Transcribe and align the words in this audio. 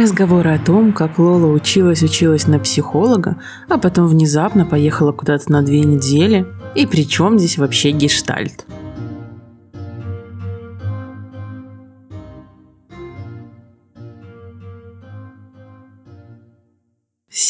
Разговоры 0.00 0.54
о 0.54 0.58
том, 0.58 0.94
как 0.94 1.18
Лола 1.18 1.52
училась-училась 1.52 2.46
на 2.46 2.58
психолога, 2.58 3.36
а 3.68 3.76
потом 3.76 4.06
внезапно 4.06 4.64
поехала 4.64 5.12
куда-то 5.12 5.52
на 5.52 5.60
две 5.60 5.80
недели. 5.80 6.46
И 6.74 6.86
при 6.86 7.06
чем 7.06 7.38
здесь 7.38 7.58
вообще 7.58 7.90
гештальт? 7.90 8.64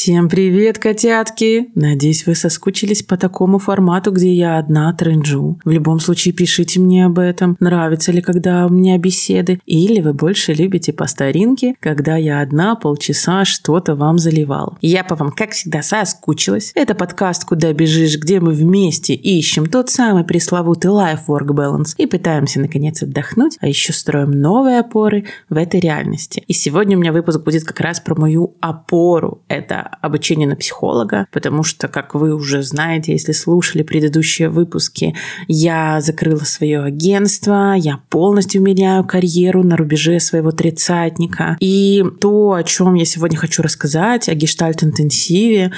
Всем 0.01 0.31
привет, 0.31 0.79
котятки! 0.79 1.69
Надеюсь, 1.75 2.27
вы 2.27 2.35
соскучились 2.35 3.03
по 3.03 3.19
такому 3.19 3.59
формату, 3.59 4.13
где 4.13 4.33
я 4.33 4.57
одна 4.57 4.91
тренжу. 4.95 5.61
В 5.63 5.69
любом 5.69 6.01
случае, 6.01 6.33
пишите 6.33 6.81
мне 6.81 7.05
об 7.05 7.19
этом. 7.19 7.55
Нравится 7.61 8.11
ли, 8.11 8.23
когда 8.23 8.65
у 8.65 8.71
меня 8.71 8.97
беседы? 8.97 9.61
Или 9.67 10.01
вы 10.01 10.15
больше 10.15 10.55
любите 10.55 10.95
по 10.95 11.07
старинке, 11.07 11.75
когда 11.81 12.17
я 12.17 12.41
одна 12.41 12.77
полчаса 12.77 13.45
что-то 13.45 13.95
вам 13.95 14.17
заливал? 14.17 14.79
Я 14.81 15.05
по 15.05 15.17
вам, 15.17 15.33
как 15.33 15.51
всегда, 15.51 15.83
соскучилась. 15.83 16.73
Это 16.75 16.95
подкаст 16.95 17.45
«Куда 17.45 17.71
бежишь», 17.75 18.17
где 18.17 18.41
мы 18.41 18.53
вместе 18.53 19.13
ищем 19.13 19.67
тот 19.67 19.91
самый 19.91 20.25
пресловутый 20.25 20.93
life-work 20.93 21.49
balance 21.49 21.95
и 21.99 22.07
пытаемся, 22.07 22.59
наконец, 22.59 23.03
отдохнуть, 23.03 23.59
а 23.61 23.69
еще 23.69 23.93
строим 23.93 24.31
новые 24.31 24.79
опоры 24.79 25.27
в 25.51 25.59
этой 25.59 25.79
реальности. 25.79 26.43
И 26.47 26.55
сегодня 26.55 26.97
у 26.97 27.01
меня 27.01 27.13
выпуск 27.13 27.45
будет 27.45 27.65
как 27.65 27.81
раз 27.81 28.01
про 28.01 28.19
мою 28.19 28.57
опору. 28.63 29.43
Это 29.47 29.90
обучение 30.01 30.49
на 30.49 30.57
психолога, 30.57 31.27
потому 31.33 31.63
что, 31.63 31.89
как 31.89 32.15
вы 32.15 32.35
уже 32.35 32.63
знаете, 32.63 33.13
если 33.13 33.33
слушали 33.33 33.83
предыдущие 33.83 34.49
выпуски, 34.49 35.15
я 35.49 36.01
закрыла 36.01 36.45
свое 36.45 36.83
агентство, 36.83 37.75
я 37.77 38.01
полностью 38.09 38.63
меняю 38.63 39.05
карьеру 39.05 39.63
на 39.63 39.77
рубеже 39.77 40.21
своего 40.21 40.53
тридцатника. 40.53 41.57
И 41.61 42.05
то, 42.21 42.53
о 42.53 42.65
чем 42.65 42.95
я 42.95 43.05
сегодня 43.05 43.37
хочу 43.37 43.63
рассказать, 43.63 44.29
о 44.29 44.35
гештальт-интенсиве, 44.35 45.73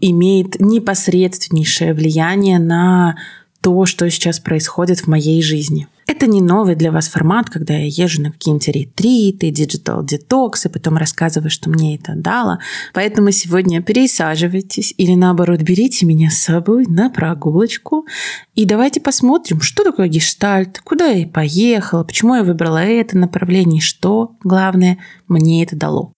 имеет 0.00 0.60
непосредственнейшее 0.60 1.94
влияние 1.94 2.58
на 2.58 3.16
то, 3.60 3.84
что 3.86 4.08
сейчас 4.10 4.38
происходит 4.40 5.00
в 5.00 5.06
моей 5.08 5.42
жизни. 5.42 5.88
Это 6.06 6.28
не 6.28 6.40
новый 6.40 6.76
для 6.76 6.92
вас 6.92 7.08
формат, 7.08 7.50
когда 7.50 7.74
я 7.74 7.86
езжу 7.86 8.22
на 8.22 8.30
какие-нибудь 8.30 8.68
ретриты, 8.68 9.50
digital 9.50 10.04
детоксы, 10.04 10.68
потом 10.68 10.96
рассказываю, 10.96 11.50
что 11.50 11.68
мне 11.68 11.96
это 11.96 12.14
дало. 12.14 12.58
Поэтому 12.94 13.32
сегодня 13.32 13.82
пересаживайтесь 13.82 14.94
или 14.96 15.14
наоборот 15.14 15.62
берите 15.62 16.06
меня 16.06 16.30
с 16.30 16.38
собой 16.38 16.86
на 16.86 17.10
прогулочку 17.10 18.06
и 18.54 18.64
давайте 18.64 19.00
посмотрим, 19.00 19.60
что 19.60 19.82
такое 19.82 20.06
гештальт, 20.06 20.80
куда 20.84 21.06
я 21.06 21.26
поехала, 21.26 22.04
почему 22.04 22.36
я 22.36 22.44
выбрала 22.44 22.78
это 22.78 23.18
направление, 23.18 23.80
что, 23.80 24.36
главное, 24.44 24.98
мне 25.26 25.64
это 25.64 25.74
дало. 25.74 26.15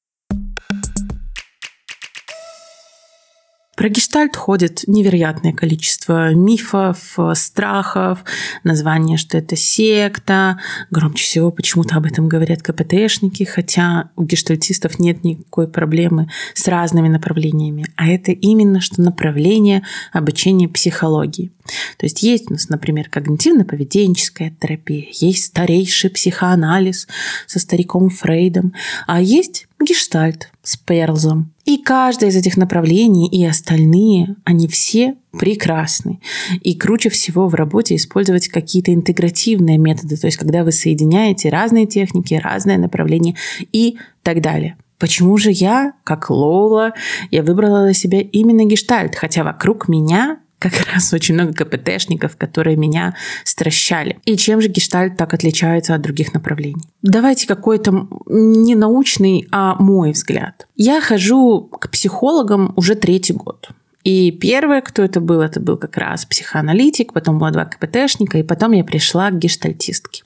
Про 3.79 3.91
гештальт 3.91 4.35
ходит 4.35 4.83
невероятное 4.89 5.53
количество 5.53 6.35
мифов, 6.35 7.17
страхов, 7.35 8.25
название, 8.65 9.17
что 9.17 9.39
это 9.39 9.55
секта. 9.55 10.59
Громче 10.91 11.23
всего 11.23 11.53
почему-то 11.53 11.95
об 11.95 12.07
этом 12.07 12.27
говорят 12.27 12.61
КПТшники, 12.61 13.45
хотя 13.45 14.11
у 14.17 14.25
гештальтистов 14.25 14.99
нет 14.99 15.23
никакой 15.23 15.69
проблемы 15.69 16.29
с 16.55 16.67
разными 16.67 17.07
направлениями. 17.07 17.87
А 17.95 18.09
это 18.09 18.33
именно 18.33 18.81
что 18.81 19.01
направление 19.01 19.85
обучения 20.13 20.69
психологии. 20.69 21.53
То 21.97 22.07
есть 22.07 22.23
есть 22.23 22.51
у 22.51 22.55
нас, 22.55 22.69
например, 22.69 23.09
когнитивно-поведенческая 23.13 24.53
терапия, 24.59 25.07
есть 25.13 25.45
старейший 25.45 26.11
психоанализ 26.11 27.09
со 27.47 27.59
стариком 27.59 28.09
Фрейдом, 28.11 28.75
а 29.07 29.21
есть 29.21 29.69
гештальт 29.81 30.51
с 30.63 30.77
Перлзом. 30.77 31.53
И 31.65 31.79
каждое 31.79 32.31
из 32.31 32.37
этих 32.37 32.57
направлений 32.57 33.29
и 33.29 33.45
остальные, 33.45 34.37
они 34.45 34.69
все 34.69 35.17
прекрасны. 35.33 36.21
И 36.63 36.75
круче 36.75 37.11
всего 37.11 37.49
в 37.49 37.55
работе 37.55 37.95
использовать 37.97 38.49
какие-то 38.49 38.93
интегративные 38.93 39.79
методы, 39.79 40.17
то 40.17 40.27
есть 40.27 40.39
когда 40.39 40.65
вы 40.65 40.73
соединяете 40.73 41.49
разные 41.49 41.87
техники, 41.87 42.35
разные 42.35 42.79
направления 42.79 43.37
и 43.73 43.99
так 44.23 44.41
далее. 44.41 44.77
Почему 44.99 45.37
же 45.37 45.51
я, 45.53 45.93
как 46.05 46.29
Лола, 46.29 46.93
я 47.31 47.43
выбрала 47.43 47.85
для 47.85 47.95
себя 47.95 48.21
именно 48.21 48.65
гештальт, 48.65 49.15
хотя 49.15 49.45
вокруг 49.45 49.89
меня 49.89 50.41
как 50.59 50.73
раз 50.93 51.13
очень 51.13 51.35
много 51.35 51.53
КПТшников, 51.53 52.37
которые 52.37 52.77
меня 52.77 53.15
стращали. 53.45 54.19
И 54.25 54.37
чем 54.37 54.61
же 54.61 54.69
гештальт 54.69 55.17
так 55.17 55.35
отличается 55.35 55.95
от 55.95 56.03
других 56.03 56.35
направлений? 56.35 56.83
Давайте 57.03 57.47
какой-то 57.47 58.09
не 58.27 58.75
научный, 58.75 59.47
а 59.51 59.77
мой 59.77 60.13
взгляд. 60.13 60.67
Я 60.77 61.01
хожу 61.01 61.63
к 61.63 61.91
психологам 61.91 62.73
уже 62.77 62.95
третий 62.95 63.35
год. 63.35 63.71
И 64.05 64.31
первое, 64.31 64.81
кто 64.81 65.03
это 65.03 65.21
был, 65.21 65.41
это 65.41 65.61
был 65.61 65.77
как 65.77 65.97
раз 65.97 66.25
психоаналитик, 66.25 67.13
потом 67.13 67.39
было 67.39 67.51
два 67.51 67.65
КПТшника, 67.65 68.39
и 68.39 68.43
потом 68.43 68.73
я 68.73 68.85
пришла 68.85 69.31
к 69.31 69.39
гештальтистке. 69.39 70.23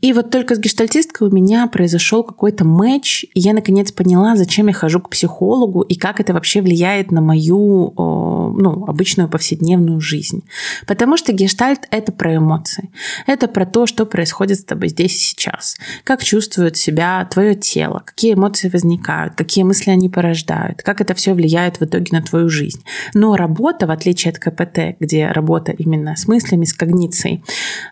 И 0.00 0.12
вот 0.12 0.30
только 0.30 0.54
с 0.54 0.58
гештальтисткой 0.58 1.28
у 1.28 1.30
меня 1.30 1.66
произошел 1.66 2.22
какой-то 2.22 2.64
матч, 2.64 3.24
и 3.34 3.40
я 3.40 3.52
наконец 3.52 3.92
поняла, 3.92 4.36
зачем 4.36 4.68
я 4.68 4.74
хожу 4.74 5.00
к 5.00 5.10
психологу 5.10 5.82
и 5.82 5.94
как 5.94 6.20
это 6.20 6.32
вообще 6.32 6.60
влияет 6.60 7.10
на 7.10 7.20
мою 7.20 7.92
ну, 7.96 8.84
обычную 8.86 9.28
повседневную 9.28 10.00
жизнь. 10.00 10.42
Потому 10.86 11.16
что 11.16 11.32
гештальт— 11.32 11.86
это 11.90 12.12
про 12.12 12.36
эмоции. 12.36 12.90
Это 13.26 13.48
про 13.48 13.66
то, 13.66 13.86
что 13.86 14.06
происходит 14.06 14.60
с 14.60 14.64
тобой 14.64 14.88
здесь 14.88 15.16
и 15.16 15.18
сейчас. 15.18 15.76
Как 16.04 16.22
чувствует 16.22 16.76
себя 16.76 17.26
твое 17.30 17.54
тело, 17.54 18.02
какие 18.04 18.34
эмоции 18.34 18.68
возникают, 18.68 19.34
какие 19.34 19.64
мысли 19.64 19.90
они 19.90 20.08
порождают, 20.08 20.82
как 20.82 21.00
это 21.00 21.14
все 21.14 21.34
влияет 21.34 21.80
в 21.80 21.84
итоге 21.84 22.08
на 22.12 22.22
твою 22.22 22.48
жизнь. 22.48 22.82
Но 23.14 23.36
работа, 23.36 23.86
в 23.86 23.90
отличие 23.90 24.32
от 24.32 24.38
КПТ, 24.38 24.96
где 25.00 25.28
работа 25.28 25.72
именно 25.72 26.16
с 26.16 26.28
мыслями, 26.28 26.64
с 26.64 26.74
когницией, 26.74 27.42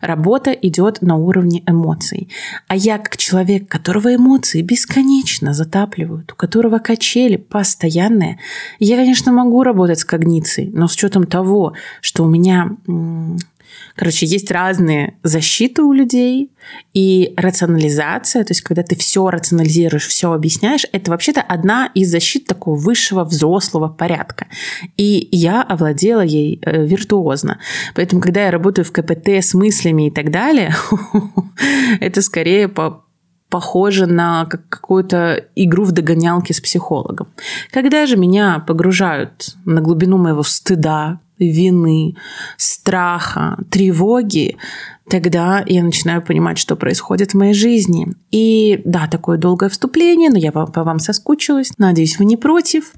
работа 0.00 0.50
идет 0.52 1.02
на 1.02 1.16
уровне 1.16 1.37
уровне 1.38 1.62
эмоций. 1.66 2.28
А 2.66 2.76
я 2.76 2.98
как 2.98 3.16
человек, 3.16 3.68
которого 3.68 4.14
эмоции 4.14 4.62
бесконечно 4.62 5.54
затапливают, 5.54 6.32
у 6.32 6.36
которого 6.36 6.78
качели 6.78 7.36
постоянные, 7.36 8.38
я, 8.78 8.96
конечно, 8.96 9.32
могу 9.32 9.62
работать 9.62 10.00
с 10.00 10.04
когницией, 10.04 10.70
но 10.72 10.88
с 10.88 10.94
учетом 10.94 11.26
того, 11.26 11.74
что 12.00 12.24
у 12.24 12.28
меня 12.28 12.76
Короче, 13.94 14.26
есть 14.26 14.50
разные 14.50 15.18
защиты 15.22 15.82
у 15.82 15.92
людей, 15.92 16.50
и 16.94 17.34
рационализация, 17.36 18.44
то 18.44 18.52
есть 18.52 18.62
когда 18.62 18.82
ты 18.82 18.96
все 18.96 19.30
рационализируешь, 19.30 20.06
все 20.06 20.32
объясняешь, 20.32 20.86
это 20.92 21.10
вообще-то 21.10 21.40
одна 21.40 21.90
из 21.94 22.10
защит 22.10 22.46
такого 22.46 22.76
высшего 22.76 23.24
взрослого 23.24 23.88
порядка. 23.88 24.46
И 24.96 25.28
я 25.32 25.62
овладела 25.62 26.20
ей 26.20 26.60
э, 26.62 26.86
виртуозно. 26.86 27.58
Поэтому, 27.94 28.20
когда 28.20 28.44
я 28.44 28.50
работаю 28.50 28.84
в 28.84 28.92
КПТ 28.92 29.28
с 29.28 29.54
мыслями 29.54 30.08
и 30.08 30.10
так 30.10 30.30
далее, 30.30 30.74
это 32.00 32.22
скорее 32.22 32.68
по 32.68 33.04
похоже 33.50 34.06
на 34.06 34.44
какую-то 34.44 35.46
игру 35.54 35.84
в 35.84 35.92
догонялки 35.92 36.52
с 36.52 36.60
психологом. 36.60 37.28
Когда 37.70 38.04
же 38.06 38.18
меня 38.18 38.58
погружают 38.58 39.56
на 39.64 39.80
глубину 39.80 40.18
моего 40.18 40.42
стыда, 40.42 41.20
вины, 41.38 42.16
страха, 42.56 43.58
тревоги, 43.70 44.56
тогда 45.08 45.64
я 45.66 45.82
начинаю 45.82 46.22
понимать, 46.22 46.58
что 46.58 46.76
происходит 46.76 47.32
в 47.32 47.36
моей 47.36 47.54
жизни. 47.54 48.14
И 48.30 48.80
да, 48.84 49.06
такое 49.06 49.38
долгое 49.38 49.68
вступление, 49.70 50.30
но 50.30 50.38
я 50.38 50.52
по 50.52 50.84
вам 50.84 50.98
соскучилась. 50.98 51.72
Надеюсь, 51.78 52.18
вы 52.18 52.24
не 52.24 52.36
против. 52.36 52.92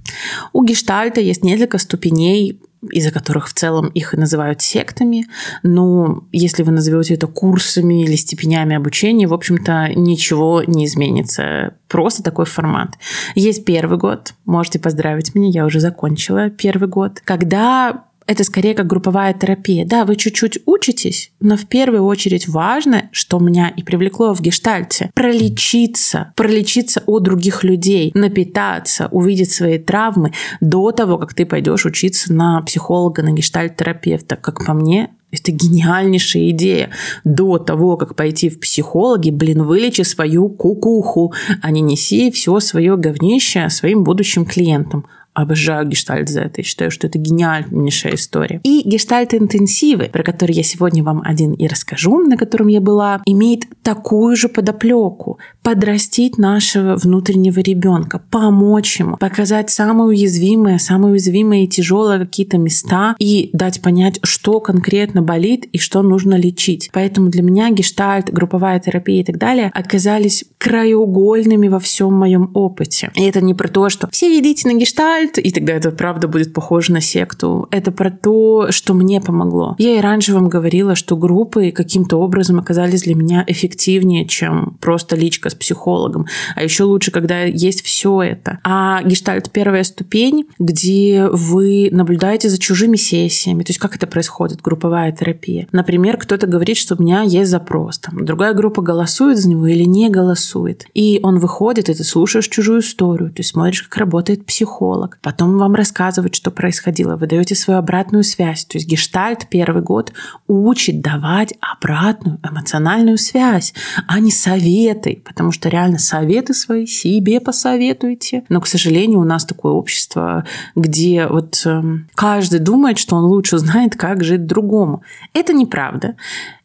У 0.53 0.65
гештальта 0.65 1.21
есть 1.21 1.45
несколько 1.45 1.79
ступеней 1.79 2.61
из-за 2.91 3.11
которых 3.11 3.49
в 3.49 3.53
целом 3.53 3.89
их 3.89 4.15
и 4.15 4.17
называют 4.17 4.63
сектами. 4.63 5.27
Но 5.63 6.25
если 6.33 6.63
вы 6.63 6.73
назовете 6.73 7.15
это 7.15 7.27
курсами 7.27 8.05
или 8.05 8.17
степенями 8.17 8.77
обучения, 8.77 9.27
в 9.27 9.35
общем-то, 9.35 9.91
ничего 9.95 10.63
не 10.67 10.87
изменится. 10.87 11.75
Просто 11.89 12.23
такой 12.23 12.47
формат. 12.47 12.95
Есть 13.35 13.65
первый 13.65 13.99
год, 13.99 14.35
можете 14.47 14.79
поздравить 14.79 15.35
меня, 15.35 15.51
я 15.51 15.67
уже 15.67 15.81
закончила 15.81 16.49
первый 16.49 16.89
год, 16.89 17.21
когда 17.23 18.05
это 18.31 18.45
скорее 18.45 18.75
как 18.75 18.87
групповая 18.87 19.35
терапия. 19.35 19.85
Да, 19.85 20.05
вы 20.05 20.15
чуть-чуть 20.15 20.61
учитесь, 20.65 21.33
но 21.41 21.57
в 21.57 21.67
первую 21.67 22.05
очередь 22.05 22.47
важно, 22.47 23.09
что 23.11 23.41
меня 23.41 23.71
и 23.77 23.83
привлекло 23.83 24.35
в 24.35 24.41
гештальте, 24.41 25.11
пролечиться, 25.15 26.33
пролечиться 26.37 27.03
от 27.07 27.25
других 27.25 27.65
людей, 27.65 28.13
напитаться, 28.15 29.09
увидеть 29.11 29.51
свои 29.51 29.79
травмы 29.79 30.33
до 30.61 30.93
того, 30.93 31.19
как 31.19 31.35
ты 31.35 31.45
пойдешь 31.45 31.85
учиться 31.87 32.33
на 32.33 32.63
психолога, 32.63 33.25
на 33.25 33.33
гештальт-терапевта. 33.33 34.37
Как 34.37 34.65
по 34.65 34.75
мне, 34.75 35.11
это 35.33 35.51
гениальнейшая 35.51 36.51
идея. 36.51 36.91
До 37.25 37.59
того, 37.59 37.97
как 37.97 38.15
пойти 38.15 38.49
в 38.49 38.61
психологи, 38.61 39.31
блин, 39.31 39.65
вылечи 39.65 40.03
свою 40.03 40.49
кукуху, 40.49 41.35
а 41.63 41.73
не 41.73 41.81
неси 41.81 42.31
все 42.31 42.61
свое 42.61 42.97
говнище 42.97 43.69
своим 43.71 44.05
будущим 44.05 44.45
клиентам. 44.45 45.07
Обожаю 45.35 45.87
гештальт 45.87 46.29
за 46.29 46.43
это. 46.43 46.61
Я 46.61 46.65
считаю, 46.65 46.91
что 46.91 47.07
это 47.07 47.19
гениальнейшая 47.19 48.15
история. 48.15 48.61
И 48.65 48.83
гештальт-интенсивы, 48.85 50.09
про 50.13 50.23
которые 50.23 50.57
я 50.57 50.63
сегодня 50.63 51.05
вам 51.05 51.23
один 51.25 51.53
и 51.53 51.67
расскажу, 51.67 52.19
на 52.19 52.37
котором 52.37 52.67
я 52.67 52.81
была, 52.81 53.23
имеет 53.27 53.63
такую 53.83 54.37
же 54.37 54.49
подоплеку. 54.49 55.39
Подрастить 55.63 56.37
нашего 56.39 56.97
внутреннего 56.97 57.61
ребенка, 57.61 58.21
помочь 58.31 58.99
ему, 58.99 59.17
показать 59.17 59.71
самые 59.71 60.09
уязвимые, 60.09 60.79
самые 60.79 61.13
уязвимые 61.13 61.65
и 61.65 61.69
тяжелые 61.69 62.21
какие-то 62.21 62.59
места 62.59 63.15
и 63.19 63.51
дать 63.53 63.81
понять, 63.83 64.19
что 64.23 64.61
конкретно 64.61 65.23
болит 65.23 65.67
и 65.67 65.79
что 65.79 66.03
нужно 66.03 66.35
лечить. 66.35 66.91
Поэтому 66.93 67.29
для 67.29 67.43
меня 67.43 67.71
гештальт, 67.71 68.33
групповая 68.33 68.81
терапия 68.81 69.21
и 69.21 69.25
так 69.25 69.39
далее 69.39 69.71
оказались 69.75 70.45
краеугольными 70.59 71.69
во 71.69 71.79
всем 71.79 72.15
моем 72.15 72.51
опыте. 72.55 73.11
И 73.15 73.23
это 73.23 73.41
не 73.41 73.55
про 73.55 73.69
то, 73.69 73.89
что 73.89 74.09
все 74.11 74.39
идите 74.39 74.69
на 74.69 74.75
гештальт, 74.75 75.20
гештальт, 75.21 75.39
и 75.39 75.51
тогда 75.51 75.75
это 75.75 75.91
правда 75.91 76.29
будет 76.29 76.53
похоже 76.53 76.93
на 76.93 77.01
секту. 77.01 77.69
Это 77.71 77.93
про 77.93 78.11
то, 78.11 78.71
что 78.71 78.95
мне 78.95 79.21
помогло. 79.21 79.75
Я 79.79 79.97
и 79.97 80.01
раньше 80.01 80.35
вам 80.35 80.49
говорила, 80.49 80.95
что 80.95 81.17
группы 81.17 81.71
каким-то 81.71 82.17
образом 82.17 82.59
оказались 82.59 83.03
для 83.03 83.15
меня 83.15 83.45
эффективнее, 83.47 84.27
чем 84.27 84.77
просто 84.81 85.17
личка 85.17 85.51
с 85.51 85.55
психологом. 85.55 86.27
А 86.57 86.63
еще 86.63 86.85
лучше, 86.85 87.11
когда 87.11 87.43
есть 87.43 87.83
все 87.85 88.23
это. 88.23 88.59
А 88.65 89.03
гештальт 89.03 89.51
первая 89.51 89.85
ступень, 89.85 90.47
где 90.59 91.29
вы 91.31 91.89
наблюдаете 91.93 92.49
за 92.49 92.59
чужими 92.59 92.97
сессиями. 92.97 93.63
То 93.63 93.71
есть 93.71 93.81
как 93.81 93.97
это 93.97 94.07
происходит, 94.07 94.61
групповая 94.61 95.13
терапия. 95.13 95.67
Например, 95.73 96.17
кто-то 96.17 96.47
говорит, 96.47 96.77
что 96.77 96.97
у 96.99 97.03
меня 97.03 97.23
есть 97.23 97.51
запрос. 97.51 97.99
Там, 97.99 98.25
другая 98.25 98.55
группа 98.55 98.83
голосует 98.83 99.39
за 99.39 99.49
него 99.49 99.67
или 99.67 99.85
не 99.85 100.09
голосует. 100.09 100.87
И 100.95 101.21
он 101.23 101.39
выходит, 101.39 101.89
и 101.89 101.95
ты 101.95 102.05
слушаешь 102.05 102.49
чужую 102.49 102.81
историю, 102.81 103.33
ты 103.33 103.43
смотришь, 103.43 103.83
как 103.83 103.97
работает 103.99 104.47
психолог, 104.47 105.10
психолог, 105.11 105.19
потом 105.23 105.59
вам 105.59 105.75
рассказывают, 105.75 106.35
что 106.35 106.51
происходило, 106.51 107.17
вы 107.17 107.27
даете 107.27 107.55
свою 107.55 107.79
обратную 107.79 108.25
связь. 108.25 108.65
То 108.65 108.79
есть 108.79 108.89
гештальт 108.89 109.49
первый 109.49 109.83
год 109.83 110.13
учит 110.49 111.01
давать 111.01 111.55
обратную 111.61 112.39
эмоциональную 112.43 113.19
связь, 113.19 113.75
а 114.07 114.21
не 114.21 114.31
советы, 114.31 115.23
потому 115.25 115.53
что 115.53 115.69
реально 115.69 115.99
советы 115.99 116.55
свои 116.55 116.87
себе 116.87 117.41
посоветуйте. 117.41 118.45
Но, 118.49 118.61
к 118.61 118.67
сожалению, 118.67 119.21
у 119.21 119.25
нас 119.25 119.45
такое 119.45 119.73
общество, 119.73 120.45
где 120.77 121.27
вот 121.27 121.63
э, 121.67 121.83
каждый 122.15 122.61
думает, 122.61 122.99
что 122.99 123.17
он 123.17 123.25
лучше 123.25 123.59
знает, 123.59 123.97
как 123.97 124.25
жить 124.25 124.47
другому. 124.47 125.03
Это 125.35 125.53
неправда. 125.53 126.17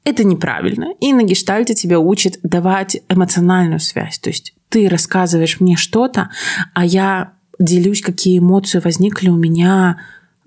Это 0.04 0.24
неправильно. 0.24 0.94
И 1.02 1.14
на 1.14 1.24
гештальте 1.24 1.74
тебя 1.74 2.00
учат 2.00 2.38
давать 2.44 2.98
эмоциональную 3.10 3.80
связь. 3.80 4.20
То 4.20 4.30
есть 4.30 4.54
ты 4.70 4.88
рассказываешь 4.88 5.60
мне 5.60 5.78
что-то, 5.78 6.30
а 6.74 6.86
я 6.86 7.35
делюсь, 7.60 8.02
какие 8.02 8.40
эмоции 8.40 8.80
возникли 8.80 9.30
у 9.30 9.36
меня 9.36 9.98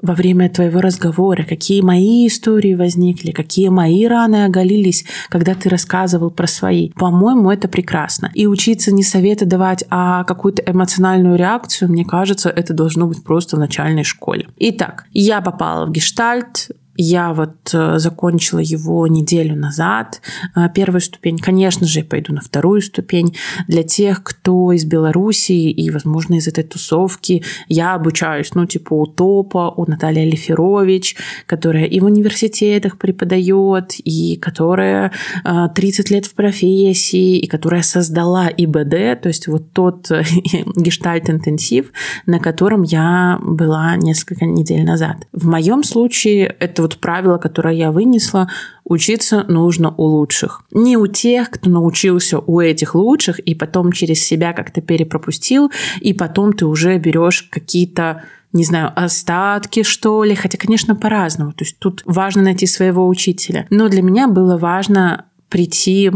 во 0.00 0.14
время 0.14 0.48
твоего 0.48 0.80
разговора, 0.80 1.42
какие 1.42 1.80
мои 1.80 2.28
истории 2.28 2.74
возникли, 2.74 3.32
какие 3.32 3.68
мои 3.68 4.06
раны 4.06 4.44
оголились, 4.44 5.04
когда 5.28 5.54
ты 5.54 5.68
рассказывал 5.68 6.30
про 6.30 6.46
свои. 6.46 6.90
По-моему, 6.90 7.50
это 7.50 7.68
прекрасно. 7.68 8.30
И 8.34 8.46
учиться 8.46 8.94
не 8.94 9.02
советы 9.02 9.44
давать, 9.44 9.84
а 9.90 10.24
какую-то 10.24 10.62
эмоциональную 10.64 11.36
реакцию, 11.36 11.90
мне 11.90 12.04
кажется, 12.04 12.48
это 12.48 12.74
должно 12.74 13.06
быть 13.06 13.24
просто 13.24 13.56
в 13.56 13.58
начальной 13.58 14.04
школе. 14.04 14.46
Итак, 14.56 15.06
я 15.12 15.40
попала 15.40 15.86
в 15.86 15.90
гештальт, 15.90 16.70
я 16.98 17.32
вот 17.32 17.54
э, 17.72 17.98
закончила 17.98 18.58
его 18.58 19.06
неделю 19.06 19.54
назад. 19.54 20.20
Э, 20.56 20.68
первую 20.74 21.00
ступень, 21.00 21.38
конечно 21.38 21.86
же, 21.86 22.00
я 22.00 22.04
пойду 22.04 22.34
на 22.34 22.40
вторую 22.40 22.82
ступень. 22.82 23.36
Для 23.68 23.84
тех, 23.84 24.24
кто 24.24 24.72
из 24.72 24.84
Белоруссии 24.84 25.70
и, 25.70 25.90
возможно, 25.90 26.34
из 26.34 26.48
этой 26.48 26.64
тусовки, 26.64 27.44
я 27.68 27.94
обучаюсь, 27.94 28.52
ну, 28.54 28.66
типа 28.66 28.94
у 28.94 29.06
ТОПа, 29.06 29.72
у 29.76 29.88
Натальи 29.88 30.22
Алиферович, 30.22 31.14
которая 31.46 31.84
и 31.84 32.00
в 32.00 32.04
университетах 32.04 32.98
преподает, 32.98 33.94
и 33.98 34.36
которая 34.36 35.12
30 35.44 36.10
э, 36.10 36.14
лет 36.14 36.26
в 36.26 36.34
профессии, 36.34 37.38
и 37.38 37.46
которая 37.46 37.82
создала 37.82 38.48
ИБД, 38.48 39.22
то 39.22 39.28
есть 39.28 39.46
вот 39.46 39.72
тот 39.72 40.10
гештальт-интенсив, 40.76 41.92
на 42.26 42.40
котором 42.40 42.82
я 42.82 43.38
была 43.40 43.94
несколько 43.94 44.46
недель 44.46 44.84
назад. 44.84 45.28
В 45.32 45.46
моем 45.46 45.84
случае 45.84 46.56
это 46.58 46.87
вот 46.88 46.98
правило, 46.98 47.38
которое 47.38 47.74
я 47.74 47.92
вынесла, 47.92 48.48
учиться 48.84 49.44
нужно 49.48 49.94
у 49.96 50.04
лучших. 50.04 50.62
Не 50.72 50.96
у 50.96 51.06
тех, 51.06 51.50
кто 51.50 51.70
научился 51.70 52.38
у 52.38 52.60
этих 52.60 52.94
лучших, 52.94 53.38
и 53.40 53.54
потом 53.54 53.92
через 53.92 54.24
себя 54.24 54.52
как-то 54.52 54.80
перепропустил, 54.80 55.70
и 56.00 56.12
потом 56.12 56.52
ты 56.52 56.66
уже 56.66 56.98
берешь 56.98 57.42
какие-то 57.42 58.22
не 58.54 58.64
знаю, 58.64 58.90
остатки, 58.96 59.82
что 59.82 60.24
ли. 60.24 60.34
Хотя, 60.34 60.56
конечно, 60.56 60.96
по-разному. 60.96 61.52
То 61.52 61.64
есть 61.64 61.78
тут 61.78 62.02
важно 62.06 62.40
найти 62.40 62.66
своего 62.66 63.06
учителя. 63.06 63.66
Но 63.68 63.90
для 63.90 64.00
меня 64.00 64.26
было 64.26 64.56
важно 64.56 65.26
прийти 65.50 66.10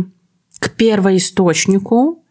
к 0.59 0.71
первоисточнику, 0.71 2.22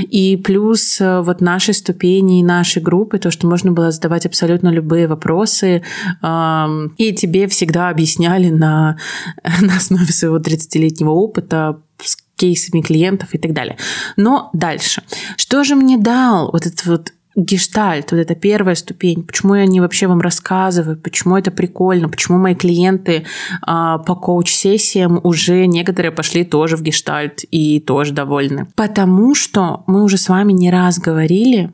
и 0.00 0.36
плюс 0.36 1.00
э, 1.00 1.20
вот 1.20 1.40
наши 1.40 1.72
ступени 1.72 2.40
и 2.40 2.44
наши 2.44 2.80
группы, 2.80 3.18
то, 3.18 3.30
что 3.30 3.46
можно 3.46 3.72
было 3.72 3.90
задавать 3.90 4.26
абсолютно 4.26 4.68
любые 4.68 5.06
вопросы, 5.06 5.82
и 6.22 7.12
тебе 7.12 7.48
всегда 7.48 7.88
объясняли 7.88 8.50
на, 8.50 8.98
на 9.60 9.76
основе 9.76 10.12
своего 10.12 10.38
30-летнего 10.38 11.10
опыта, 11.10 11.80
с 12.02 12.16
кейсами 12.36 12.82
клиентов 12.82 13.34
и 13.34 13.38
так 13.38 13.52
далее. 13.52 13.76
Но 14.16 14.50
дальше. 14.52 15.02
Что 15.36 15.64
же 15.64 15.74
мне 15.74 15.96
дал 15.96 16.50
вот 16.52 16.66
этот 16.66 16.84
вот 16.86 17.12
гештальт, 17.36 18.10
вот 18.12 18.18
это 18.18 18.34
первая 18.34 18.74
ступень, 18.74 19.22
почему 19.22 19.54
я 19.54 19.66
не 19.66 19.80
вообще 19.80 20.06
вам 20.06 20.20
рассказываю, 20.20 20.96
почему 20.96 21.36
это 21.36 21.50
прикольно, 21.50 22.08
почему 22.08 22.38
мои 22.38 22.54
клиенты 22.54 23.24
а, 23.62 23.98
по 23.98 24.14
коуч-сессиям 24.14 25.20
уже 25.22 25.66
некоторые 25.66 26.12
пошли 26.12 26.44
тоже 26.44 26.76
в 26.76 26.82
гештальт 26.82 27.44
и 27.50 27.78
тоже 27.80 28.12
довольны. 28.12 28.66
Потому 28.74 29.34
что 29.34 29.84
мы 29.86 30.02
уже 30.02 30.16
с 30.16 30.28
вами 30.28 30.52
не 30.52 30.70
раз 30.70 30.98
говорили, 30.98 31.72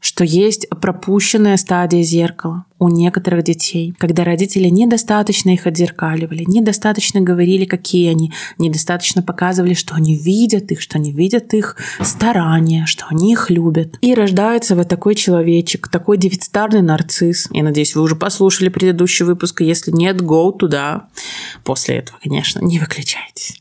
что 0.00 0.24
есть 0.24 0.68
пропущенная 0.68 1.56
стадия 1.56 2.02
зеркала 2.02 2.64
у 2.78 2.88
некоторых 2.88 3.44
детей, 3.44 3.94
когда 3.98 4.24
родители 4.24 4.68
недостаточно 4.68 5.50
их 5.50 5.66
отзеркаливали, 5.66 6.44
недостаточно 6.46 7.20
говорили, 7.20 7.66
какие 7.66 8.10
они, 8.10 8.32
недостаточно 8.56 9.22
показывали, 9.22 9.74
что 9.74 9.94
они 9.94 10.16
видят 10.16 10.72
их, 10.72 10.80
что 10.80 10.96
они 10.96 11.12
видят 11.12 11.52
их 11.52 11.76
старания, 12.00 12.86
что 12.86 13.04
они 13.10 13.32
их 13.32 13.50
любят. 13.50 13.98
И 14.00 14.14
рождается 14.14 14.74
вот 14.74 14.88
такой 14.88 15.14
человечек, 15.14 15.88
такой 15.88 16.16
дефицитарный 16.16 16.80
нарцисс. 16.80 17.48
Я 17.52 17.62
надеюсь, 17.62 17.94
вы 17.94 18.00
уже 18.00 18.16
послушали 18.16 18.70
предыдущий 18.70 19.26
выпуск, 19.26 19.60
если 19.60 19.90
нет, 19.90 20.22
go 20.22 20.56
туда. 20.56 21.08
После 21.64 21.96
этого, 21.96 22.18
конечно, 22.22 22.60
не 22.60 22.78
выключайтесь. 22.78 23.60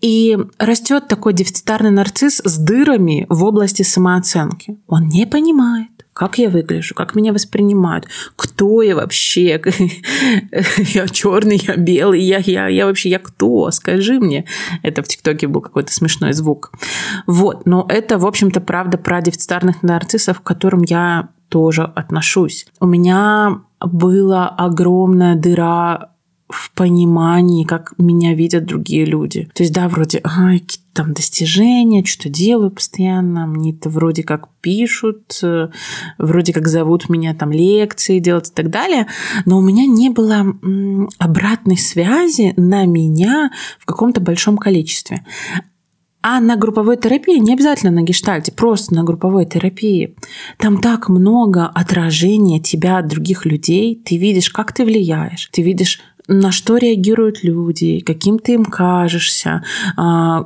И 0.00 0.36
растет 0.58 1.08
такой 1.08 1.32
дефицитарный 1.32 1.90
нарцисс 1.90 2.42
с 2.44 2.58
дырами 2.58 3.26
в 3.28 3.44
области 3.44 3.82
самооценки. 3.82 4.78
Он 4.86 5.08
не 5.08 5.26
понимает, 5.26 5.88
как 6.12 6.38
я 6.38 6.48
выгляжу, 6.50 6.94
как 6.94 7.14
меня 7.14 7.32
воспринимают, 7.32 8.06
кто 8.36 8.82
я 8.82 8.96
вообще, 8.96 9.60
я 10.78 11.08
черный, 11.08 11.60
я 11.66 11.76
белый, 11.76 12.22
я, 12.22 12.38
я, 12.38 12.68
я 12.68 12.86
вообще, 12.86 13.10
я 13.10 13.18
кто, 13.18 13.70
скажи 13.70 14.20
мне. 14.20 14.44
Это 14.82 15.02
в 15.02 15.08
ТикТоке 15.08 15.46
был 15.46 15.60
какой-то 15.60 15.92
смешной 15.92 16.32
звук. 16.32 16.72
Вот, 17.26 17.66
но 17.66 17.86
это, 17.88 18.18
в 18.18 18.26
общем-то, 18.26 18.60
правда 18.60 18.98
про 18.98 19.20
дефицитарных 19.20 19.82
нарциссов, 19.82 20.40
к 20.40 20.44
которым 20.44 20.82
я 20.82 21.30
тоже 21.48 21.82
отношусь. 21.82 22.66
У 22.80 22.86
меня 22.86 23.60
была 23.80 24.48
огромная 24.48 25.36
дыра 25.36 26.10
в 26.48 26.72
понимании, 26.72 27.64
как 27.64 27.94
меня 27.98 28.34
видят 28.34 28.66
другие 28.66 29.04
люди. 29.04 29.48
То 29.54 29.62
есть, 29.62 29.72
да, 29.72 29.88
вроде, 29.88 30.20
ай, 30.24 30.60
какие 30.60 30.80
там 30.92 31.12
достижения, 31.12 32.04
что-то 32.04 32.30
делаю 32.30 32.70
постоянно, 32.70 33.46
мне 33.46 33.72
это 33.72 33.90
вроде 33.90 34.22
как 34.22 34.48
пишут, 34.60 35.40
э, 35.42 35.68
вроде 36.18 36.52
как 36.52 36.68
зовут 36.68 37.08
меня 37.08 37.34
там 37.34 37.52
лекции 37.52 38.18
делать 38.18 38.48
и 38.48 38.54
так 38.54 38.70
далее, 38.70 39.06
но 39.44 39.58
у 39.58 39.60
меня 39.60 39.86
не 39.86 40.08
было 40.08 40.46
обратной 41.18 41.76
связи 41.76 42.54
на 42.56 42.86
меня 42.86 43.50
в 43.78 43.84
каком-то 43.84 44.20
большом 44.20 44.56
количестве. 44.56 45.24
А 46.28 46.40
на 46.40 46.56
групповой 46.56 46.96
терапии, 46.96 47.38
не 47.38 47.52
обязательно 47.52 47.92
на 47.92 48.02
гештальте, 48.02 48.50
просто 48.50 48.94
на 48.94 49.04
групповой 49.04 49.46
терапии, 49.46 50.16
там 50.58 50.80
так 50.80 51.08
много 51.08 51.66
отражения 51.66 52.58
тебя 52.58 52.98
от 52.98 53.06
других 53.06 53.44
людей. 53.46 54.02
Ты 54.04 54.16
видишь, 54.16 54.50
как 54.50 54.72
ты 54.72 54.84
влияешь, 54.84 55.48
ты 55.52 55.62
видишь, 55.62 56.00
на 56.28 56.50
что 56.50 56.76
реагируют 56.76 57.44
люди, 57.44 58.00
каким 58.00 58.38
ты 58.38 58.54
им 58.54 58.64
кажешься, 58.64 59.62
а, 59.96 60.44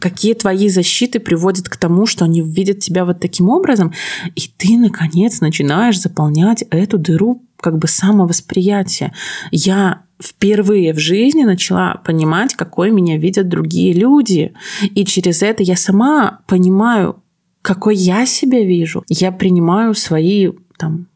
какие 0.00 0.34
твои 0.34 0.68
защиты 0.68 1.20
приводят 1.20 1.68
к 1.68 1.76
тому, 1.76 2.06
что 2.06 2.24
они 2.24 2.40
видят 2.40 2.80
тебя 2.80 3.04
вот 3.04 3.20
таким 3.20 3.48
образом, 3.48 3.92
и 4.34 4.42
ты, 4.56 4.76
наконец, 4.76 5.40
начинаешь 5.40 6.00
заполнять 6.00 6.64
эту 6.70 6.98
дыру 6.98 7.42
как 7.60 7.78
бы 7.78 7.88
самовосприятия. 7.88 9.14
Я 9.50 10.02
впервые 10.22 10.92
в 10.92 10.98
жизни 10.98 11.44
начала 11.44 11.94
понимать, 12.04 12.54
какой 12.54 12.90
меня 12.90 13.16
видят 13.16 13.48
другие 13.48 13.92
люди. 13.92 14.52
И 14.94 15.04
через 15.04 15.42
это 15.42 15.62
я 15.62 15.76
сама 15.76 16.40
понимаю, 16.46 17.22
какой 17.62 17.96
я 17.96 18.26
себя 18.26 18.62
вижу. 18.62 19.04
Я 19.08 19.32
принимаю 19.32 19.94
свои 19.94 20.50
там 20.76 21.06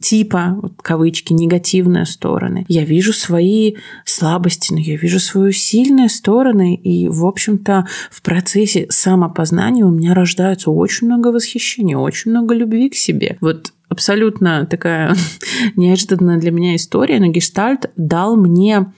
типа, 0.00 0.58
вот, 0.60 0.72
кавычки, 0.82 1.32
негативные 1.32 2.06
стороны. 2.06 2.64
Я 2.68 2.84
вижу 2.84 3.12
свои 3.12 3.74
слабости, 4.04 4.72
но 4.72 4.78
я 4.78 4.96
вижу 4.96 5.20
свои 5.20 5.52
сильные 5.52 6.08
стороны. 6.08 6.74
И, 6.74 7.08
в 7.08 7.24
общем-то, 7.26 7.86
в 8.10 8.22
процессе 8.22 8.86
самопознания 8.90 9.84
у 9.84 9.90
меня 9.90 10.14
рождается 10.14 10.70
очень 10.70 11.06
много 11.06 11.28
восхищения, 11.28 11.96
очень 11.96 12.30
много 12.30 12.54
любви 12.54 12.90
к 12.90 12.94
себе. 12.94 13.36
Вот 13.40 13.72
абсолютно 13.88 14.66
такая 14.66 15.14
неожиданная 15.76 16.38
для 16.38 16.50
меня 16.50 16.76
история, 16.76 17.20
но 17.20 17.26
гештальт 17.26 17.90
дал 17.96 18.36
мне 18.36 18.92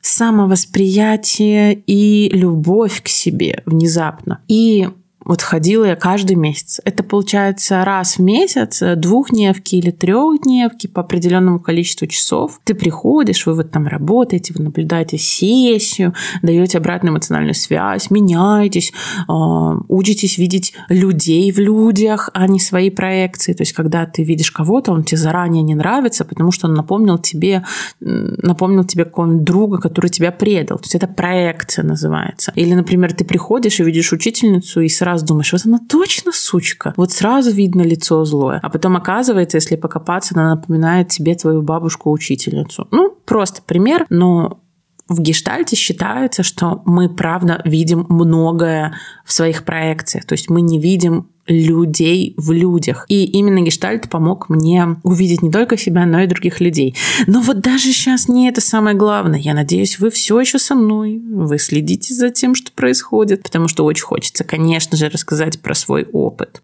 самовосприятие 0.00 1.74
и 1.74 2.28
любовь 2.30 3.02
к 3.02 3.08
себе 3.08 3.62
внезапно. 3.64 4.40
И 4.48 4.88
вот 5.24 5.42
ходила 5.42 5.84
я 5.84 5.96
каждый 5.96 6.36
месяц. 6.36 6.80
Это 6.84 7.02
получается 7.02 7.84
раз 7.84 8.18
в 8.18 8.22
месяц, 8.22 8.82
двухдневки 8.96 9.76
или 9.76 9.90
трехдневки 9.90 10.86
по 10.86 11.00
определенному 11.00 11.60
количеству 11.60 12.06
часов. 12.06 12.60
Ты 12.64 12.74
приходишь, 12.74 13.46
вы 13.46 13.54
вот 13.54 13.70
там 13.70 13.86
работаете, 13.86 14.54
вы 14.56 14.64
наблюдаете 14.64 15.18
сессию, 15.18 16.14
даете 16.42 16.78
обратную 16.78 17.12
эмоциональную 17.12 17.54
связь, 17.54 18.10
меняетесь, 18.10 18.92
а, 19.28 19.76
учитесь 19.88 20.38
видеть 20.38 20.74
людей 20.88 21.50
в 21.50 21.58
людях, 21.58 22.30
а 22.34 22.46
не 22.46 22.60
свои 22.60 22.90
проекции. 22.90 23.54
То 23.54 23.62
есть, 23.62 23.72
когда 23.72 24.06
ты 24.06 24.22
видишь 24.22 24.50
кого-то, 24.50 24.92
он 24.92 25.04
тебе 25.04 25.18
заранее 25.18 25.62
не 25.62 25.74
нравится, 25.74 26.24
потому 26.24 26.52
что 26.52 26.66
он 26.66 26.74
напомнил 26.74 27.18
тебе, 27.18 27.64
напомнил 28.00 28.84
тебе 28.84 29.04
какого-нибудь 29.04 29.44
друга, 29.44 29.78
который 29.78 30.08
тебя 30.08 30.32
предал. 30.32 30.78
То 30.78 30.84
есть, 30.84 30.94
это 30.94 31.06
проекция 31.06 31.84
называется. 31.84 32.52
Или, 32.54 32.74
например, 32.74 33.12
ты 33.14 33.24
приходишь 33.24 33.80
и 33.80 33.84
видишь 33.84 34.12
учительницу 34.12 34.80
и 34.80 34.88
сразу 34.88 35.13
сразу 35.14 35.26
думаешь, 35.26 35.52
вот 35.52 35.62
она 35.64 35.78
точно 35.88 36.32
сучка. 36.32 36.92
Вот 36.96 37.12
сразу 37.12 37.50
видно 37.50 37.82
лицо 37.82 38.24
злое. 38.24 38.60
А 38.62 38.68
потом 38.68 38.96
оказывается, 38.96 39.56
если 39.56 39.76
покопаться, 39.76 40.34
она 40.34 40.54
напоминает 40.54 41.08
тебе 41.08 41.34
твою 41.34 41.62
бабушку-учительницу. 41.62 42.88
Ну, 42.90 43.16
просто 43.24 43.62
пример, 43.62 44.06
но 44.10 44.60
в 45.08 45.20
гештальте 45.20 45.76
считается, 45.76 46.42
что 46.42 46.82
мы, 46.86 47.08
правда, 47.08 47.60
видим 47.64 48.06
многое 48.08 48.94
в 49.24 49.32
своих 49.32 49.64
проекциях. 49.64 50.24
То 50.24 50.32
есть 50.32 50.50
мы 50.50 50.62
не 50.62 50.78
видим 50.78 51.28
людей 51.46 52.34
в 52.36 52.52
людях. 52.52 53.06
И 53.08 53.24
именно 53.24 53.60
гештальт 53.60 54.08
помог 54.08 54.48
мне 54.48 54.96
увидеть 55.02 55.42
не 55.42 55.50
только 55.50 55.76
себя, 55.76 56.06
но 56.06 56.20
и 56.20 56.26
других 56.26 56.60
людей. 56.60 56.96
Но 57.26 57.40
вот 57.40 57.60
даже 57.60 57.92
сейчас 57.92 58.28
не 58.28 58.48
это 58.48 58.60
самое 58.60 58.96
главное. 58.96 59.38
Я 59.38 59.54
надеюсь, 59.54 59.98
вы 59.98 60.10
все 60.10 60.40
еще 60.40 60.58
со 60.58 60.74
мной. 60.74 61.20
Вы 61.24 61.58
следите 61.58 62.14
за 62.14 62.30
тем, 62.30 62.54
что 62.54 62.72
происходит, 62.72 63.42
потому 63.42 63.68
что 63.68 63.84
очень 63.84 64.04
хочется, 64.04 64.44
конечно 64.44 64.96
же, 64.96 65.08
рассказать 65.08 65.60
про 65.60 65.74
свой 65.74 66.06
опыт. 66.12 66.62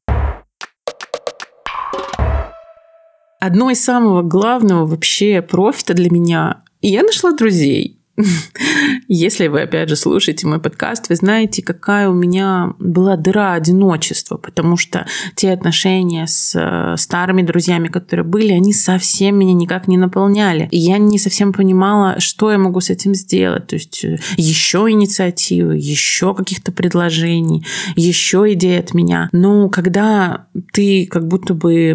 Одно 3.40 3.70
из 3.70 3.82
самого 3.82 4.22
главного 4.22 4.86
вообще 4.86 5.40
профита 5.40 5.94
для 5.94 6.10
меня 6.10 6.62
я 6.82 7.02
нашла 7.02 7.32
друзей. 7.32 7.99
Если 9.08 9.48
вы, 9.48 9.62
опять 9.62 9.88
же, 9.88 9.96
слушаете 9.96 10.46
мой 10.46 10.60
подкаст, 10.60 11.08
вы 11.08 11.16
знаете, 11.16 11.62
какая 11.62 12.08
у 12.08 12.14
меня 12.14 12.74
была 12.78 13.16
дыра 13.16 13.54
одиночества, 13.54 14.36
потому 14.36 14.76
что 14.76 15.06
те 15.34 15.52
отношения 15.52 16.26
с 16.26 16.54
э, 16.54 16.96
старыми 16.96 17.42
друзьями, 17.42 17.88
которые 17.88 18.24
были, 18.24 18.52
они 18.52 18.72
совсем 18.72 19.36
меня 19.36 19.52
никак 19.52 19.88
не 19.88 19.96
наполняли. 19.98 20.68
И 20.70 20.78
я 20.78 20.98
не 20.98 21.18
совсем 21.18 21.52
понимала, 21.52 22.20
что 22.20 22.52
я 22.52 22.58
могу 22.58 22.80
с 22.80 22.90
этим 22.90 23.14
сделать. 23.14 23.68
То 23.68 23.76
есть 23.76 24.04
э, 24.04 24.18
еще 24.36 24.86
инициативы, 24.88 25.76
еще 25.76 26.34
каких-то 26.34 26.72
предложений, 26.72 27.64
еще 27.96 28.52
идеи 28.52 28.78
от 28.78 28.94
меня. 28.94 29.28
Но 29.32 29.68
когда 29.68 30.46
ты 30.72 31.06
как 31.06 31.26
будто 31.26 31.54
бы 31.54 31.94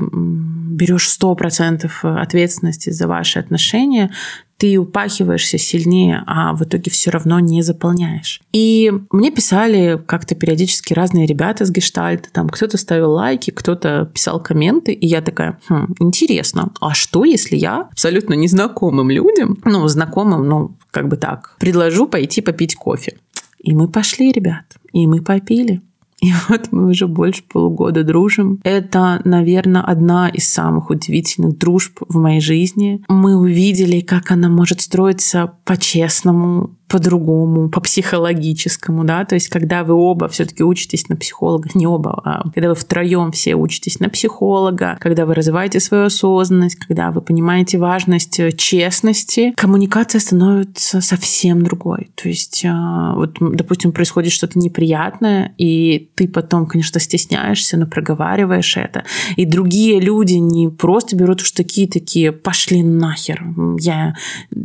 берешь 0.76 1.10
100% 1.20 1.90
ответственности 2.20 2.90
за 2.90 3.08
ваши 3.08 3.40
отношения, 3.40 4.12
ты 4.58 4.78
упахиваешься 4.78 5.58
сильнее, 5.58 6.24
а 6.28 6.54
в 6.54 6.64
итоге 6.64 6.90
все 6.92 7.12
равно 7.12 7.40
не 7.40 7.62
заполняешь. 7.62 8.42
И 8.54 8.92
мне 9.12 9.32
писали 9.32 10.02
как-то 10.06 10.36
периодически 10.36 10.94
разные 10.94 11.26
ребята 11.26 11.66
с 11.66 11.72
гештальта, 11.72 12.30
там 12.32 12.50
кто-то 12.50 12.78
ставил 12.78 13.12
лайки, 13.12 13.52
кто-то 13.52 14.10
писал 14.14 14.42
комменты, 14.42 14.94
и 14.94 15.06
я 15.06 15.22
такая, 15.22 15.60
хм, 15.68 15.94
интересно, 16.00 16.72
а 16.80 16.94
что, 16.94 17.26
если 17.26 17.58
я 17.58 17.82
абсолютно 17.92 18.34
незнакомым 18.34 19.10
людям, 19.10 19.58
ну, 19.66 19.88
знакомым, 19.88 20.48
ну, 20.48 20.78
как 20.92 21.08
бы 21.08 21.18
так, 21.18 21.56
предложу 21.60 22.08
пойти 22.08 22.42
попить 22.42 22.76
кофе? 22.76 23.18
И 23.60 23.74
мы 23.74 23.88
пошли, 23.88 24.32
ребят, 24.32 24.66
и 24.94 25.08
мы 25.08 25.22
попили. 25.22 25.82
И 26.26 26.34
вот 26.50 26.72
мы 26.72 26.88
уже 26.88 27.08
больше 27.08 27.44
полугода 27.44 28.04
дружим. 28.04 28.60
Это, 28.64 29.22
наверное, 29.26 29.82
одна 29.82 30.28
из 30.30 30.50
самых 30.50 30.90
удивительных 30.90 31.58
дружб 31.60 32.00
в 32.08 32.18
моей 32.18 32.42
жизни. 32.42 33.04
Мы 33.08 33.36
увидели, 33.36 34.00
как 34.00 34.32
она 34.32 34.50
может 34.50 34.82
строиться 34.82 35.54
по-честному, 35.66 36.72
по-другому, 36.88 37.70
по-психологическому, 37.70 39.04
да, 39.04 39.26
то 39.26 39.36
есть 39.36 39.50
когда 39.50 39.84
вы 39.84 39.96
оба 39.96 40.28
все-таки 40.28 40.64
учитесь 40.64 41.10
на 41.10 41.16
психолога, 41.16 41.70
не 41.74 41.88
оба, 41.88 42.22
а 42.24 42.50
когда 42.52 42.70
вы 42.70 42.76
втроем 42.76 43.32
все 43.32 43.56
учитесь 43.56 44.00
на 44.00 44.10
психолога, 44.10 44.98
когда 45.02 45.26
вы 45.26 45.34
развиваете 45.34 45.80
свою 45.80 46.06
осознанность, 46.06 46.76
когда 46.76 47.12
вы 47.12 47.22
понимаете 47.22 47.80
важность 47.80 48.40
э, 48.40 48.52
честности, 48.52 49.54
коммуникация 49.58 50.20
становится 50.20 51.02
совсем 51.02 51.64
другой. 51.64 52.12
То 52.16 52.30
есть, 52.30 52.64
а, 52.66 53.16
вот, 53.16 53.38
допустим, 53.40 53.92
происходит 53.92 54.32
что-то 54.32 54.60
неприятное, 54.60 55.54
и 55.58 56.12
ты 56.16 56.28
потом, 56.28 56.66
конечно, 56.66 57.00
стесняешься, 57.00 57.78
но 57.78 57.86
проговариваешь 57.86 58.78
это, 58.78 59.04
и 59.36 59.46
другие 59.46 60.00
люди 60.00 60.36
не 60.36 60.70
просто 60.70 61.16
берут 61.16 61.42
в 61.42 61.46
штыки 61.46 61.88
такие, 61.88 62.32
пошли 62.32 62.84
нахер, 62.84 63.44
я 63.80 64.16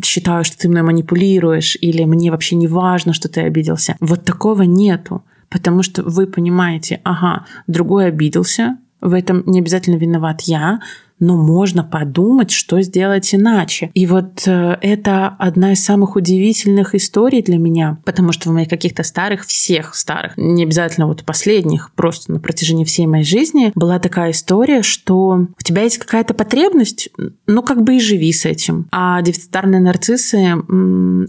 считаю, 0.04 0.45
что 0.45 0.57
ты 0.59 0.69
мной 0.69 0.83
манипулируешь, 0.83 1.76
или 1.80 2.04
мне 2.04 2.30
вообще 2.30 2.57
не 2.57 2.66
важно, 2.66 3.12
что 3.12 3.28
ты 3.28 3.40
обиделся. 3.40 3.97
Вот 4.00 4.25
такого 4.25 4.62
нету, 4.62 5.25
потому 5.49 5.83
что 5.83 6.02
вы 6.02 6.26
понимаете, 6.26 7.00
ага, 7.04 7.47
другой 7.66 8.07
обиделся, 8.07 8.78
в 9.00 9.14
этом 9.14 9.42
не 9.47 9.61
обязательно 9.61 9.97
виноват 9.97 10.42
я, 10.42 10.80
но 11.20 11.36
можно 11.36 11.84
подумать, 11.84 12.50
что 12.50 12.80
сделать 12.80 13.34
иначе. 13.34 13.90
И 13.94 14.06
вот 14.06 14.42
э, 14.46 14.78
это 14.80 15.28
одна 15.38 15.72
из 15.72 15.84
самых 15.84 16.16
удивительных 16.16 16.94
историй 16.94 17.42
для 17.42 17.58
меня, 17.58 17.98
потому 18.04 18.32
что 18.32 18.48
в 18.48 18.52
моих 18.52 18.68
каких-то 18.68 19.02
старых, 19.02 19.46
всех 19.46 19.94
старых, 19.94 20.32
не 20.36 20.64
обязательно 20.64 21.06
вот 21.06 21.24
последних, 21.24 21.92
просто 21.94 22.32
на 22.32 22.40
протяжении 22.40 22.84
всей 22.84 23.06
моей 23.06 23.24
жизни 23.24 23.72
была 23.74 23.98
такая 23.98 24.30
история, 24.30 24.82
что 24.82 25.46
у 25.58 25.62
тебя 25.62 25.82
есть 25.82 25.98
какая-то 25.98 26.34
потребность, 26.34 27.10
ну 27.46 27.62
как 27.62 27.82
бы 27.82 27.96
и 27.96 28.00
живи 28.00 28.32
с 28.32 28.46
этим. 28.46 28.88
А 28.90 29.20
дефицитарные 29.22 29.80
нарциссы 29.80 30.54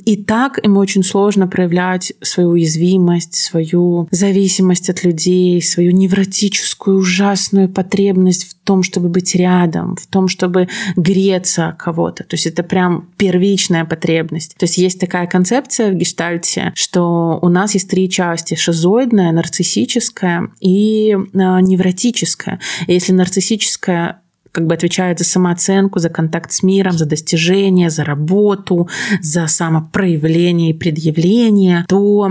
и 0.06 0.24
так 0.24 0.64
им 0.64 0.78
очень 0.78 1.04
сложно 1.04 1.48
проявлять 1.48 2.14
свою 2.22 2.52
уязвимость, 2.52 3.36
свою 3.36 4.08
зависимость 4.12 4.90
от 4.90 5.04
людей, 5.04 5.62
свою 5.62 5.92
невротическую 5.92 6.98
ужасную 6.98 7.68
потребность 7.68 8.50
в 8.50 8.56
том, 8.64 8.84
чтобы 8.84 9.10
быть 9.10 9.36
рядом, 9.36 9.81
рядом, 9.82 9.96
в 9.96 10.08
том, 10.08 10.28
чтобы 10.28 10.68
греться 10.96 11.76
кого-то. 11.78 12.24
То 12.24 12.36
есть 12.36 12.46
это 12.46 12.64
прям 12.64 13.10
первичная 13.18 13.86
потребность. 13.86 14.56
То 14.58 14.66
есть 14.66 14.78
есть 14.78 15.00
такая 15.00 15.28
концепция 15.28 15.92
в 15.92 15.96
гештальте, 15.96 16.72
что 16.76 17.40
у 17.42 17.50
нас 17.50 17.74
есть 17.74 17.90
три 17.90 18.10
части. 18.10 18.56
Шизоидная, 18.56 19.32
нарциссическая 19.32 20.50
и 20.60 21.12
э, 21.12 21.18
невротическая. 21.34 22.60
И 22.88 22.94
если 22.94 23.14
нарциссическая 23.14 24.21
как 24.52 24.68
бы 24.68 24.74
отвечает 24.74 25.20
за 25.20 25.26
самооценку, 25.26 26.00
за 26.00 26.10
контакт 26.10 26.52
с 26.52 26.64
миром, 26.64 26.94
за 26.94 27.06
достижение, 27.06 27.90
за 27.90 28.04
работу, 28.04 28.90
за 29.22 29.48
самопроявление 29.48 30.72
и 30.72 30.74
предъявление, 30.74 31.86
то 31.88 32.30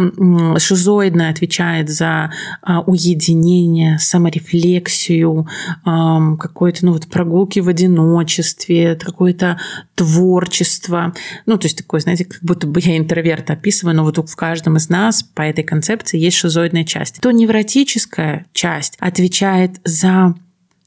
шизоидная 0.59 1.31
отвечает 1.31 1.89
за 1.89 2.33
а, 2.63 2.81
уединение, 2.81 3.99
саморефлексию, 3.99 5.49
какой-то 5.85 6.87
ну, 6.87 6.93
вот 6.93 7.07
прогулки 7.07 7.61
в 7.61 7.69
одиночестве, 7.69 8.97
какое-то 8.97 9.59
творчество. 9.95 11.15
Ну, 11.47 11.59
то 11.59 11.67
есть 11.67 11.79
такое, 11.79 12.01
знаете, 12.01 12.25
как 12.25 12.43
будто 12.43 12.67
бы 12.67 12.81
я 12.81 12.97
интроверт 12.97 13.51
описываю, 13.51 13.97
но 13.97 14.05
вот 14.05 14.19
в 14.19 14.37
каждом 14.37 14.77
из 14.77 14.89
нас 14.89 15.23
по 15.23 15.43
этой 15.43 15.65
концепции 15.65 16.19
есть 16.19 16.37
шизоидная 16.37 16.85
часть. 16.85 17.21
То 17.21 17.31
невротическая 17.31 18.47
часть 18.53 18.97
отвечает 19.01 19.81
за 19.85 20.35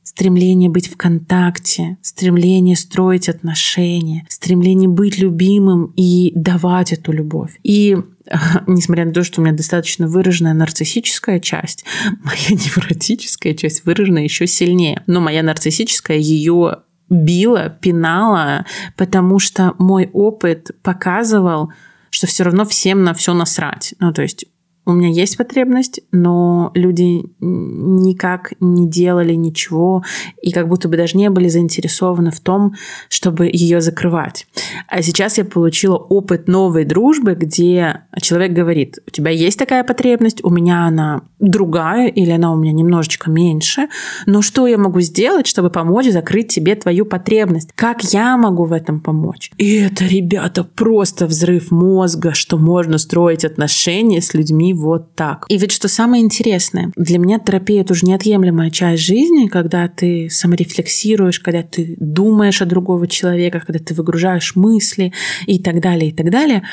стремление 0.03 0.69
быть 0.69 0.87
в 0.87 0.97
контакте, 0.97 1.97
стремление 2.01 2.75
строить 2.75 3.29
отношения, 3.29 4.25
стремление 4.29 4.89
быть 4.89 5.17
любимым 5.17 5.93
и 5.95 6.31
давать 6.35 6.93
эту 6.93 7.11
любовь. 7.11 7.59
И 7.63 7.97
несмотря 8.67 9.05
на 9.05 9.13
то, 9.13 9.23
что 9.23 9.41
у 9.41 9.43
меня 9.43 9.55
достаточно 9.55 10.07
выраженная 10.07 10.53
нарциссическая 10.53 11.39
часть, 11.39 11.85
моя 12.23 12.49
невротическая 12.49 13.53
часть 13.53 13.85
выражена 13.85 14.19
еще 14.19 14.47
сильнее. 14.47 15.03
Но 15.07 15.21
моя 15.21 15.43
нарциссическая 15.43 16.17
ее 16.17 16.79
била, 17.09 17.69
пинала, 17.69 18.65
потому 18.97 19.39
что 19.39 19.75
мой 19.77 20.09
опыт 20.13 20.71
показывал, 20.81 21.71
что 22.09 22.27
все 22.27 22.43
равно 22.43 22.65
всем 22.65 23.03
на 23.03 23.13
все 23.13 23.33
насрать. 23.33 23.93
Ну, 23.99 24.13
то 24.13 24.21
есть 24.21 24.45
у 24.85 24.91
меня 24.91 25.09
есть 25.09 25.37
потребность, 25.37 26.01
но 26.11 26.71
люди 26.73 27.23
никак 27.39 28.53
не 28.59 28.89
делали 28.89 29.33
ничего 29.33 30.03
и 30.41 30.51
как 30.51 30.67
будто 30.67 30.89
бы 30.89 30.97
даже 30.97 31.17
не 31.17 31.29
были 31.29 31.47
заинтересованы 31.47 32.31
в 32.31 32.39
том, 32.41 32.73
чтобы 33.09 33.49
ее 33.51 33.79
закрывать. 33.79 34.45
А 34.87 35.01
сейчас 35.01 35.37
я 35.37 35.45
получила 35.45 35.95
опыт 35.95 36.47
новой 36.47 36.83
дружбы, 36.83 37.35
где 37.35 38.01
человек 38.21 38.51
говорит, 38.51 38.99
у 39.07 39.11
тебя 39.11 39.31
есть 39.31 39.57
такая 39.57 39.83
потребность, 39.83 40.43
у 40.43 40.49
меня 40.49 40.85
она 40.85 41.21
другая 41.39 42.07
или 42.07 42.31
она 42.31 42.51
у 42.51 42.57
меня 42.57 42.73
немножечко 42.73 43.29
меньше, 43.29 43.87
но 44.25 44.41
что 44.41 44.67
я 44.67 44.77
могу 44.77 44.99
сделать, 45.01 45.47
чтобы 45.47 45.69
помочь 45.69 46.07
закрыть 46.07 46.49
тебе 46.49 46.75
твою 46.75 47.05
потребность? 47.05 47.69
Как 47.75 48.03
я 48.03 48.37
могу 48.37 48.65
в 48.65 48.73
этом 48.73 48.99
помочь? 48.99 49.51
И 49.57 49.75
это, 49.75 50.05
ребята, 50.05 50.63
просто 50.63 51.25
взрыв 51.25 51.71
мозга, 51.71 52.33
что 52.33 52.57
можно 52.57 52.97
строить 52.97 53.45
отношения 53.45 54.21
с 54.21 54.33
людьми 54.33 54.72
вот 54.73 55.15
так. 55.15 55.45
И 55.49 55.57
ведь 55.57 55.71
что 55.71 55.87
самое 55.87 56.23
интересное, 56.23 56.91
для 56.95 57.17
меня 57.17 57.39
терапия 57.39 57.81
это 57.81 57.93
уже 57.93 58.05
неотъемлемая 58.05 58.69
часть 58.69 59.03
жизни, 59.03 59.47
когда 59.47 59.87
ты 59.87 60.29
саморефлексируешь, 60.29 61.39
когда 61.39 61.63
ты 61.63 61.95
думаешь 61.99 62.61
о 62.61 62.65
другого 62.65 63.07
человека, 63.07 63.61
когда 63.65 63.79
ты 63.79 63.93
выгружаешь 63.93 64.55
мысли 64.55 65.13
и 65.45 65.59
так 65.59 65.81
далее, 65.81 66.09
и 66.09 66.13
так 66.13 66.29
далее. 66.29 66.63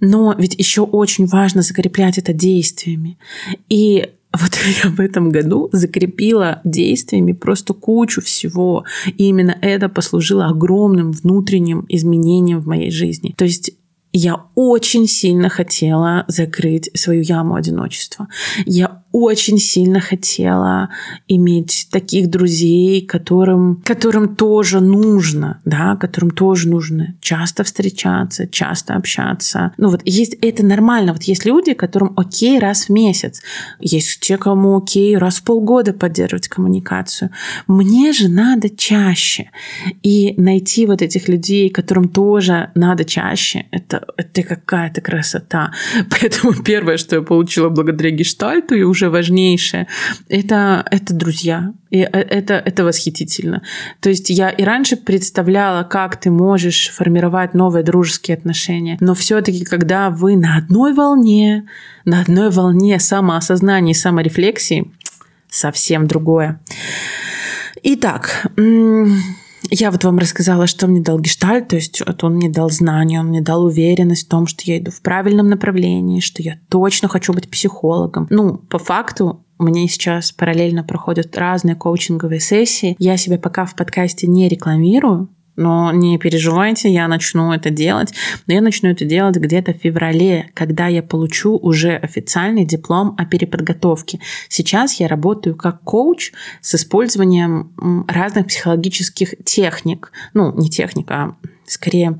Но 0.00 0.34
ведь 0.36 0.54
еще 0.58 0.82
очень 0.82 1.26
важно 1.26 1.62
закреплять 1.62 2.18
это 2.18 2.32
действиями. 2.32 3.18
И 3.68 4.08
вот 4.32 4.50
я 4.84 4.90
в 4.90 5.00
этом 5.00 5.30
году 5.30 5.68
закрепила 5.72 6.60
действиями 6.64 7.32
просто 7.32 7.74
кучу 7.74 8.20
всего. 8.20 8.84
И 9.06 9.28
именно 9.28 9.56
это 9.60 9.88
послужило 9.88 10.46
огромным 10.46 11.12
внутренним 11.12 11.86
изменением 11.88 12.60
в 12.60 12.66
моей 12.66 12.90
жизни. 12.90 13.34
То 13.36 13.44
есть 13.44 13.72
я 14.12 14.44
очень 14.54 15.08
сильно 15.08 15.48
хотела 15.48 16.24
закрыть 16.28 16.90
свою 16.94 17.22
яму 17.22 17.54
одиночества. 17.54 18.28
Я 18.66 19.02
очень 19.12 19.58
сильно 19.58 20.00
хотела 20.00 20.88
иметь 21.28 21.88
таких 21.90 22.30
друзей, 22.30 23.02
которым, 23.06 23.82
которым 23.84 24.34
тоже 24.36 24.80
нужно, 24.80 25.60
да, 25.64 25.96
которым 25.96 26.30
тоже 26.30 26.68
нужно 26.68 27.14
часто 27.20 27.62
встречаться, 27.62 28.48
часто 28.48 28.94
общаться. 28.94 29.72
Ну 29.76 29.90
вот 29.90 30.00
есть 30.04 30.34
это 30.40 30.64
нормально. 30.64 31.12
Вот 31.12 31.24
есть 31.24 31.44
люди, 31.44 31.74
которым 31.74 32.14
окей 32.16 32.58
раз 32.58 32.86
в 32.86 32.88
месяц. 32.88 33.42
Есть 33.80 34.20
те, 34.20 34.38
кому 34.38 34.78
окей 34.78 35.16
раз 35.16 35.38
в 35.38 35.44
полгода 35.44 35.92
поддерживать 35.92 36.48
коммуникацию. 36.48 37.30
Мне 37.66 38.12
же 38.12 38.28
надо 38.28 38.70
чаще. 38.70 39.50
И 40.02 40.34
найти 40.38 40.86
вот 40.86 41.02
этих 41.02 41.28
людей, 41.28 41.68
которым 41.68 42.08
тоже 42.08 42.70
надо 42.74 43.04
чаще, 43.04 43.66
это, 43.70 44.01
это 44.16 44.42
какая-то 44.42 45.00
красота. 45.00 45.72
Поэтому 46.10 46.54
первое, 46.62 46.96
что 46.96 47.16
я 47.16 47.22
получила 47.22 47.68
благодаря 47.68 48.10
гештальту, 48.10 48.74
и 48.74 48.82
уже 48.82 49.02
уже 49.02 49.10
важнейшее, 49.10 49.88
это, 50.28 50.84
это 50.90 51.14
друзья. 51.14 51.72
И 51.90 51.98
э, 51.98 52.06
это, 52.08 52.54
это 52.54 52.84
восхитительно. 52.84 53.62
То 54.00 54.10
есть 54.10 54.30
я 54.30 54.50
и 54.50 54.62
раньше 54.64 54.96
представляла, 54.96 55.82
как 55.82 56.16
ты 56.20 56.30
можешь 56.30 56.90
формировать 56.90 57.54
новые 57.54 57.82
дружеские 57.82 58.36
отношения. 58.36 58.96
Но 59.00 59.14
все-таки, 59.14 59.64
когда 59.64 60.10
вы 60.10 60.36
на 60.36 60.56
одной 60.56 60.94
волне, 60.94 61.68
на 62.04 62.20
одной 62.20 62.50
волне 62.50 63.00
самоосознания 63.00 63.92
и 63.92 63.94
саморефлексии, 63.94 64.90
совсем 65.48 66.06
другое. 66.06 66.60
Итак, 67.82 68.46
я 69.74 69.90
вот 69.90 70.04
вам 70.04 70.18
рассказала, 70.18 70.66
что 70.66 70.86
мне 70.86 71.00
дал 71.00 71.18
гештальт, 71.18 71.68
то 71.68 71.76
есть 71.76 72.02
вот 72.06 72.22
он 72.24 72.34
мне 72.34 72.50
дал 72.50 72.70
знания, 72.70 73.20
он 73.20 73.28
мне 73.28 73.40
дал 73.40 73.64
уверенность 73.64 74.26
в 74.26 74.28
том, 74.28 74.46
что 74.46 74.62
я 74.66 74.78
иду 74.78 74.90
в 74.90 75.00
правильном 75.00 75.48
направлении, 75.48 76.20
что 76.20 76.42
я 76.42 76.58
точно 76.68 77.08
хочу 77.08 77.32
быть 77.32 77.50
психологом. 77.50 78.26
Ну, 78.28 78.58
по 78.58 78.78
факту, 78.78 79.46
меня 79.58 79.88
сейчас 79.88 80.32
параллельно 80.32 80.84
проходят 80.84 81.36
разные 81.38 81.74
коучинговые 81.74 82.40
сессии. 82.40 82.96
Я 82.98 83.16
себя 83.16 83.38
пока 83.38 83.64
в 83.64 83.74
подкасте 83.74 84.26
не 84.26 84.48
рекламирую, 84.48 85.30
но 85.62 85.92
не 85.92 86.18
переживайте, 86.18 86.90
я 86.90 87.06
начну 87.08 87.52
это 87.52 87.70
делать. 87.70 88.12
Но 88.46 88.54
я 88.54 88.60
начну 88.60 88.90
это 88.90 89.04
делать 89.04 89.36
где-то 89.36 89.72
в 89.72 89.76
феврале, 89.76 90.50
когда 90.54 90.88
я 90.88 91.02
получу 91.02 91.56
уже 91.56 91.94
официальный 91.96 92.64
диплом 92.64 93.14
о 93.16 93.24
переподготовке. 93.24 94.20
Сейчас 94.48 94.98
я 95.00 95.06
работаю 95.06 95.54
как 95.54 95.82
коуч 95.82 96.32
с 96.60 96.74
использованием 96.74 98.04
разных 98.08 98.48
психологических 98.48 99.34
техник. 99.44 100.12
Ну, 100.34 100.52
не 100.58 100.68
техник, 100.68 101.10
а 101.10 101.36
скорее 101.64 102.18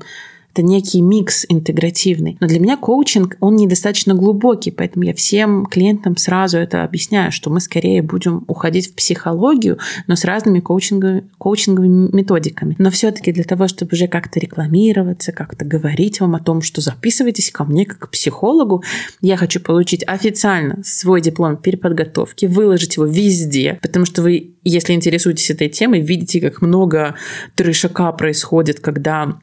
это 0.53 0.61
некий 0.61 1.01
микс 1.01 1.45
интегративный. 1.49 2.37
Но 2.39 2.47
для 2.47 2.59
меня 2.59 2.77
коучинг, 2.77 3.37
он 3.39 3.55
недостаточно 3.55 4.13
глубокий, 4.13 4.69
поэтому 4.69 5.03
я 5.03 5.15
всем 5.15 5.65
клиентам 5.65 6.15
сразу 6.15 6.59
это 6.59 6.83
объясняю, 6.83 7.31
что 7.31 7.49
мы 7.49 7.59
скорее 7.59 8.03
будем 8.03 8.45
уходить 8.47 8.91
в 8.91 8.93
психологию, 8.93 9.79
но 10.05 10.15
с 10.15 10.23
разными 10.23 10.59
коучинговыми, 10.59 11.27
коучинговыми 11.39 12.15
методиками. 12.15 12.75
Но 12.77 12.91
все-таки 12.91 13.31
для 13.31 13.43
того, 13.43 13.67
чтобы 13.67 13.89
уже 13.93 14.07
как-то 14.07 14.39
рекламироваться, 14.39 15.31
как-то 15.31 15.65
говорить 15.65 16.19
вам 16.19 16.35
о 16.35 16.39
том, 16.39 16.61
что 16.61 16.81
записывайтесь 16.81 17.49
ко 17.49 17.63
мне 17.63 17.85
как 17.85 17.99
к 17.99 18.09
психологу, 18.11 18.83
я 19.21 19.37
хочу 19.37 19.59
получить 19.59 20.03
официально 20.05 20.79
свой 20.83 21.21
диплом 21.21 21.57
переподготовки, 21.57 22.45
выложить 22.45 22.97
его 22.97 23.07
везде, 23.07 23.79
потому 23.81 24.05
что 24.05 24.21
вы, 24.21 24.51
если 24.63 24.93
интересуетесь 24.93 25.49
этой 25.49 25.69
темой, 25.69 26.01
видите, 26.01 26.39
как 26.39 26.61
много 26.61 27.15
трешака 27.55 28.11
происходит, 28.11 28.79
когда 28.79 29.39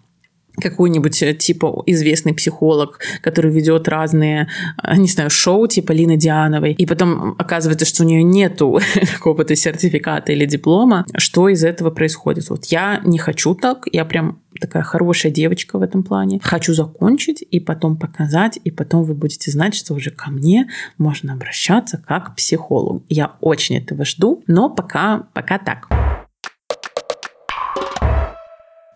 какой-нибудь 0.57 1.23
э, 1.23 1.35
типа 1.35 1.83
известный 1.87 2.35
психолог, 2.35 3.01
который 3.23 3.51
ведет 3.51 3.89
разные, 3.89 4.49
э, 4.83 4.97
не 4.97 5.09
знаю, 5.09 5.31
шоу 5.31 5.67
типа 5.67 5.93
Лины 5.93 6.17
Диановой, 6.17 6.73
и 6.73 6.87
потом 6.87 7.35
оказывается, 7.39 7.87
что 7.87 8.03
у 8.03 8.07
нее 8.07 8.23
нету 8.23 8.81
какого-то 9.15 9.55
сертификата 9.57 10.33
или 10.33 10.47
диплома, 10.47 11.05
что 11.17 11.49
из 11.49 11.65
этого 11.65 11.91
происходит? 11.91 12.49
Вот 12.51 12.67
я 12.67 13.01
не 13.05 13.19
хочу 13.19 13.55
так, 13.55 13.87
я 13.93 14.05
прям 14.05 14.41
такая 14.61 14.83
хорошая 14.83 15.33
девочка 15.33 15.79
в 15.79 15.83
этом 15.83 16.03
плане. 16.03 16.41
Хочу 16.43 16.75
закончить 16.75 17.45
и 17.49 17.61
потом 17.61 17.97
показать, 17.97 18.59
и 18.65 18.71
потом 18.71 19.05
вы 19.05 19.15
будете 19.15 19.51
знать, 19.51 19.75
что 19.75 19.95
уже 19.95 20.11
ко 20.11 20.31
мне 20.31 20.69
можно 20.99 21.33
обращаться 21.33 22.03
как 22.07 22.33
к 22.33 22.37
психологу. 22.37 23.03
Я 23.09 23.33
очень 23.41 23.77
этого 23.77 24.05
жду, 24.05 24.43
но 24.47 24.69
пока, 24.69 25.27
пока 25.33 25.59
так. 25.59 26.10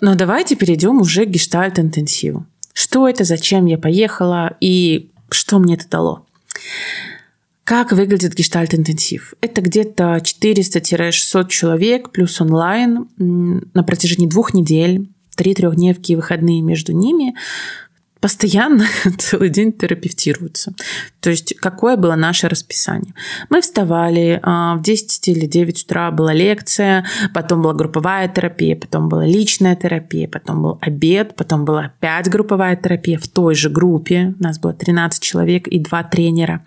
Но 0.04 0.14
давайте 0.16 0.54
перейдем 0.54 1.00
уже 1.00 1.24
к 1.24 1.30
гештальт-интенсиву. 1.30 2.44
Что 2.74 3.08
это, 3.08 3.24
зачем 3.24 3.64
я 3.64 3.78
поехала 3.78 4.54
и 4.60 5.08
что 5.30 5.58
мне 5.58 5.76
это 5.76 5.88
дало? 5.88 6.26
Как 7.64 7.90
выглядит 7.90 8.34
гештальт-интенсив? 8.34 9.32
Это 9.40 9.62
где-то 9.62 10.20
400-600 10.22 11.48
человек 11.48 12.10
плюс 12.10 12.38
онлайн 12.38 13.08
на 13.16 13.82
протяжении 13.82 14.28
двух 14.28 14.52
недель, 14.52 15.08
три 15.36 15.54
трехдневки 15.54 16.12
и 16.12 16.16
выходные 16.16 16.60
между 16.60 16.92
ними 16.92 17.34
постоянно 18.24 18.86
целый 19.18 19.50
день 19.50 19.70
терапевтируются. 19.70 20.72
То 21.20 21.28
есть 21.28 21.54
какое 21.56 21.98
было 21.98 22.14
наше 22.14 22.48
расписание? 22.48 23.12
Мы 23.50 23.60
вставали, 23.60 24.40
а, 24.42 24.76
в 24.76 24.82
10 24.82 25.28
или 25.28 25.44
9 25.44 25.84
утра 25.84 26.10
была 26.10 26.32
лекция, 26.32 27.04
потом 27.34 27.60
была 27.60 27.74
групповая 27.74 28.26
терапия, 28.28 28.76
потом 28.76 29.10
была 29.10 29.26
личная 29.26 29.76
терапия, 29.76 30.26
потом 30.26 30.62
был 30.62 30.78
обед, 30.80 31.36
потом 31.36 31.66
была 31.66 31.92
опять 31.98 32.30
групповая 32.30 32.76
терапия 32.76 33.18
в 33.18 33.28
той 33.28 33.54
же 33.54 33.68
группе. 33.68 34.34
У 34.40 34.42
нас 34.42 34.58
было 34.58 34.72
13 34.72 35.22
человек 35.22 35.68
и 35.68 35.78
два 35.78 36.02
тренера. 36.02 36.64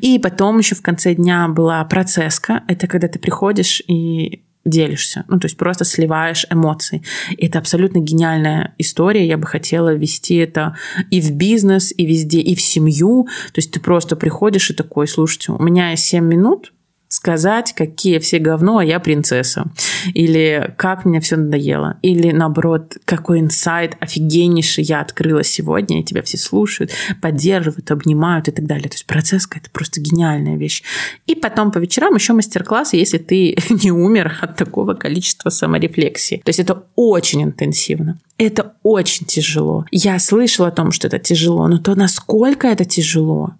И 0.00 0.18
потом 0.18 0.58
еще 0.58 0.74
в 0.74 0.82
конце 0.82 1.14
дня 1.14 1.46
была 1.46 1.84
процесска. 1.84 2.64
Это 2.66 2.88
когда 2.88 3.06
ты 3.06 3.20
приходишь 3.20 3.80
и 3.86 4.42
делишься. 4.66 5.24
Ну, 5.28 5.38
то 5.38 5.46
есть 5.46 5.56
просто 5.56 5.84
сливаешь 5.84 6.46
эмоции. 6.50 7.02
И 7.36 7.46
это 7.46 7.58
абсолютно 7.58 8.00
гениальная 8.00 8.74
история. 8.78 9.26
Я 9.26 9.38
бы 9.38 9.46
хотела 9.46 9.94
вести 9.94 10.36
это 10.36 10.76
и 11.10 11.20
в 11.20 11.32
бизнес, 11.32 11.92
и 11.96 12.04
везде, 12.04 12.40
и 12.40 12.54
в 12.54 12.60
семью. 12.60 13.28
То 13.52 13.58
есть 13.58 13.72
ты 13.72 13.80
просто 13.80 14.16
приходишь 14.16 14.70
и 14.70 14.74
такой, 14.74 15.08
слушайте, 15.08 15.52
у 15.52 15.62
меня 15.62 15.90
есть 15.90 16.04
7 16.04 16.24
минут, 16.24 16.72
сказать, 17.08 17.72
какие 17.74 18.18
все 18.18 18.38
говно, 18.38 18.78
а 18.78 18.84
я 18.84 19.00
принцесса. 19.00 19.66
Или 20.14 20.74
как 20.76 21.04
мне 21.04 21.20
все 21.20 21.36
надоело. 21.36 21.98
Или 22.02 22.32
наоборот, 22.32 22.96
какой 23.04 23.40
инсайт 23.40 23.96
офигеннейший 24.00 24.84
я 24.84 25.00
открыла 25.00 25.44
сегодня, 25.44 26.00
и 26.00 26.04
тебя 26.04 26.22
все 26.22 26.38
слушают, 26.38 26.92
поддерживают, 27.22 27.90
обнимают 27.90 28.48
и 28.48 28.50
так 28.50 28.66
далее. 28.66 28.88
То 28.88 28.94
есть 28.94 29.06
процесс 29.06 29.46
это 29.54 29.70
просто 29.70 30.00
гениальная 30.00 30.56
вещь. 30.56 30.82
И 31.26 31.34
потом 31.34 31.70
по 31.70 31.78
вечерам 31.78 32.14
еще 32.14 32.32
мастер-классы, 32.32 32.96
если 32.96 33.18
ты 33.18 33.56
не 33.70 33.92
умер 33.92 34.38
от 34.40 34.56
такого 34.56 34.94
количества 34.94 35.50
саморефлексии. 35.50 36.42
То 36.44 36.48
есть 36.48 36.60
это 36.60 36.84
очень 36.96 37.44
интенсивно. 37.44 38.18
Это 38.38 38.74
очень 38.82 39.26
тяжело. 39.26 39.86
Я 39.90 40.18
слышала 40.18 40.68
о 40.68 40.72
том, 40.72 40.92
что 40.92 41.06
это 41.06 41.18
тяжело, 41.18 41.68
но 41.68 41.78
то, 41.78 41.94
насколько 41.94 42.68
это 42.68 42.84
тяжело, 42.84 43.54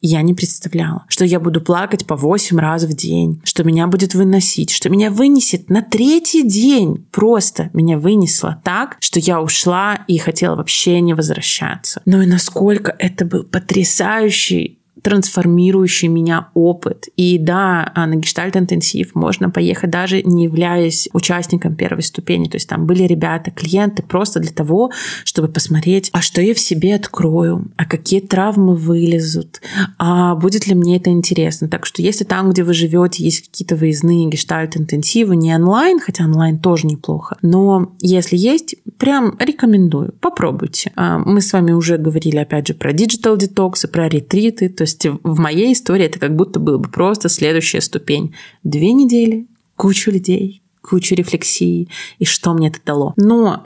я 0.00 0.22
не 0.22 0.34
представляла, 0.34 1.04
что 1.08 1.24
я 1.24 1.40
буду 1.40 1.60
плакать 1.60 2.06
по 2.06 2.16
8 2.16 2.58
раз 2.58 2.84
в 2.84 2.94
день, 2.94 3.40
что 3.44 3.64
меня 3.64 3.86
будет 3.86 4.14
выносить, 4.14 4.70
что 4.70 4.88
меня 4.88 5.10
вынесет 5.10 5.70
на 5.70 5.82
третий 5.82 6.42
день. 6.42 7.06
Просто 7.10 7.70
меня 7.72 7.98
вынесло 7.98 8.60
так, 8.64 8.96
что 9.00 9.20
я 9.20 9.40
ушла 9.40 10.04
и 10.06 10.18
хотела 10.18 10.56
вообще 10.56 11.00
не 11.00 11.14
возвращаться. 11.14 12.02
Ну 12.04 12.22
и 12.22 12.26
насколько 12.26 12.94
это 12.98 13.24
был 13.24 13.44
потрясающий 13.44 14.75
трансформирующий 15.06 16.08
меня 16.08 16.48
опыт. 16.54 17.06
И 17.16 17.38
да, 17.38 17.92
а, 17.94 18.08
на 18.08 18.16
гештальт-интенсив 18.16 19.14
можно 19.14 19.50
поехать 19.50 19.88
даже 19.88 20.20
не 20.22 20.42
являясь 20.42 21.08
участником 21.12 21.76
первой 21.76 22.02
ступени. 22.02 22.48
То 22.48 22.56
есть 22.56 22.68
там 22.68 22.86
были 22.86 23.04
ребята, 23.04 23.52
клиенты 23.52 24.02
просто 24.02 24.40
для 24.40 24.50
того, 24.50 24.90
чтобы 25.22 25.46
посмотреть, 25.46 26.10
а 26.12 26.22
что 26.22 26.42
я 26.42 26.54
в 26.54 26.58
себе 26.58 26.96
открою, 26.96 27.70
а 27.76 27.84
какие 27.84 28.18
травмы 28.18 28.74
вылезут, 28.74 29.60
а 29.96 30.34
будет 30.34 30.66
ли 30.66 30.74
мне 30.74 30.96
это 30.96 31.10
интересно. 31.10 31.68
Так 31.68 31.86
что 31.86 32.02
если 32.02 32.24
там, 32.24 32.50
где 32.50 32.64
вы 32.64 32.74
живете, 32.74 33.22
есть 33.22 33.46
какие-то 33.46 33.76
выездные 33.76 34.28
гештальт-интенсивы, 34.28 35.36
не 35.36 35.54
онлайн, 35.54 36.00
хотя 36.00 36.24
онлайн 36.24 36.58
тоже 36.58 36.88
неплохо, 36.88 37.36
но 37.42 37.92
если 38.00 38.36
есть, 38.36 38.74
прям 38.98 39.36
рекомендую, 39.38 40.14
попробуйте. 40.20 40.90
А, 40.96 41.18
мы 41.18 41.40
с 41.40 41.52
вами 41.52 41.70
уже 41.70 41.96
говорили, 41.96 42.38
опять 42.38 42.66
же, 42.66 42.74
про 42.74 42.92
detox 42.92 43.86
и 43.86 43.86
про 43.86 44.08
ретриты, 44.08 44.68
то 44.68 44.84
есть 45.04 45.20
в 45.22 45.38
моей 45.38 45.72
истории 45.72 46.06
это 46.06 46.18
как 46.18 46.34
будто 46.34 46.58
было 46.58 46.78
бы 46.78 46.88
просто 46.90 47.28
следующая 47.28 47.80
ступень. 47.80 48.34
Две 48.62 48.92
недели, 48.92 49.46
кучу 49.76 50.10
людей, 50.10 50.62
кучу 50.88 51.14
рефлексий 51.14 51.88
и 52.18 52.24
что 52.24 52.52
мне 52.52 52.68
это 52.68 52.78
дало. 52.84 53.14
Но 53.16 53.60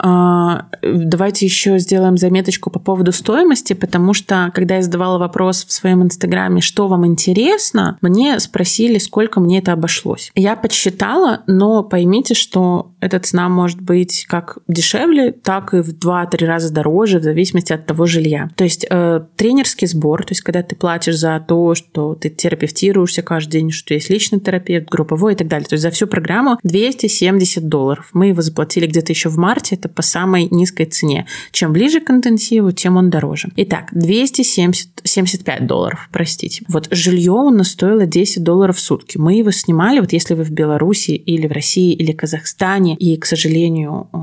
э, 0.81 0.93
давайте 1.05 1.45
еще 1.45 1.79
сделаем 1.79 2.17
заметочку 2.17 2.69
по 2.69 2.79
поводу 2.79 3.11
стоимости, 3.11 3.73
потому 3.73 4.13
что 4.13 4.51
когда 4.53 4.75
я 4.75 4.81
задавала 4.81 5.17
вопрос 5.17 5.65
в 5.65 5.71
своем 5.71 6.03
инстаграме, 6.03 6.61
что 6.61 6.87
вам 6.87 7.05
интересно, 7.05 7.97
мне 8.01 8.39
спросили, 8.39 8.97
сколько 8.97 9.39
мне 9.39 9.59
это 9.59 9.73
обошлось. 9.73 10.31
Я 10.35 10.55
подсчитала, 10.55 11.41
но 11.47 11.83
поймите, 11.83 12.33
что 12.33 12.91
эта 12.99 13.19
цена 13.19 13.49
может 13.49 13.81
быть 13.81 14.25
как 14.27 14.59
дешевле, 14.67 15.31
так 15.31 15.73
и 15.73 15.81
в 15.81 15.89
2-3 15.89 16.45
раза 16.45 16.73
дороже, 16.73 17.19
в 17.19 17.23
зависимости 17.23 17.73
от 17.73 17.85
того 17.85 18.05
жилья. 18.05 18.49
То 18.55 18.63
есть 18.63 18.85
э, 18.89 19.21
тренерский 19.35 19.87
сбор, 19.87 20.23
то 20.23 20.31
есть 20.31 20.41
когда 20.41 20.63
ты 20.63 20.75
платишь 20.75 21.17
за 21.17 21.43
то, 21.45 21.75
что 21.75 22.15
ты 22.15 22.29
терапевтируешься 22.29 23.21
каждый 23.21 23.51
день, 23.51 23.71
что 23.71 23.93
есть 23.93 24.09
личный 24.09 24.39
терапевт, 24.39 24.87
групповой 24.89 25.33
и 25.33 25.35
так 25.35 25.47
далее. 25.47 25.67
То 25.67 25.73
есть 25.73 25.83
за 25.83 25.91
всю 25.91 26.07
программу 26.07 26.57
200 26.63 27.07
270 27.11 27.67
долларов. 27.67 28.09
Мы 28.13 28.27
его 28.27 28.41
заплатили 28.41 28.87
где-то 28.87 29.11
еще 29.11 29.29
в 29.29 29.37
марте, 29.37 29.75
это 29.75 29.89
по 29.89 30.01
самой 30.01 30.47
низкой 30.49 30.85
цене. 30.85 31.25
Чем 31.51 31.73
ближе 31.73 31.99
к 31.99 32.09
интенсиву, 32.09 32.71
тем 32.71 32.97
он 32.97 33.09
дороже. 33.09 33.49
Итак, 33.55 33.89
275 33.91 35.67
долларов, 35.67 36.09
простите. 36.11 36.63
Вот 36.67 36.87
жилье 36.91 37.33
у 37.33 37.49
нас 37.49 37.69
стоило 37.69 38.05
10 38.05 38.43
долларов 38.43 38.77
в 38.77 38.79
сутки. 38.79 39.17
Мы 39.17 39.35
его 39.35 39.51
снимали, 39.51 39.99
вот 39.99 40.13
если 40.13 40.33
вы 40.33 40.43
в 40.43 40.51
Беларуси 40.51 41.11
или 41.11 41.47
в 41.47 41.51
России 41.51 41.93
или 41.93 42.11
Казахстане, 42.11 42.95
и, 42.95 43.17
к 43.17 43.25
сожалению, 43.25 44.09
э, 44.13 44.17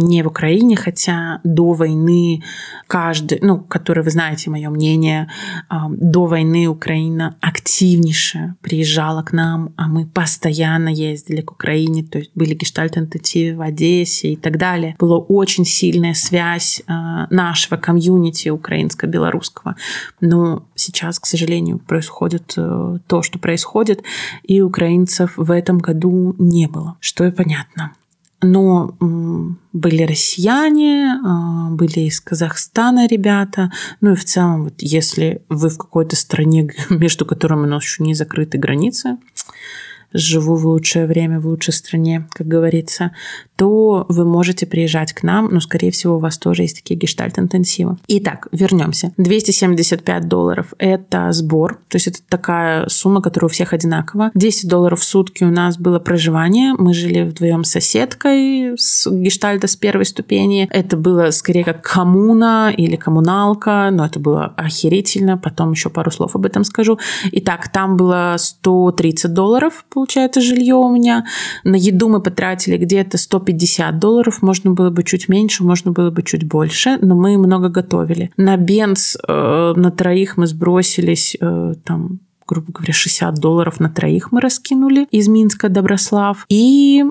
не 0.00 0.22
в 0.22 0.26
Украине, 0.26 0.76
хотя 0.76 1.40
до 1.44 1.72
войны 1.72 2.42
каждый, 2.86 3.38
ну, 3.42 3.60
который 3.60 4.02
вы 4.02 4.10
знаете 4.10 4.50
мое 4.50 4.68
мнение, 4.70 5.30
до 5.70 6.26
войны 6.26 6.66
Украина 6.66 7.36
активнейше 7.40 8.54
приезжала 8.60 9.22
к 9.22 9.32
нам, 9.32 9.72
а 9.76 9.88
мы 9.88 10.06
постоянно 10.06 10.88
ездили 10.88 11.40
к 11.40 11.52
Украине, 11.52 12.02
то 12.02 12.18
есть 12.18 12.30
были 12.34 12.54
гештальт-интенсивы 12.54 13.56
в 13.56 13.60
Одессе 13.60 14.32
и 14.32 14.36
так 14.36 14.58
далее. 14.58 14.96
Была 14.98 15.18
очень 15.18 15.64
сильная 15.64 16.14
связь 16.14 16.82
а, 16.86 17.26
нашего 17.30 17.76
комьюнити 17.76 18.48
украинско-белорусского. 18.48 19.76
Но 20.20 20.64
сейчас, 20.74 21.18
к 21.18 21.26
сожалению, 21.26 21.78
происходит 21.78 22.54
э, 22.56 22.98
то, 23.06 23.22
что 23.22 23.38
происходит, 23.38 24.02
и 24.42 24.60
украинцев 24.60 25.34
в 25.36 25.50
этом 25.50 25.78
году 25.78 26.34
не 26.38 26.66
было, 26.66 26.96
что 27.00 27.24
и 27.24 27.30
понятно 27.30 27.92
но 28.42 28.96
были 29.72 30.02
россияне, 30.02 31.18
а, 31.24 31.70
были 31.70 32.00
из 32.00 32.20
Казахстана 32.20 33.06
ребята. 33.06 33.70
Ну 34.00 34.12
и 34.12 34.16
в 34.16 34.24
целом, 34.24 34.64
вот 34.64 34.74
если 34.78 35.42
вы 35.48 35.68
в 35.68 35.78
какой-то 35.78 36.16
стране, 36.16 36.70
между 36.90 37.26
которыми 37.26 37.62
у 37.62 37.66
нас 37.66 37.82
еще 37.82 38.02
не 38.02 38.14
закрыты 38.14 38.58
границы, 38.58 39.18
живу 40.12 40.56
в 40.56 40.66
лучшее 40.66 41.06
время, 41.06 41.40
в 41.40 41.46
лучшей 41.46 41.72
стране, 41.72 42.26
как 42.32 42.46
говорится, 42.46 43.12
то 43.56 44.06
вы 44.08 44.24
можете 44.24 44.66
приезжать 44.66 45.12
к 45.12 45.22
нам, 45.22 45.48
но, 45.50 45.60
скорее 45.60 45.90
всего, 45.90 46.16
у 46.16 46.18
вас 46.18 46.38
тоже 46.38 46.62
есть 46.62 46.76
такие 46.76 46.98
гештальт-интенсивы. 46.98 47.98
Итак, 48.08 48.48
вернемся. 48.52 49.12
275 49.18 50.28
долларов– 50.28 50.72
это 50.78 51.30
сбор, 51.32 51.78
то 51.88 51.96
есть 51.96 52.06
это 52.06 52.20
такая 52.28 52.88
сумма, 52.88 53.20
которая 53.20 53.48
у 53.48 53.52
всех 53.52 53.72
одинакова. 53.72 54.30
10 54.34 54.68
долларов 54.68 55.00
в 55.00 55.04
сутки 55.04 55.44
у 55.44 55.50
нас 55.50 55.76
было 55.76 55.98
проживание, 55.98 56.74
мы 56.78 56.94
жили 56.94 57.22
вдвоем 57.22 57.64
с 57.64 57.70
соседкой 57.70 58.78
с 58.78 59.10
гештальта 59.10 59.66
с 59.66 59.76
первой 59.76 60.06
ступени. 60.06 60.66
Это 60.70 60.96
было 60.96 61.30
скорее 61.30 61.64
как 61.64 61.82
коммуна 61.82 62.72
или 62.74 62.96
коммуналка, 62.96 63.90
но 63.92 64.06
это 64.06 64.18
было 64.18 64.54
охерительно, 64.56 65.36
потом 65.36 65.72
еще 65.72 65.90
пару 65.90 66.10
слов 66.10 66.34
об 66.34 66.46
этом 66.46 66.64
скажу. 66.64 66.98
Итак, 67.32 67.70
там 67.70 67.96
было 67.96 68.36
130 68.38 69.32
долларов, 69.32 69.84
получается, 69.90 69.99
жилье 70.40 70.74
у 70.74 70.90
меня. 70.90 71.26
На 71.64 71.76
еду 71.76 72.08
мы 72.08 72.20
потратили 72.20 72.76
где-то 72.76 73.18
150 73.18 73.98
долларов. 73.98 74.42
Можно 74.42 74.72
было 74.72 74.90
бы 74.90 75.02
чуть 75.02 75.28
меньше, 75.28 75.64
можно 75.64 75.92
было 75.92 76.10
бы 76.10 76.22
чуть 76.22 76.44
больше, 76.44 76.98
но 77.00 77.14
мы 77.14 77.38
много 77.38 77.68
готовили. 77.68 78.30
На 78.36 78.56
бенз 78.56 79.16
э, 79.26 79.72
на 79.76 79.90
троих 79.90 80.36
мы 80.36 80.46
сбросились 80.46 81.36
э, 81.40 81.74
там 81.84 82.20
грубо 82.50 82.72
говоря, 82.72 82.92
60 82.92 83.36
долларов 83.36 83.78
на 83.78 83.88
троих 83.88 84.32
мы 84.32 84.40
раскинули 84.40 85.06
из 85.12 85.28
Минска 85.28 85.68
Доброслав. 85.68 86.44
И... 86.48 87.04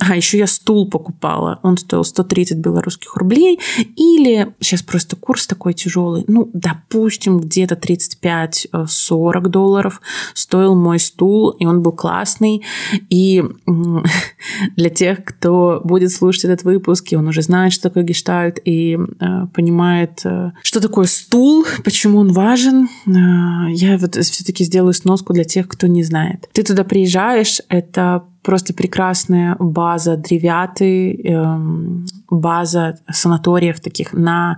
А, 0.00 0.16
еще 0.16 0.38
я 0.38 0.48
стул 0.48 0.90
покупала. 0.90 1.60
Он 1.62 1.78
стоил 1.78 2.02
130 2.02 2.58
белорусских 2.58 3.16
рублей. 3.16 3.60
Или, 3.94 4.52
сейчас 4.58 4.82
просто 4.82 5.14
курс 5.14 5.46
такой 5.46 5.74
тяжелый, 5.74 6.24
ну, 6.26 6.50
допустим, 6.52 7.38
где-то 7.38 7.76
35-40 7.76 9.48
долларов 9.48 10.00
стоил 10.34 10.74
мой 10.74 10.98
стул, 10.98 11.50
и 11.50 11.64
он 11.64 11.82
был 11.82 11.92
классный. 11.92 12.62
И 13.10 13.44
для 14.76 14.90
тех, 14.90 15.24
кто 15.24 15.80
будет 15.84 16.10
слушать 16.10 16.46
этот 16.46 16.64
выпуск, 16.64 17.12
и 17.12 17.16
он 17.16 17.28
уже 17.28 17.42
знает, 17.42 17.72
что 17.72 17.84
такое 17.84 18.02
гештальт, 18.02 18.58
и 18.64 18.98
э, 18.98 19.46
понимает, 19.54 20.20
э, 20.24 20.50
что 20.64 20.80
такое 20.80 21.06
стул, 21.06 21.64
почему 21.84 22.18
он 22.18 22.32
важен, 22.32 22.88
э, 23.06 23.72
я 23.72 23.99
вот 24.00 24.16
все-таки 24.16 24.64
сделаю 24.64 24.92
сноску 24.92 25.32
для 25.32 25.44
тех, 25.44 25.68
кто 25.68 25.86
не 25.86 26.02
знает. 26.02 26.48
Ты 26.52 26.62
туда 26.62 26.84
приезжаешь, 26.84 27.60
это 27.68 28.24
просто 28.42 28.74
прекрасная 28.74 29.56
база 29.58 30.16
древяты, 30.16 31.14
эм, 31.14 32.06
база 32.30 32.98
санаториев 33.10 33.80
таких 33.80 34.12
на 34.12 34.56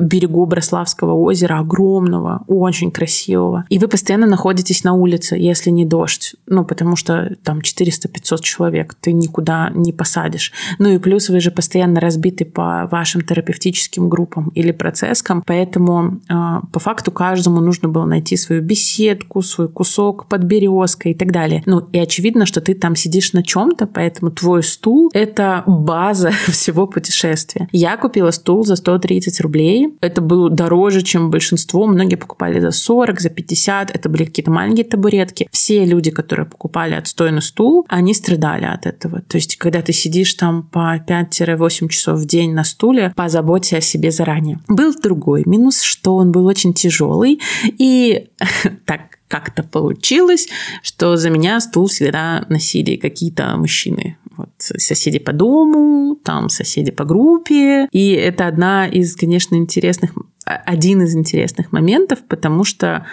берегу 0.00 0.46
Брославского 0.46 1.14
озера, 1.14 1.58
огромного, 1.58 2.44
очень 2.46 2.90
красивого. 2.90 3.64
И 3.68 3.78
вы 3.78 3.88
постоянно 3.88 4.26
находитесь 4.26 4.84
на 4.84 4.94
улице, 4.94 5.36
если 5.36 5.70
не 5.70 5.84
дождь. 5.84 6.34
Ну, 6.46 6.64
потому 6.64 6.96
что 6.96 7.36
там 7.42 7.58
400-500 7.58 8.40
человек, 8.42 8.94
ты 9.00 9.12
никуда 9.12 9.70
не 9.74 9.92
посадишь. 9.92 10.52
Ну 10.78 10.88
и 10.88 10.98
плюс 10.98 11.28
вы 11.28 11.40
же 11.40 11.50
постоянно 11.50 12.00
разбиты 12.00 12.44
по 12.44 12.88
вашим 12.90 13.22
терапевтическим 13.22 14.08
группам 14.08 14.48
или 14.54 14.72
процесскам, 14.72 15.42
поэтому 15.44 16.20
э, 16.28 16.34
по 16.72 16.78
факту 16.78 17.10
каждому 17.10 17.60
нужно 17.60 17.88
было 17.88 18.04
найти 18.04 18.36
свою 18.36 18.62
беседку, 18.62 19.42
свой 19.42 19.68
кусок 19.68 20.26
под 20.28 20.44
березкой 20.44 21.12
и 21.12 21.14
так 21.14 21.32
далее. 21.32 21.62
Ну 21.66 21.80
и 21.92 21.98
очевидно, 21.98 22.46
что 22.46 22.60
ты 22.60 22.74
там 22.74 22.94
сидишь 22.94 23.09
на 23.32 23.42
чем-то, 23.42 23.86
поэтому 23.86 24.30
твой 24.30 24.62
стул— 24.62 25.10
это 25.14 25.62
база 25.66 26.30
всего 26.48 26.86
путешествия. 26.86 27.68
Я 27.72 27.96
купила 27.96 28.30
стул 28.30 28.64
за 28.64 28.76
130 28.76 29.40
рублей. 29.40 29.88
Это 30.00 30.20
было 30.20 30.50
дороже, 30.50 31.02
чем 31.02 31.30
большинство. 31.30 31.86
Многие 31.86 32.16
покупали 32.16 32.60
за 32.60 32.70
40, 32.70 33.20
за 33.20 33.30
50. 33.30 33.90
Это 33.90 34.08
были 34.08 34.24
какие-то 34.24 34.50
маленькие 34.50 34.84
табуретки. 34.84 35.48
Все 35.50 35.84
люди, 35.84 36.10
которые 36.10 36.46
покупали 36.46 36.94
отстойный 36.94 37.42
стул, 37.42 37.86
они 37.88 38.14
страдали 38.14 38.64
от 38.64 38.86
этого. 38.86 39.20
То 39.22 39.36
есть, 39.36 39.56
когда 39.56 39.82
ты 39.82 39.92
сидишь 39.92 40.34
там 40.34 40.62
по 40.62 40.96
5-8 40.96 41.88
часов 41.88 42.18
в 42.18 42.26
день 42.26 42.52
на 42.52 42.64
стуле, 42.64 43.12
позаботься 43.16 43.78
о 43.78 43.80
себе 43.80 44.10
заранее. 44.10 44.60
Был 44.68 44.94
другой 45.00 45.42
минус, 45.46 45.82
что 45.82 46.16
он 46.16 46.32
был 46.32 46.46
очень 46.46 46.74
тяжелый. 46.74 47.40
И 47.78 48.28
так 48.86 49.09
как-то 49.30 49.62
получилось, 49.62 50.48
что 50.82 51.16
за 51.16 51.30
меня 51.30 51.60
стул 51.60 51.86
всегда 51.86 52.44
носили 52.48 52.96
какие-то 52.96 53.56
мужчины. 53.56 54.18
Вот 54.36 54.50
соседи 54.58 55.20
по 55.20 55.32
дому, 55.32 56.16
там 56.16 56.48
соседи 56.48 56.90
по 56.90 57.04
группе. 57.04 57.88
И 57.92 58.10
это 58.10 58.48
одна 58.48 58.88
из, 58.88 59.14
конечно, 59.14 59.54
интересных, 59.54 60.10
один 60.44 61.02
из 61.02 61.14
интересных 61.14 61.70
моментов, 61.70 62.18
потому 62.28 62.64
что 62.64 63.06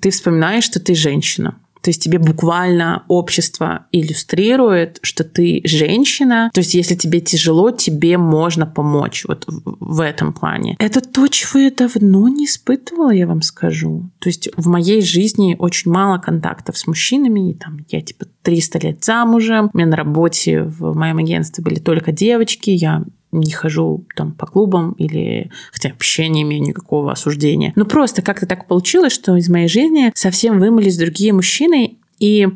ты 0.00 0.10
вспоминаешь, 0.10 0.64
что 0.64 0.80
ты 0.80 0.94
женщина. 0.94 1.58
То 1.82 1.90
есть 1.90 2.02
тебе 2.02 2.18
буквально 2.18 3.04
общество 3.08 3.86
иллюстрирует, 3.90 4.98
что 5.02 5.24
ты 5.24 5.60
женщина. 5.64 6.50
То 6.54 6.60
есть 6.60 6.74
если 6.74 6.94
тебе 6.94 7.20
тяжело, 7.20 7.70
тебе 7.70 8.18
можно 8.18 8.66
помочь 8.66 9.24
вот 9.26 9.44
в 9.46 10.00
этом 10.00 10.32
плане. 10.32 10.76
Это 10.78 11.00
то, 11.00 11.26
чего 11.26 11.60
я 11.60 11.70
давно 11.70 12.28
не 12.28 12.46
испытывала, 12.46 13.10
я 13.10 13.26
вам 13.26 13.42
скажу. 13.42 14.10
То 14.20 14.28
есть 14.28 14.48
в 14.56 14.68
моей 14.68 15.02
жизни 15.02 15.56
очень 15.58 15.90
мало 15.90 16.18
контактов 16.18 16.78
с 16.78 16.86
мужчинами. 16.86 17.50
И 17.50 17.54
там 17.54 17.84
я 17.88 18.00
типа 18.00 18.26
300 18.42 18.78
лет 18.78 19.04
замужем. 19.04 19.70
У 19.72 19.76
меня 19.76 19.88
на 19.88 19.96
работе 19.96 20.62
в 20.62 20.94
моем 20.96 21.18
агентстве 21.18 21.64
были 21.64 21.80
только 21.80 22.12
девочки. 22.12 22.70
Я 22.70 23.04
не 23.32 23.50
хожу 23.50 24.04
там 24.14 24.32
по 24.32 24.46
клубам 24.46 24.92
или 24.92 25.50
хотя 25.72 25.90
вообще 25.90 26.28
не 26.28 26.42
имею 26.42 26.62
никакого 26.62 27.12
осуждения. 27.12 27.72
Ну 27.74 27.86
просто 27.86 28.22
как-то 28.22 28.46
так 28.46 28.66
получилось, 28.68 29.12
что 29.12 29.36
из 29.36 29.48
моей 29.48 29.68
жизни 29.68 30.12
совсем 30.14 30.58
вымылись 30.60 30.98
другие 30.98 31.32
мужчины, 31.32 31.96
и 32.18 32.46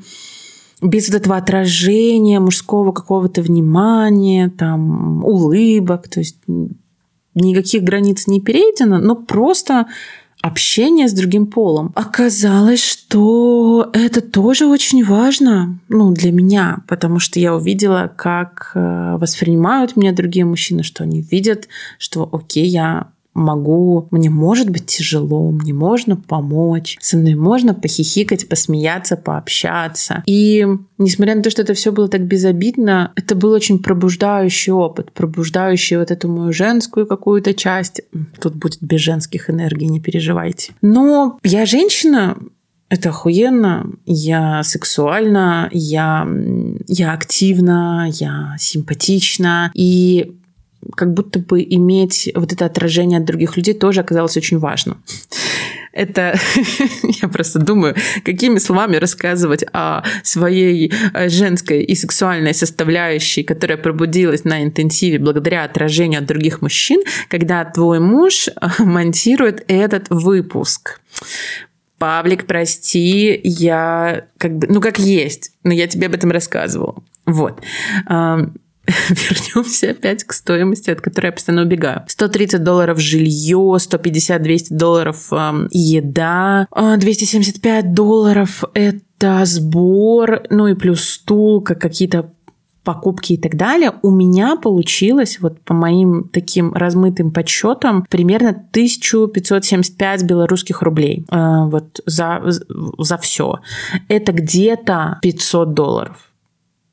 без 0.82 1.08
вот 1.08 1.16
этого 1.16 1.36
отражения 1.36 2.38
мужского 2.38 2.92
какого-то 2.92 3.42
внимания, 3.42 4.50
там, 4.50 5.24
улыбок, 5.24 6.08
то 6.08 6.20
есть 6.20 6.36
никаких 7.34 7.82
границ 7.82 8.26
не 8.26 8.40
перейдено, 8.40 8.98
но 8.98 9.16
просто 9.16 9.86
общение 10.46 11.08
с 11.08 11.12
другим 11.12 11.46
полом. 11.46 11.92
Оказалось, 11.94 12.82
что 12.82 13.90
это 13.92 14.20
тоже 14.20 14.66
очень 14.66 15.04
важно 15.04 15.78
ну, 15.88 16.12
для 16.12 16.32
меня, 16.32 16.78
потому 16.86 17.18
что 17.18 17.40
я 17.40 17.54
увидела, 17.54 18.12
как 18.14 18.72
э, 18.74 19.16
воспринимают 19.18 19.96
меня 19.96 20.12
другие 20.12 20.44
мужчины, 20.44 20.82
что 20.82 21.04
они 21.04 21.20
видят, 21.20 21.68
что 21.98 22.28
окей, 22.32 22.66
я 22.66 23.08
могу, 23.36 24.08
мне 24.10 24.30
может 24.30 24.70
быть 24.70 24.86
тяжело, 24.86 25.50
мне 25.50 25.72
можно 25.72 26.16
помочь, 26.16 26.96
со 27.00 27.16
мной 27.16 27.34
можно 27.34 27.74
похихикать, 27.74 28.48
посмеяться, 28.48 29.16
пообщаться. 29.16 30.22
И 30.26 30.66
несмотря 30.98 31.34
на 31.34 31.42
то, 31.42 31.50
что 31.50 31.62
это 31.62 31.74
все 31.74 31.92
было 31.92 32.08
так 32.08 32.22
безобидно, 32.22 33.12
это 33.14 33.34
был 33.34 33.52
очень 33.52 33.78
пробуждающий 33.78 34.72
опыт, 34.72 35.12
пробуждающий 35.12 35.98
вот 35.98 36.10
эту 36.10 36.28
мою 36.28 36.52
женскую 36.52 37.06
какую-то 37.06 37.52
часть. 37.54 38.00
Тут 38.40 38.54
будет 38.54 38.82
без 38.82 39.00
женских 39.00 39.50
энергий, 39.50 39.86
не 39.86 40.00
переживайте. 40.00 40.72
Но 40.80 41.38
я 41.42 41.66
женщина, 41.66 42.38
это 42.88 43.10
охуенно, 43.10 43.90
я 44.06 44.62
сексуальна, 44.62 45.68
я, 45.72 46.26
я 46.86 47.12
активна, 47.12 48.08
я 48.12 48.54
симпатична. 48.58 49.70
И 49.74 50.36
как 50.94 51.12
будто 51.12 51.38
бы 51.38 51.62
иметь 51.62 52.30
вот 52.34 52.52
это 52.52 52.66
отражение 52.66 53.18
от 53.18 53.24
других 53.24 53.56
людей 53.56 53.74
тоже 53.74 54.00
оказалось 54.00 54.36
очень 54.36 54.58
важно. 54.58 54.98
Это 55.92 56.38
я 57.22 57.28
просто 57.28 57.58
думаю, 57.58 57.96
какими 58.22 58.58
словами 58.58 58.96
рассказывать 58.96 59.64
о 59.72 60.02
своей 60.22 60.92
э, 61.14 61.30
женской 61.30 61.82
и 61.82 61.94
сексуальной 61.94 62.52
составляющей, 62.52 63.42
которая 63.42 63.78
пробудилась 63.78 64.44
на 64.44 64.62
интенсиве 64.62 65.18
благодаря 65.18 65.64
отражению 65.64 66.20
от 66.20 66.26
других 66.26 66.60
мужчин, 66.60 67.02
когда 67.28 67.64
твой 67.64 67.98
муж 67.98 68.48
э, 68.48 68.52
монтирует 68.78 69.64
этот 69.68 70.08
выпуск. 70.10 71.00
Павлик, 71.98 72.46
прости, 72.46 73.40
я 73.42 74.26
как 74.36 74.58
бы, 74.58 74.66
ну 74.68 74.82
как 74.82 74.98
есть, 74.98 75.52
но 75.64 75.72
я 75.72 75.86
тебе 75.86 76.08
об 76.08 76.14
этом 76.14 76.30
рассказывала. 76.30 77.02
Вот. 77.24 77.62
вернемся 79.08 79.90
опять 79.90 80.24
к 80.24 80.32
стоимости, 80.32 80.90
от 80.90 81.00
которой 81.00 81.26
я 81.26 81.32
постоянно 81.32 81.62
убегаю. 81.62 82.04
130 82.06 82.62
долларов 82.62 83.00
жилье, 83.00 83.76
150-200 83.78 84.66
долларов 84.70 85.32
э, 85.32 85.68
еда, 85.70 86.68
275 86.70 87.92
долларов 87.92 88.64
это 88.74 89.44
сбор, 89.44 90.42
ну 90.50 90.68
и 90.68 90.74
плюс 90.74 91.02
стул, 91.02 91.60
как 91.60 91.80
какие-то 91.80 92.30
покупки 92.86 93.32
и 93.32 93.36
так 93.36 93.56
далее, 93.56 93.92
у 94.02 94.10
меня 94.10 94.56
получилось, 94.56 95.38
вот 95.40 95.60
по 95.62 95.74
моим 95.74 96.30
таким 96.32 96.72
размытым 96.72 97.32
подсчетам, 97.32 98.06
примерно 98.08 98.50
1575 98.50 100.22
белорусских 100.22 100.82
рублей 100.82 101.26
э, 101.28 101.64
вот 101.66 102.00
за, 102.06 102.40
за 102.98 103.18
все. 103.18 103.58
Это 104.08 104.32
где-то 104.32 105.18
500 105.20 105.74
долларов. 105.74 106.30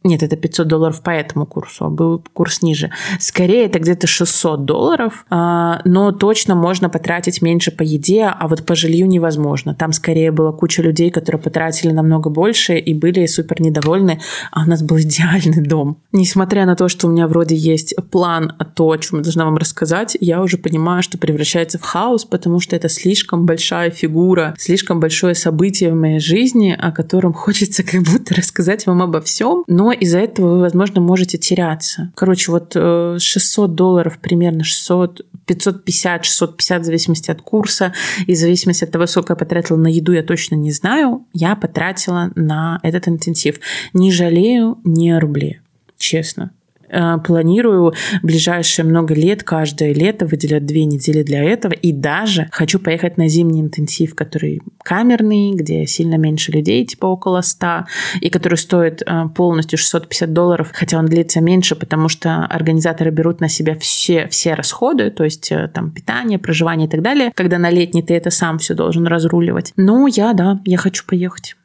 Нет, 0.04 0.22
это 0.22 0.36
500 0.36 0.68
долларов 0.68 1.02
по 1.02 1.12
этому 1.12 1.46
курсу, 1.46 1.86
а 1.86 1.90
был 1.90 2.24
курс 2.34 2.62
ниже. 2.62 2.92
Скорее, 3.20 3.66
это 3.66 3.80
где-то 3.80 4.06
600 4.06 4.66
долларов, 4.66 5.26
а, 5.30 5.82
но 5.86 6.12
точно 6.12 6.56
можно 6.56 6.90
потратить 6.90 7.42
меньше 7.42 7.72
по 7.72 7.84
еде, 7.84 8.26
а 8.26 8.48
вот 8.48 8.66
по 8.66 8.76
жилью 8.76 9.08
невозможно. 9.08 9.74
Там 9.74 9.94
скорее 9.94 10.32
была 10.32 10.52
куча 10.52 10.82
людей, 10.82 11.10
которые 11.10 11.42
потратили 11.42 11.92
намного 11.92 12.30
больше 12.30 12.78
и 12.78 12.94
были 12.94 13.26
супер 13.28 13.62
недовольны, 13.62 14.20
а 14.52 14.64
у 14.64 14.70
нас 14.70 14.82
был 14.84 15.00
идеальный 15.00 15.62
дом. 15.66 15.98
Несмотря 16.12 16.66
на 16.66 16.76
то, 16.76 16.90
что 16.90 17.08
у 17.08 17.12
меня 17.12 17.28
вроде 17.28 17.56
есть 17.56 17.96
план, 18.12 18.54
то, 18.76 18.92
о 18.92 18.98
чем 18.98 19.20
я 19.20 19.24
должна 19.24 19.46
вам 19.46 19.58
рассказать, 19.58 20.18
я 20.20 20.42
уже 20.42 20.58
понимаю, 20.58 21.02
что 21.02 21.18
превращается 21.18 21.80
в 21.80 21.84
хаос, 21.84 22.26
потому 22.26 22.60
что 22.60 22.76
это 22.76 22.90
слишком 22.90 23.46
большая 23.46 23.90
фигура, 23.90 24.54
слишком 24.58 25.00
большое 25.00 25.34
событие 25.34 25.92
в 25.92 25.96
моей 25.96 26.20
жизни, 26.20 26.78
о 26.78 26.92
котором 26.92 27.34
хочется 27.34 27.84
как 27.84 28.02
будто 28.04 28.36
рассказать 28.36 28.86
вам 28.86 29.02
обо 29.02 29.22
всем, 29.22 29.64
но 29.68 29.93
из-за 29.94 30.20
этого 30.20 30.56
вы, 30.56 30.60
возможно, 30.60 31.02
можете 31.02 31.38
теряться. 31.38 32.12
Короче, 32.16 32.52
вот 32.52 32.74
600 32.74 33.72
э, 33.72 33.74
долларов, 33.74 34.20
примерно 34.20 34.64
600, 34.64 35.26
550, 35.46 36.26
650 36.26 36.82
в 36.82 36.86
зависимости 36.86 37.32
от 37.32 37.42
курса 37.42 37.94
и 38.28 38.34
в 38.34 38.38
зависимости 38.38 38.84
от 38.84 38.92
того, 38.92 39.06
сколько 39.08 39.34
я 39.34 39.38
потратила 39.38 39.78
на 39.78 39.88
еду, 39.88 40.12
я 40.14 40.24
точно 40.24 40.56
не 40.56 40.72
знаю, 40.72 41.26
я 41.34 41.56
потратила 41.56 42.32
на 42.36 42.80
этот 42.84 43.08
интенсив. 43.08 43.60
Не 43.94 44.12
жалею 44.12 44.80
ни 44.84 45.10
о 45.10 45.20
рубле, 45.20 45.62
честно. 45.98 46.52
Э, 46.94 47.18
планирую 47.18 47.94
ближайшие 48.22 48.86
много 48.86 49.16
лет, 49.16 49.44
каждое 49.44 49.94
лето 49.94 50.28
выделять 50.28 50.66
две 50.66 50.86
недели 50.86 51.24
для 51.24 51.44
этого. 51.44 51.74
И 51.74 51.92
даже 51.92 52.48
хочу 52.52 52.80
поехать 52.80 53.18
на 53.18 53.28
зимний 53.28 53.62
интенсив, 53.62 54.14
который 54.14 54.62
камерный, 54.84 55.54
где 55.56 55.88
сильно 55.88 56.16
меньше 56.16 56.52
людей, 56.52 56.86
типа 56.86 57.08
около 57.08 57.42
100, 57.42 57.86
и 58.22 58.30
который 58.30 58.60
стоит 58.60 59.02
э, 59.02 59.24
полностью 59.36 59.80
650 59.80 60.34
долларов, 60.34 60.70
хотя 60.74 61.00
он 61.00 61.08
длится 61.08 61.42
меньше, 61.42 61.76
потому 61.76 62.10
что 62.10 62.46
организаторы 62.46 63.10
берут 63.10 63.42
на 63.42 63.50
себя 63.50 63.76
все, 63.76 64.28
все 64.28 64.54
расходы, 64.54 65.10
то 65.10 65.24
есть 65.24 65.52
э, 65.52 65.70
там 65.74 65.90
питание, 65.92 66.38
проживание 66.38 66.88
и 66.88 66.92
так 66.92 67.02
далее, 67.02 67.32
когда 67.34 67.58
на 67.58 67.72
летний 67.72 68.04
ты 68.04 68.14
это 68.14 68.30
сам 68.30 68.60
все 68.60 68.76
должен 68.76 69.08
разруливать. 69.08 69.74
Ну, 69.78 70.06
я, 70.06 70.34
да, 70.34 70.62
я 70.66 70.78
хочу 70.78 71.06
поехать. 71.08 71.56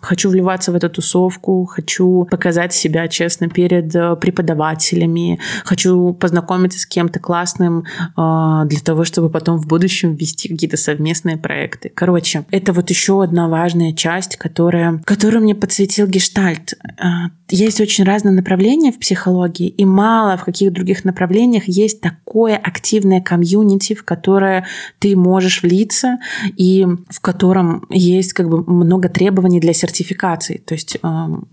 Хочу 0.00 0.30
вливаться 0.30 0.72
в 0.72 0.74
эту 0.74 0.88
тусовку, 0.88 1.66
хочу 1.66 2.26
показать 2.30 2.72
себя 2.72 3.08
честно 3.08 3.50
перед 3.50 3.94
э, 3.94 4.16
преподавателями, 4.16 5.38
хочу 5.64 6.14
познакомиться 6.14 6.78
с 6.78 6.86
кем-то 6.86 7.20
классным 7.20 7.84
а, 8.16 8.64
для 8.64 8.80
того, 8.80 9.04
чтобы 9.04 9.28
потом 9.28 9.58
в 9.58 9.66
будущем 9.66 10.14
вести 10.14 10.48
какие-то 10.48 10.78
совместные 10.78 11.36
проекты. 11.36 11.92
Короче, 11.94 12.46
это 12.50 12.72
вот 12.72 12.88
еще 12.88 13.22
одна 13.22 13.48
важная 13.48 13.92
часть, 13.92 14.36
которая, 14.36 15.02
которую 15.04 15.42
мне 15.42 15.54
подсветил 15.54 16.06
гештальт. 16.06 16.72
А, 16.98 17.26
есть 17.50 17.82
очень 17.82 18.04
разные 18.04 18.32
направления 18.32 18.92
в 18.92 18.98
психологии, 18.98 19.68
и 19.68 19.84
мало 19.84 20.38
в 20.38 20.44
каких 20.44 20.72
других 20.72 21.04
направлениях 21.04 21.64
есть 21.66 22.00
такое 22.00 22.56
активное 22.56 23.20
комьюнити, 23.20 23.94
в 23.94 24.04
которое 24.04 24.66
ты 25.00 25.14
можешь 25.16 25.62
влиться, 25.62 26.18
и 26.56 26.86
в 27.10 27.20
котором 27.20 27.84
есть 27.90 28.32
как 28.32 28.48
бы 28.48 28.64
много 28.64 29.10
требований 29.18 29.60
для 29.60 29.72
сертификации. 29.72 30.62
То 30.64 30.74
есть 30.74 30.98
эм, 31.02 31.48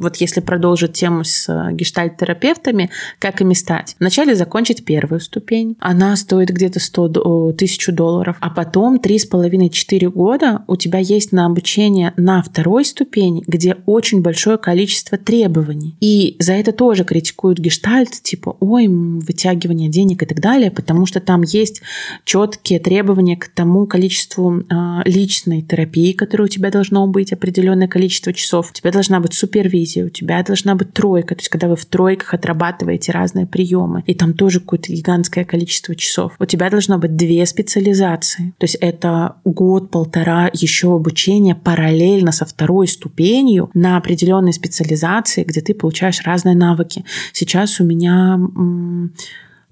вот 0.00 0.16
если 0.16 0.40
продолжить 0.40 0.94
тему 0.94 1.24
с 1.24 1.46
э, 1.48 1.72
гештальт-терапевтами, 1.72 2.90
как 3.18 3.42
ими 3.42 3.52
стать? 3.52 3.96
Вначале 4.00 4.34
закончить 4.34 4.84
первую 4.84 5.20
ступень. 5.20 5.76
Она 5.78 6.16
стоит 6.16 6.48
где-то 6.48 6.80
100 6.80 7.52
тысячу 7.52 7.92
долларов. 7.92 8.36
А 8.40 8.48
потом 8.48 8.96
3,5-4 8.96 10.08
года 10.08 10.64
у 10.68 10.76
тебя 10.76 10.98
есть 11.00 11.32
на 11.32 11.44
обучение 11.44 12.14
на 12.16 12.42
второй 12.42 12.86
ступени, 12.86 13.44
где 13.46 13.76
очень 13.84 14.22
большое 14.22 14.56
количество 14.56 15.18
требований. 15.18 15.96
И 16.00 16.36
за 16.38 16.54
это 16.54 16.72
тоже 16.72 17.04
критикуют 17.04 17.58
гештальт, 17.58 18.22
типа, 18.22 18.56
ой, 18.60 18.88
вытягивание 18.88 19.90
денег 19.90 20.22
и 20.22 20.26
так 20.26 20.40
далее, 20.40 20.70
потому 20.70 21.04
что 21.04 21.20
там 21.20 21.42
есть 21.42 21.82
четкие 22.24 22.80
требования 22.80 23.36
к 23.36 23.48
тому 23.48 23.86
количеству 23.86 24.60
э, 24.60 24.64
личной 25.04 25.60
терапии, 25.60 26.12
которая 26.12 26.46
у 26.46 26.48
тебя 26.48 26.70
должно 26.70 26.99
быть, 27.06 27.32
определенное 27.32 27.88
количество 27.88 28.32
часов. 28.32 28.70
У 28.70 28.72
тебя 28.72 28.90
должна 28.92 29.20
быть 29.20 29.34
супервизия, 29.34 30.06
у 30.06 30.08
тебя 30.08 30.42
должна 30.42 30.74
быть 30.74 30.92
тройка, 30.92 31.34
то 31.34 31.40
есть 31.40 31.48
когда 31.48 31.68
вы 31.68 31.76
в 31.76 31.86
тройках 31.86 32.34
отрабатываете 32.34 33.12
разные 33.12 33.46
приемы, 33.46 34.02
и 34.06 34.14
там 34.14 34.34
тоже 34.34 34.60
какое-то 34.60 34.92
гигантское 34.92 35.44
количество 35.44 35.94
часов. 35.94 36.32
У 36.38 36.46
тебя 36.46 36.70
должно 36.70 36.98
быть 36.98 37.16
две 37.16 37.44
специализации, 37.46 38.54
то 38.58 38.64
есть 38.64 38.76
это 38.76 39.36
год-полтора 39.44 40.50
еще 40.52 40.94
обучения 40.94 41.54
параллельно 41.54 42.32
со 42.32 42.44
второй 42.44 42.88
ступенью 42.88 43.70
на 43.74 43.96
определенной 43.96 44.52
специализации, 44.52 45.44
где 45.44 45.60
ты 45.60 45.74
получаешь 45.74 46.22
разные 46.24 46.54
навыки. 46.54 47.04
Сейчас 47.32 47.80
у 47.80 47.84
меня 47.84 48.38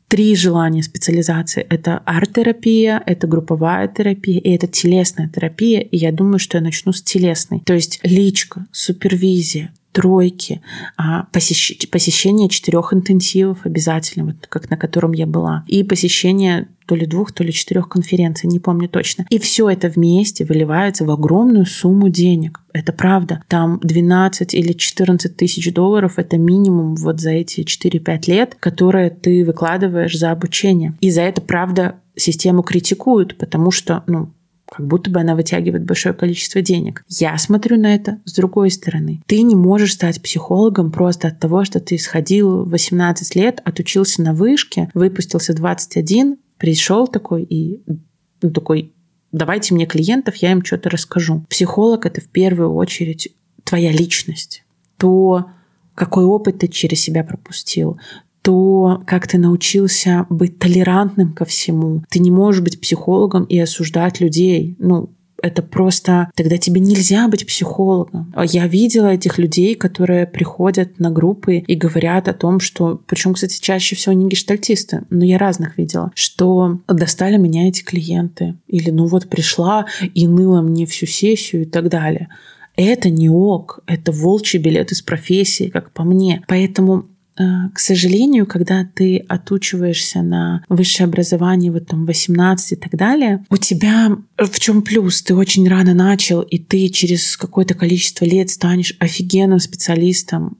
три 0.09 0.35
желания 0.35 0.83
специализации. 0.83 1.67
Это 1.69 1.99
арт-терапия, 2.05 3.03
это 3.05 3.27
групповая 3.27 3.89
терапия 3.89 4.41
и 4.41 4.51
это 4.51 4.67
телесная 4.67 5.29
терапия. 5.29 5.81
И 5.81 5.97
я 5.97 6.13
думаю, 6.13 6.39
что 6.39 6.59
я 6.59 6.65
начну 6.65 6.93
с 6.93 7.03
телесной. 7.03 7.61
То 7.61 7.75
есть 7.75 8.01
личка, 8.03 8.67
супервизия, 8.73 9.73
тройки, 9.99 10.63
а, 10.97 11.25
посещ... 11.33 11.77
посещение 11.91 12.49
четырех 12.49 12.93
интенсивов 12.93 13.59
обязательно, 13.65 14.27
вот 14.27 14.47
как 14.49 14.71
на 14.71 14.77
котором 14.77 15.11
я 15.11 15.27
была, 15.27 15.65
и 15.67 15.83
посещение 15.83 16.69
то 16.87 16.95
ли 16.95 17.05
двух, 17.05 17.33
то 17.33 17.43
ли 17.43 17.53
четырех 17.53 17.89
конференций, 17.89 18.49
не 18.49 18.61
помню 18.61 18.89
точно. 18.89 19.27
И 19.29 19.41
все 19.41 19.69
это 19.69 19.89
вместе 19.89 20.45
выливается 20.45 21.05
в 21.05 21.11
огромную 21.11 21.67
сумму 21.67 22.11
денег. 22.11 22.61
Это 22.73 22.93
правда. 22.93 23.43
Там 23.49 23.81
12 23.83 24.55
или 24.55 24.73
14 24.73 25.37
тысяч 25.37 25.75
долларов– 25.75 26.15
это 26.17 26.39
минимум 26.39 26.95
вот 26.95 27.21
за 27.21 27.33
эти 27.33 27.63
4-5 27.63 28.31
лет, 28.31 28.57
которые 28.59 29.11
ты 29.11 29.45
выкладываешь 29.45 30.17
за 30.17 30.31
обучение. 30.31 30.95
И 31.01 31.11
за 31.11 31.23
это, 31.23 31.41
правда, 31.41 31.97
систему 32.17 32.63
критикуют, 32.63 33.37
потому 33.37 33.73
что, 33.73 34.05
ну, 34.07 34.33
как 34.79 34.87
будто 34.87 35.11
бы 35.11 35.19
она 35.19 35.35
вытягивает 35.35 35.85
большое 35.85 36.15
количество 36.15 36.63
денег. 36.63 37.03
Я 37.09 37.37
смотрю 37.37 37.81
на 37.81 37.97
это 37.97 38.21
с 38.25 38.33
другой 38.33 38.71
стороны. 38.71 39.21
Ты 39.27 39.43
не 39.43 39.57
можешь 39.57 39.95
стать 39.95 40.23
психологом 40.23 40.93
просто 40.93 41.27
от 41.27 41.41
того, 41.41 41.65
что 41.65 41.81
ты 41.81 41.99
сходил 41.99 42.65
18 42.65 43.35
лет, 43.35 43.61
отучился 43.65 44.23
на 44.23 44.35
вышке, 44.35 44.89
выпустился 44.95 45.53
21, 45.53 46.37
пришел 46.59 47.09
такой 47.09 47.43
и 47.43 47.83
ну, 48.41 48.51
такой, 48.53 48.95
давайте 49.33 49.75
мне 49.75 49.85
клиентов, 49.85 50.37
я 50.37 50.53
им 50.53 50.65
что-то 50.65 50.91
расскажу. 50.91 51.45
Психолог— 51.51 52.07
это 52.07 52.21
в 52.21 52.29
первую 52.29 52.73
очередь 52.75 53.35
твоя 53.65 53.91
личность. 53.91 54.63
То, 54.97 55.47
какой 55.97 56.23
опыт 56.23 56.61
ты 56.61 56.69
через 56.69 57.01
себя 57.01 57.25
пропустил, 57.25 57.99
то, 58.49 59.03
как 59.07 59.29
ты 59.29 59.37
научился 59.37 60.25
быть 60.31 60.59
толерантным 60.59 61.35
ко 61.35 61.45
всему. 61.45 62.03
Ты 62.09 62.19
не 62.19 62.31
можешь 62.31 62.63
быть 62.63 62.81
психологом 62.81 63.45
и 63.45 63.59
осуждать 63.59 64.21
людей. 64.21 64.75
Ну, 64.79 65.11
это 65.43 65.61
просто... 65.61 66.31
Тогда 66.35 66.57
тебе 66.57 66.81
нельзя 66.81 67.29
быть 67.29 67.47
психологом. 67.47 68.33
Я 68.47 68.67
видела 68.67 69.09
этих 69.09 69.37
людей, 69.37 69.75
которые 69.75 70.27
приходят 70.27 70.99
на 70.99 71.11
группы 71.11 71.57
и 71.57 71.75
говорят 71.75 72.27
о 72.27 72.33
том, 72.33 72.59
что... 72.59 73.03
Причем, 73.07 73.35
кстати, 73.35 73.61
чаще 73.61 73.97
всего 73.97 74.15
не 74.15 74.31
гештальтисты, 74.31 75.03
но 75.11 75.27
я 75.27 75.37
разных 75.37 75.77
видела, 75.77 76.11
что 76.15 76.81
достали 76.89 77.37
меня 77.37 77.69
эти 77.69 77.83
клиенты. 77.83 78.57
Или 78.67 78.89
ну 78.89 79.09
вот 79.09 79.29
пришла 79.29 79.85
и 80.15 80.27
ныла 80.27 80.63
мне 80.63 80.87
всю 80.87 81.05
сессию 81.05 81.65
и 81.65 81.67
так 81.67 81.91
далее. 81.91 82.29
Это 82.77 83.11
не 83.11 83.29
ок, 83.29 83.81
это 83.87 84.11
волчий 84.11 84.59
билет 84.59 84.91
из 84.91 85.03
профессии, 85.03 85.69
как 85.69 85.91
по 85.93 86.03
мне. 86.03 86.43
Поэтому 86.49 87.09
к 87.39 87.79
сожалению, 87.79 88.47
когда 88.47 88.85
ты 88.85 89.19
отучиваешься 89.29 90.23
на 90.23 90.65
высшее 90.69 91.07
образование, 91.07 91.71
вот 91.71 91.87
там 91.87 92.05
18 92.05 92.73
и 92.73 92.77
так 92.77 92.97
далее, 92.97 93.45
у 93.49 93.57
тебя 93.57 94.17
в 94.37 94.59
чем 94.59 94.83
плюс? 94.83 95.23
Ты 95.23 95.35
очень 95.35 95.69
рано 95.69 95.95
начал, 95.95 96.43
и 96.43 96.59
ты 96.59 96.89
через 96.89 97.37
какое-то 97.37 97.75
количество 97.75 98.25
лет 98.25 98.51
станешь 98.51 98.95
офигенным 98.99 99.61
специалистом. 99.61 100.59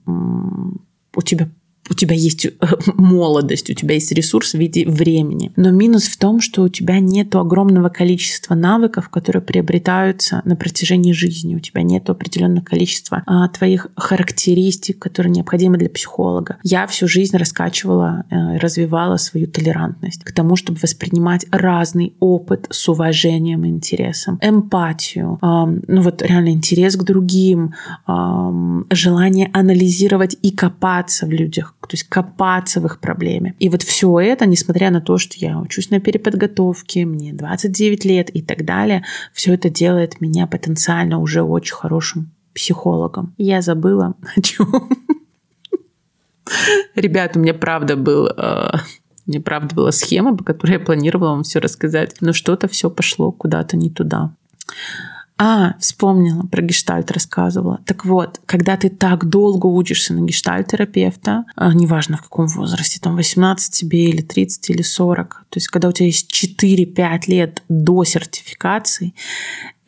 У 1.15 1.21
тебя 1.21 1.49
у 1.89 1.93
тебя 1.93 2.15
есть 2.15 2.45
э, 2.45 2.51
молодость, 2.93 3.69
у 3.69 3.73
тебя 3.73 3.95
есть 3.95 4.11
ресурс 4.11 4.53
в 4.53 4.57
виде 4.57 4.85
времени. 4.85 5.51
Но 5.55 5.71
минус 5.71 6.03
в 6.07 6.17
том, 6.17 6.41
что 6.41 6.63
у 6.63 6.69
тебя 6.69 6.99
нет 6.99 7.35
огромного 7.35 7.89
количества 7.89 8.55
навыков, 8.55 9.09
которые 9.09 9.41
приобретаются 9.41 10.41
на 10.45 10.55
протяжении 10.55 11.11
жизни. 11.11 11.55
У 11.55 11.59
тебя 11.59 11.81
нет 11.81 12.09
определенного 12.09 12.63
количества 12.63 13.23
а, 13.25 13.47
твоих 13.49 13.87
характеристик, 13.95 14.99
которые 14.99 15.31
необходимы 15.31 15.77
для 15.77 15.89
психолога. 15.89 16.57
Я 16.63 16.87
всю 16.87 17.07
жизнь 17.07 17.35
раскачивала, 17.37 18.25
э, 18.29 18.57
развивала 18.57 19.17
свою 19.17 19.47
толерантность 19.47 20.23
к 20.23 20.31
тому, 20.31 20.55
чтобы 20.55 20.79
воспринимать 20.81 21.45
разный 21.51 22.13
опыт 22.19 22.67
с 22.69 22.87
уважением 22.89 23.65
и 23.65 23.69
интересом, 23.69 24.39
эмпатию, 24.41 25.39
э, 25.41 25.45
ну 25.87 26.01
вот 26.01 26.21
реально 26.21 26.49
интерес 26.49 26.95
к 26.95 27.03
другим, 27.03 27.73
э, 28.07 28.83
желание 28.91 29.49
анализировать 29.53 30.37
и 30.41 30.51
копаться 30.51 31.25
в 31.25 31.31
людях, 31.31 31.75
то 31.81 31.93
есть 31.95 32.03
копаться 32.03 32.81
в 32.81 32.85
их 32.85 32.99
проблеме. 32.99 33.55
И 33.59 33.69
вот 33.69 33.81
все 33.83 34.19
это, 34.19 34.45
несмотря 34.45 34.91
на 34.91 35.01
то, 35.01 35.17
что 35.17 35.37
я 35.37 35.59
учусь 35.59 35.89
на 35.89 35.99
переподготовке, 35.99 37.05
мне 37.05 37.33
29 37.33 38.05
лет 38.05 38.29
и 38.29 38.41
так 38.41 38.65
далее, 38.65 39.03
все 39.33 39.53
это 39.53 39.69
делает 39.69 40.21
меня 40.21 40.45
потенциально 40.45 41.19
уже 41.19 41.41
очень 41.41 41.75
хорошим 41.75 42.31
психологом. 42.53 43.33
Я 43.37 43.61
забыла 43.61 44.15
о 44.35 44.41
чем. 44.41 44.89
Ребята, 46.95 47.39
у 47.39 47.41
меня 47.41 47.53
правда 47.53 47.95
был 47.95 48.27
э, 48.27 48.71
мне 49.29 49.39
правда 49.39 49.75
была 49.75 49.91
схема, 49.91 50.35
по 50.35 50.43
которой 50.43 50.73
я 50.73 50.79
планировала 50.79 51.29
вам 51.29 51.43
все 51.43 51.59
рассказать, 51.59 52.15
но 52.19 52.33
что-то 52.33 52.67
все 52.67 52.89
пошло 52.89 53.31
куда-то 53.31 53.77
не 53.77 53.91
туда. 53.91 54.33
А, 55.41 55.75
вспомнила, 55.79 56.43
про 56.43 56.61
гештальт 56.61 57.11
рассказывала. 57.11 57.79
Так 57.85 58.03
вот, 58.03 58.41
когда 58.45 58.75
ты 58.75 58.89
так 58.89 59.29
долго 59.29 59.67
учишься 59.67 60.13
на 60.13 60.19
гештальт-терапевта, 60.25 61.45
а, 61.55 61.73
неважно 61.73 62.17
в 62.17 62.23
каком 62.23 62.47
возрасте, 62.47 62.99
там 63.01 63.15
18 63.15 63.73
тебе 63.73 64.09
или 64.09 64.21
30 64.21 64.69
или 64.69 64.81
40, 64.81 65.45
то 65.49 65.57
есть 65.57 65.69
когда 65.69 65.87
у 65.87 65.93
тебя 65.93 66.07
есть 66.07 66.29
4-5 66.29 67.27
лет 67.27 67.63
до 67.69 68.03
сертификации, 68.03 69.13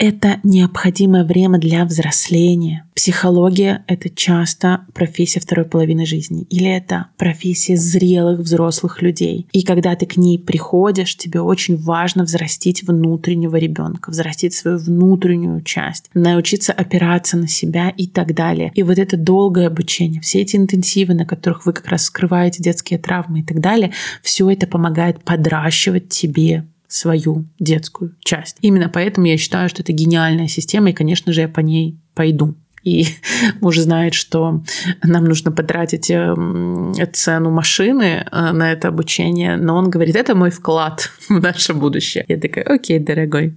это 0.02 0.40
необходимое 0.44 1.24
время 1.24 1.60
для 1.60 1.86
взросления. 1.86 2.88
Психология— 2.96 3.84
это 3.88 4.10
часто 4.10 4.82
профессия 4.96 5.40
второй 5.40 5.66
половины 5.66 6.08
жизни. 6.08 6.48
Или 6.50 6.76
это 6.76 7.10
профессия 7.18 7.78
зрелых 7.78 8.40
взрослых 8.40 9.04
людей. 9.04 9.46
И 9.52 9.62
когда 9.62 9.96
ты 9.96 10.08
к 10.08 10.18
ней 10.18 10.40
приходишь, 10.40 11.16
тебе 11.16 11.42
очень 11.42 11.78
важно 11.78 12.24
взрастить 12.24 12.82
внутреннего 12.82 13.58
ребенка, 13.58 14.10
взрастить 14.10 14.56
свою 14.56 14.80
внутреннюю 14.80 15.62
часть, 15.62 16.10
научиться 16.16 16.74
опираться 16.74 17.38
на 17.38 17.48
себя 17.48 17.90
и 17.90 18.08
так 18.08 18.34
далее. 18.34 18.72
И 18.74 18.82
вот 18.82 18.98
это 18.98 19.18
долгое 19.18 19.68
обучение, 19.68 20.20
все 20.20 20.42
эти 20.42 20.56
интенсивы, 20.56 21.14
на 21.14 21.28
которых 21.28 21.68
вы 21.68 21.74
как 21.74 21.88
раз 21.90 22.06
скрываете 22.06 22.64
детские 22.64 22.98
травмы 22.98 23.42
и 23.42 23.44
так 23.44 23.60
далее, 23.60 23.92
все 24.24 24.50
это 24.50 24.66
помогает 24.66 25.24
подращивать 25.24 26.10
тебе 26.10 26.66
свою 26.92 27.46
детскую 27.58 28.16
часть. 28.20 28.58
Именно 28.62 28.90
поэтому 28.90 29.28
я 29.28 29.38
считаю, 29.38 29.70
что 29.70 29.82
это 29.82 29.94
гениальная 29.94 30.48
система, 30.48 30.90
и, 30.90 30.94
конечно 30.94 31.32
же, 31.32 31.42
я 31.42 31.48
по 31.48 31.62
ней 31.62 31.98
пойду. 32.14 32.56
И 32.84 33.06
муж 33.62 33.78
знает, 33.78 34.14
что 34.14 34.62
нам 35.04 35.26
нужно 35.26 35.52
потратить 35.52 36.12
эм, 36.12 36.94
цену 37.14 37.50
машины 37.50 38.26
э, 38.30 38.52
на 38.52 38.72
это 38.72 38.90
обучение, 38.90 39.56
но 39.56 39.76
он 39.76 39.90
говорит, 39.90 40.16
это 40.16 40.36
мой 40.36 40.52
вклад 40.52 41.10
в 41.30 41.40
наше 41.40 41.74
будущее. 41.74 42.26
Я 42.28 42.38
такая, 42.38 42.66
окей, 42.66 43.00
дорогой. 43.00 43.56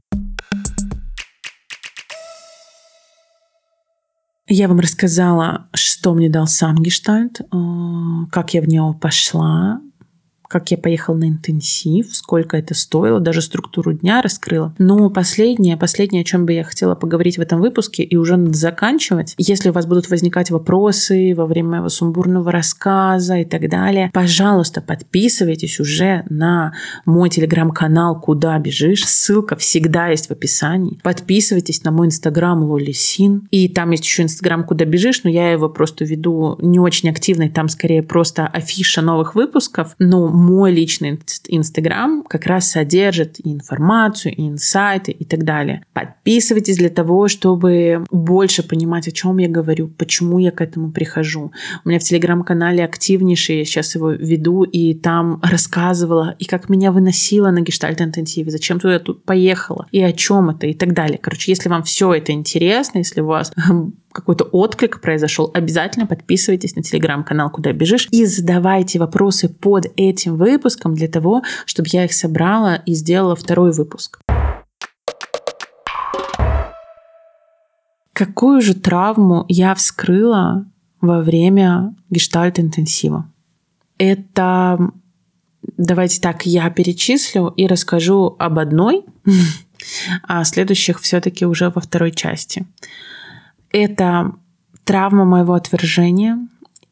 Я 4.47 4.69
вам 4.69 4.79
рассказала, 4.79 5.69
что 5.73 6.13
мне 6.15 6.29
дал 6.29 6.47
сам 6.47 6.77
гештальт, 6.77 7.41
э, 7.41 7.45
как 8.31 8.55
я 8.55 8.61
в 8.61 8.69
него 8.69 8.95
пошла, 8.95 9.81
как 10.55 10.71
я 10.71 10.79
поехала 10.79 11.17
на 11.17 11.29
интенсив, 11.31 12.15
сколько 12.15 12.57
это 12.57 12.75
стоило, 12.75 13.19
даже 13.19 13.43
структуру 13.43 13.93
дня 13.93 14.23
раскрыла. 14.23 14.73
Но 14.79 15.11
последнее, 15.11 15.77
последнее, 15.77 16.21
о 16.21 16.25
чем 16.25 16.47
бы 16.47 16.53
я 16.53 16.63
хотела 16.63 16.95
поговорить 16.95 17.39
в 17.39 17.41
этом 17.41 17.61
выпуске, 17.61 18.05
и 18.05 18.15
уже 18.15 18.37
надо 18.37 18.57
заканчивать. 18.57 19.35
Если 19.37 19.71
у 19.71 19.73
вас 19.73 19.87
будут 19.87 20.09
возникать 20.11 20.53
вопросы 20.53 21.35
во 21.37 21.47
время 21.47 21.71
моего 21.71 21.89
сумбурного 21.89 22.53
рассказа 22.53 23.39
и 23.39 23.45
так 23.45 23.69
далее, 23.69 24.13
пожалуйста, 24.15 24.81
подписывайтесь 24.81 25.81
уже 25.81 26.25
на 26.31 26.75
мой 27.05 27.31
телеграм-канал 27.31 28.21
«Куда 28.21 28.57
бежишь». 28.61 29.05
Ссылка 29.05 29.57
всегда 29.57 30.07
есть 30.07 30.29
в 30.29 30.31
описании. 30.31 31.01
Подписывайтесь 31.03 31.83
на 31.83 31.91
мой 31.91 32.07
инстаграм 32.07 32.63
Лоли 32.63 32.93
Син. 32.93 33.49
И 33.51 33.69
там 33.69 33.91
есть 33.91 34.05
еще 34.05 34.23
инстаграм 34.23 34.63
«Куда 34.63 34.85
бежишь», 34.85 35.25
но 35.25 35.31
я 35.31 35.51
его 35.51 35.69
просто 35.69 36.05
веду 36.05 36.57
не 36.61 36.79
очень 36.79 37.11
активно, 37.11 37.43
и 37.43 37.51
там 37.51 37.69
скорее 37.69 38.05
просто 38.05 38.47
афиша 38.47 39.03
новых 39.03 39.35
выпусков. 39.35 39.97
Но 39.99 40.29
мой 40.45 40.73
личный 40.73 41.19
Инстаграм 41.49 42.23
как 42.23 42.47
раз 42.47 42.71
содержит 42.71 43.41
и 43.41 43.53
информацию, 43.53 44.35
и 44.35 44.49
инсайты 44.49 45.11
и 45.13 45.25
так 45.25 45.45
далее. 45.45 45.85
Подписывайтесь 45.93 46.77
для 46.77 46.91
того, 46.91 47.29
чтобы 47.29 48.05
больше 48.11 48.63
понимать, 48.63 49.09
о 49.09 49.11
чем 49.11 49.39
я 49.39 49.49
говорю, 49.49 49.89
почему 49.89 50.39
я 50.39 50.51
к 50.51 50.61
этому 50.61 50.91
прихожу. 50.91 51.53
У 51.85 51.89
меня 51.89 51.99
в 51.99 52.03
Телеграм-канале 52.03 52.85
активнейший, 52.85 53.59
я 53.59 53.65
сейчас 53.65 53.95
его 53.95 54.11
веду, 54.11 54.65
и 54.65 54.95
там 54.95 55.41
рассказывала, 55.43 56.37
и 56.39 56.45
как 56.45 56.69
меня 56.69 56.93
выносило 56.93 57.51
на 57.51 57.61
гештальт-интенсиве, 57.61 58.51
зачем 58.51 58.79
туда 58.81 58.99
тут 58.99 59.25
поехала, 59.25 59.87
и 59.93 60.03
о 60.03 60.13
чем 60.13 60.51
это, 60.51 60.67
и 60.67 60.75
так 60.75 60.93
далее. 60.93 61.19
Короче, 61.19 61.53
если 61.53 61.69
вам 61.69 61.83
все 61.83 62.13
это 62.13 62.33
интересно, 62.33 62.99
если 62.99 63.21
у 63.23 63.27
вас 63.27 63.53
какой-то 64.15 64.45
отклик 64.45 65.01
произошел, 65.01 65.51
обязательно 65.53 66.07
подписывайтесь 66.07 66.77
на 66.77 66.83
телеграм-канал 66.83 67.51
«Куда 67.51 67.73
бежишь» 67.73 68.07
и 68.13 68.25
задавайте 68.25 69.01
вопросы 69.01 69.49
под 69.49 69.87
этим 69.97 70.37
выпуском 70.37 70.95
для 70.95 71.09
того, 71.09 71.43
чтобы 71.67 71.89
я 71.91 72.05
их 72.05 72.13
собрала 72.13 72.77
и 72.77 72.95
сделала 72.95 73.35
второй 73.35 73.73
выпуск. 73.73 74.21
Какую 78.13 78.61
же 78.61 78.75
травму 78.75 79.45
я 79.49 79.75
вскрыла 79.75 80.65
во 81.01 81.21
время 81.21 81.97
гештальт-интенсива? 82.11 83.29
Это, 83.99 84.79
давайте 85.77 86.21
так, 86.21 86.47
я 86.47 86.71
перечислю 86.71 87.49
и 87.57 87.67
расскажу 87.67 88.37
об 88.39 88.61
одной, 88.61 89.05
а 90.23 90.45
следующих 90.45 91.01
все-таки 91.01 91.45
уже 91.45 91.71
во 91.71 91.81
второй 91.81 92.13
части 92.13 92.65
это 93.75 94.33
травма 94.85 95.25
моего 95.25 95.55
отвержения, 95.55 96.39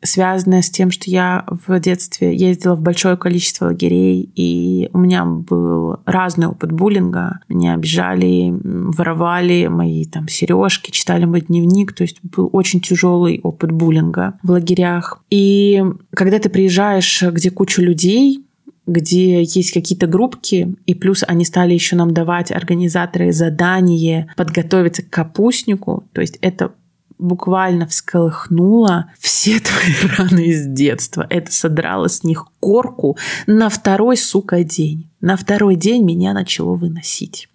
связанная 0.03 0.62
с 0.62 0.70
тем, 0.70 0.91
что 0.91 1.09
я 1.09 1.47
в 1.47 1.78
детстве 1.78 2.35
ездила 2.37 2.74
в 2.74 2.83
большое 2.83 3.16
количество 3.16 3.66
лагерей, 3.66 4.28
и 4.35 4.91
у 4.93 4.99
меня 4.99 5.24
был 5.24 6.01
разный 6.07 6.49
опыт 6.49 6.72
буллинга. 6.72 7.39
Меня 7.49 7.74
обижали, 7.74 8.53
воровали 8.53 9.68
мои 9.68 10.05
там 10.05 10.26
сережки, 10.26 10.91
читали 10.91 11.24
мой 11.24 11.43
дневник. 11.43 11.93
То 11.93 12.03
есть 12.03 12.18
был 12.22 12.51
очень 12.53 12.80
тяжелый 12.80 13.39
опыт 13.45 13.70
буллинга 13.70 14.35
в 14.43 14.51
лагерях. 14.51 15.22
И 15.30 15.85
когда 16.14 16.41
ты 16.41 16.49
приезжаешь, 16.49 17.22
где 17.22 17.53
куча 17.53 17.80
людей, 17.80 18.45
где 18.87 19.43
есть 19.43 19.72
какие-то 19.72 20.07
группки, 20.07 20.74
и 20.87 20.95
плюс 20.95 21.24
они 21.26 21.45
стали 21.45 21.74
еще 21.74 21.97
нам 21.97 22.12
давать, 22.12 22.51
организаторы, 22.51 23.33
задание 23.33 24.33
подготовиться 24.37 25.03
к 25.03 25.11
капустнику. 25.11 26.05
То 26.12 26.20
есть 26.20 26.39
это 26.41 26.72
буквально 27.18 27.87
всколыхнуло 27.87 29.07
все 29.18 29.61
твои 29.61 30.11
раны 30.16 30.47
из 30.47 30.66
детства. 30.66 31.26
Это 31.30 31.53
содрало 31.53 32.09
с 32.09 32.24
них 32.24 32.47
корку 32.61 33.16
на 33.47 33.68
второй, 33.68 34.16
сука, 34.16 34.64
день. 34.64 35.09
На 35.20 35.37
второй 35.37 35.76
день 35.76 36.05
меня 36.05 36.33
начало 36.33 36.74
выносить. 36.74 37.49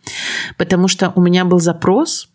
Потому 0.58 0.88
что 0.88 1.12
у 1.16 1.22
меня 1.22 1.44
был 1.44 1.60
запрос, 1.60 2.30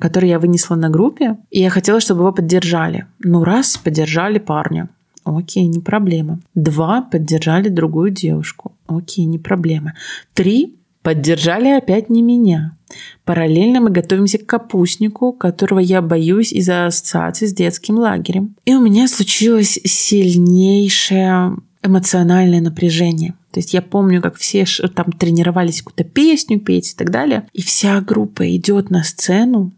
который 0.00 0.28
я 0.28 0.38
вынесла 0.38 0.76
на 0.76 0.90
группе, 0.90 1.38
и 1.50 1.60
я 1.60 1.70
хотела, 1.70 2.00
чтобы 2.00 2.20
его 2.20 2.32
поддержали. 2.32 3.06
Ну, 3.20 3.44
раз, 3.44 3.78
поддержали 3.78 4.38
парня. 4.38 4.88
Окей, 5.36 5.66
не 5.66 5.80
проблема. 5.80 6.40
Два, 6.54 7.02
поддержали 7.02 7.68
другую 7.68 8.10
девушку. 8.10 8.72
Окей, 8.86 9.24
не 9.26 9.38
проблема. 9.38 9.94
Три, 10.34 10.76
поддержали 11.02 11.68
опять 11.68 12.10
не 12.10 12.22
меня. 12.22 12.76
Параллельно 13.24 13.80
мы 13.80 13.90
готовимся 13.90 14.38
к 14.38 14.46
капустнику, 14.46 15.32
которого 15.32 15.80
я 15.80 16.00
боюсь 16.00 16.52
из-за 16.52 16.86
ассоциации 16.86 17.46
с 17.46 17.52
детским 17.52 17.98
лагерем. 17.98 18.56
И 18.64 18.74
у 18.74 18.80
меня 18.80 19.08
случилось 19.08 19.78
сильнейшее 19.84 21.56
эмоциональное 21.82 22.60
напряжение. 22.60 23.34
То 23.50 23.60
есть 23.60 23.74
я 23.74 23.82
помню, 23.82 24.22
как 24.22 24.36
все 24.36 24.64
там 24.94 25.12
тренировались 25.12 25.82
какую-то 25.82 26.04
песню 26.04 26.60
петь 26.60 26.92
и 26.92 26.96
так 26.96 27.10
далее. 27.10 27.48
И 27.52 27.62
вся 27.62 28.00
группа 28.00 28.54
идет 28.56 28.90
на 28.90 29.02
сцену, 29.04 29.72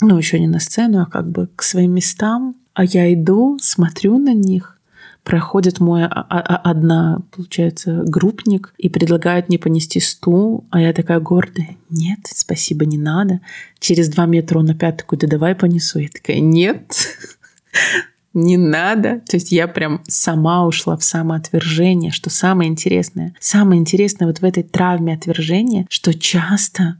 ну 0.00 0.18
еще 0.18 0.40
не 0.40 0.48
на 0.48 0.60
сцену, 0.60 1.02
а 1.02 1.06
как 1.06 1.30
бы 1.30 1.48
к 1.54 1.62
своим 1.62 1.94
местам. 1.94 2.56
А 2.74 2.84
я 2.84 3.12
иду, 3.12 3.58
смотрю 3.60 4.18
на 4.18 4.32
них, 4.32 4.78
проходит 5.24 5.80
мой 5.80 6.04
а, 6.04 6.08
а, 6.08 6.56
одна, 6.56 7.20
получается, 7.30 8.02
группник 8.06 8.74
и 8.78 8.88
предлагает 8.88 9.48
мне 9.48 9.58
понести 9.58 10.00
стул, 10.00 10.64
а 10.70 10.80
я 10.80 10.92
такая 10.92 11.20
гордая, 11.20 11.76
нет, 11.90 12.20
спасибо, 12.24 12.84
не 12.86 12.98
надо. 12.98 13.40
Через 13.78 14.08
два 14.08 14.26
метра 14.26 14.58
он 14.58 14.70
опять 14.70 14.98
такой, 14.98 15.18
да 15.18 15.26
давай 15.26 15.54
понесу. 15.54 15.98
Я 15.98 16.08
такая, 16.08 16.40
нет, 16.40 16.94
не 18.34 18.56
надо. 18.56 19.20
То 19.28 19.36
есть 19.36 19.52
я 19.52 19.68
прям 19.68 20.02
сама 20.08 20.66
ушла 20.66 20.96
в 20.96 21.04
самоотвержение, 21.04 22.12
что 22.12 22.30
самое 22.30 22.70
интересное. 22.70 23.34
Самое 23.40 23.80
интересное 23.80 24.26
вот 24.26 24.38
в 24.38 24.44
этой 24.44 24.62
травме 24.62 25.14
отвержения, 25.14 25.86
что 25.90 26.14
часто 26.14 26.96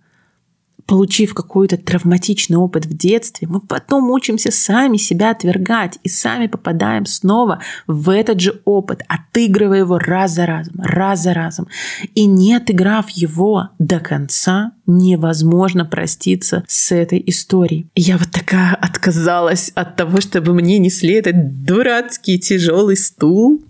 получив 0.90 1.34
какой-то 1.34 1.76
травматичный 1.76 2.56
опыт 2.56 2.84
в 2.84 2.96
детстве, 2.96 3.46
мы 3.46 3.60
потом 3.60 4.10
учимся 4.10 4.50
сами 4.50 4.96
себя 4.96 5.30
отвергать 5.30 6.00
и 6.02 6.08
сами 6.08 6.48
попадаем 6.48 7.06
снова 7.06 7.60
в 7.86 8.10
этот 8.10 8.40
же 8.40 8.60
опыт, 8.64 9.02
отыгрывая 9.06 9.78
его 9.78 10.00
раз 10.00 10.34
за 10.34 10.46
разом, 10.46 10.74
раз 10.82 11.22
за 11.22 11.32
разом. 11.32 11.68
И 12.16 12.26
не 12.26 12.54
отыграв 12.56 13.08
его 13.10 13.68
до 13.78 14.00
конца, 14.00 14.72
невозможно 14.88 15.84
проститься 15.84 16.64
с 16.66 16.90
этой 16.90 17.22
историей. 17.24 17.88
Я 17.94 18.18
вот 18.18 18.32
такая 18.32 18.74
отказалась 18.74 19.70
от 19.76 19.94
того, 19.94 20.20
чтобы 20.20 20.54
мне 20.54 20.78
несли 20.78 21.14
этот 21.14 21.62
дурацкий 21.62 22.40
тяжелый 22.40 22.96
стул, 22.96 23.62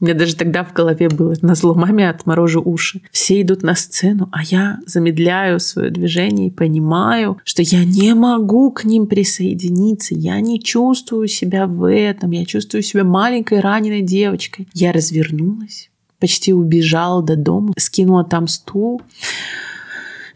меня 0.00 0.14
даже 0.14 0.34
тогда 0.34 0.64
в 0.64 0.72
голове 0.72 1.08
было 1.08 1.34
на 1.40 1.54
зло 1.54 1.74
маме 1.74 2.10
отморожу 2.10 2.60
уши. 2.60 3.00
Все 3.12 3.40
идут 3.42 3.62
на 3.62 3.74
сцену, 3.74 4.28
а 4.32 4.42
я 4.42 4.80
замедляю 4.86 5.60
свое 5.60 5.90
движение 5.90 6.48
и 6.48 6.50
понимаю, 6.50 7.38
что 7.44 7.62
я 7.62 7.84
не 7.84 8.14
могу 8.14 8.72
к 8.72 8.84
ним 8.84 9.06
присоединиться. 9.06 10.14
Я 10.14 10.40
не 10.40 10.60
чувствую 10.60 11.28
себя 11.28 11.66
в 11.66 11.88
этом. 11.90 12.32
Я 12.32 12.44
чувствую 12.44 12.82
себя 12.82 13.04
маленькой 13.04 13.60
раненой 13.60 14.02
девочкой. 14.02 14.68
Я 14.74 14.92
развернулась, 14.92 15.90
почти 16.18 16.52
убежала 16.52 17.22
до 17.22 17.36
дома, 17.36 17.72
скинула 17.78 18.24
там 18.24 18.48
стул 18.48 19.00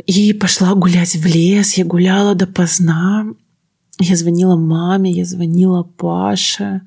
и 0.06 0.32
пошла 0.32 0.74
гулять 0.74 1.16
в 1.16 1.26
лес. 1.26 1.74
Я 1.74 1.84
гуляла 1.84 2.34
допоздна. 2.34 3.26
Я 4.00 4.14
звонила 4.14 4.54
маме, 4.54 5.11
я 5.11 5.24
звонила 5.24 5.82
Паше 5.82 6.82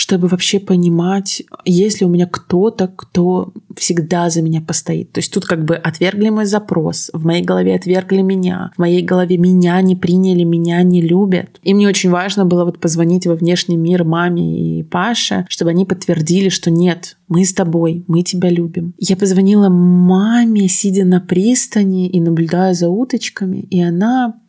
чтобы 0.00 0.28
вообще 0.28 0.58
понимать, 0.60 1.42
есть 1.66 2.00
ли 2.00 2.06
у 2.06 2.08
меня 2.08 2.26
кто-то, 2.26 2.88
кто 2.88 3.52
всегда 3.76 4.30
за 4.30 4.40
меня 4.40 4.62
постоит. 4.62 5.12
То 5.12 5.18
есть 5.18 5.30
тут 5.30 5.44
как 5.44 5.66
бы 5.66 5.74
отвергли 5.74 6.30
мой 6.30 6.46
запрос, 6.46 7.10
в 7.12 7.26
моей 7.26 7.44
голове 7.44 7.74
отвергли 7.74 8.22
меня, 8.22 8.70
в 8.74 8.78
моей 8.78 9.02
голове 9.02 9.36
меня 9.36 9.78
не 9.82 9.96
приняли, 9.96 10.42
меня 10.42 10.82
не 10.84 11.02
любят. 11.02 11.60
И 11.62 11.74
мне 11.74 11.86
очень 11.86 12.08
важно 12.08 12.46
было 12.46 12.64
вот 12.64 12.80
позвонить 12.80 13.26
во 13.26 13.34
внешний 13.34 13.76
мир 13.76 14.04
маме 14.04 14.78
и 14.78 14.82
Паше, 14.82 15.44
чтобы 15.50 15.72
они 15.72 15.84
подтвердили, 15.84 16.48
что 16.48 16.70
нет, 16.70 17.18
мы 17.28 17.44
с 17.44 17.52
тобой, 17.52 18.02
мы 18.06 18.22
тебя 18.22 18.48
любим. 18.48 18.94
Я 18.96 19.18
позвонила 19.18 19.68
маме, 19.68 20.66
сидя 20.68 21.04
на 21.04 21.20
пристани 21.20 22.08
и 22.08 22.20
наблюдая 22.22 22.72
за 22.72 22.88
уточками, 22.88 23.58
и 23.58 23.82
она 23.82 24.40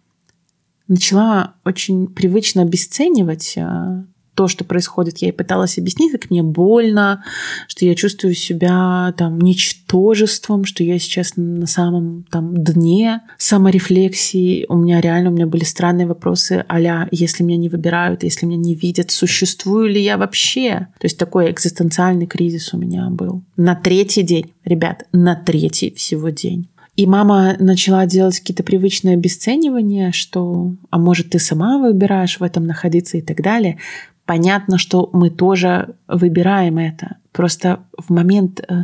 начала 0.87 1.55
очень 1.65 2.07
привычно 2.07 2.61
обесценивать 2.61 3.55
а, 3.57 4.05
то, 4.41 4.47
что 4.47 4.63
происходит. 4.63 5.19
Я 5.19 5.27
ей 5.27 5.33
пыталась 5.33 5.77
объяснить, 5.77 6.11
как 6.13 6.31
мне 6.31 6.41
больно, 6.41 7.23
что 7.67 7.85
я 7.85 7.93
чувствую 7.93 8.33
себя 8.33 9.13
там 9.15 9.39
ничтожеством, 9.39 10.65
что 10.65 10.83
я 10.83 10.97
сейчас 10.97 11.33
на 11.35 11.67
самом 11.67 12.25
там 12.31 12.55
дне 12.55 13.21
саморефлексии. 13.37 14.65
У 14.67 14.77
меня 14.77 14.99
реально 14.99 15.29
у 15.29 15.33
меня 15.33 15.45
были 15.45 15.63
странные 15.63 16.07
вопросы 16.07 16.65
а 16.67 17.07
если 17.11 17.43
меня 17.43 17.57
не 17.57 17.69
выбирают, 17.69 18.23
если 18.23 18.47
меня 18.47 18.57
не 18.57 18.73
видят, 18.73 19.11
существую 19.11 19.89
ли 19.89 20.01
я 20.01 20.17
вообще? 20.17 20.87
То 20.97 21.05
есть 21.05 21.19
такой 21.19 21.51
экзистенциальный 21.51 22.25
кризис 22.25 22.73
у 22.73 22.79
меня 22.79 23.11
был. 23.11 23.43
На 23.57 23.75
третий 23.75 24.23
день, 24.23 24.53
ребят, 24.65 25.05
на 25.11 25.35
третий 25.35 25.93
всего 25.93 26.29
день. 26.29 26.67
И 26.95 27.05
мама 27.07 27.55
начала 27.59 28.05
делать 28.05 28.39
какие-то 28.39 28.63
привычные 28.63 29.15
обесценивания, 29.15 30.11
что, 30.11 30.73
а 30.89 30.99
может, 30.99 31.29
ты 31.29 31.39
сама 31.39 31.77
выбираешь 31.79 32.39
в 32.39 32.43
этом 32.43 32.65
находиться 32.65 33.17
и 33.17 33.21
так 33.21 33.41
далее. 33.41 33.77
Понятно, 34.25 34.77
что 34.77 35.09
мы 35.13 35.29
тоже 35.29 35.95
выбираем 36.07 36.77
это. 36.77 37.17
Просто 37.31 37.79
в 37.97 38.11
момент 38.11 38.59
э, 38.59 38.83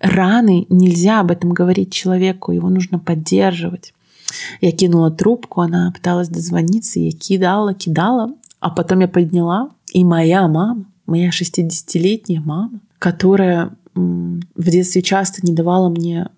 раны 0.00 0.66
нельзя 0.68 1.20
об 1.20 1.30
этом 1.32 1.50
говорить 1.50 1.92
человеку, 1.92 2.52
его 2.52 2.68
нужно 2.68 2.98
поддерживать. 2.98 3.92
Я 4.60 4.72
кинула 4.72 5.10
трубку, 5.10 5.60
она 5.60 5.92
пыталась 5.92 6.28
дозвониться, 6.28 7.00
я 7.00 7.10
кидала, 7.10 7.74
кидала, 7.74 8.32
а 8.60 8.70
потом 8.70 9.00
я 9.00 9.08
подняла, 9.08 9.70
и 9.92 10.04
моя 10.04 10.46
мама, 10.48 10.84
моя 11.06 11.30
60-летняя 11.30 12.40
мама, 12.40 12.80
которая 12.98 13.72
в 13.94 14.70
детстве 14.70 15.02
часто 15.02 15.44
не 15.44 15.52
давала 15.52 15.88
мне 15.88 16.28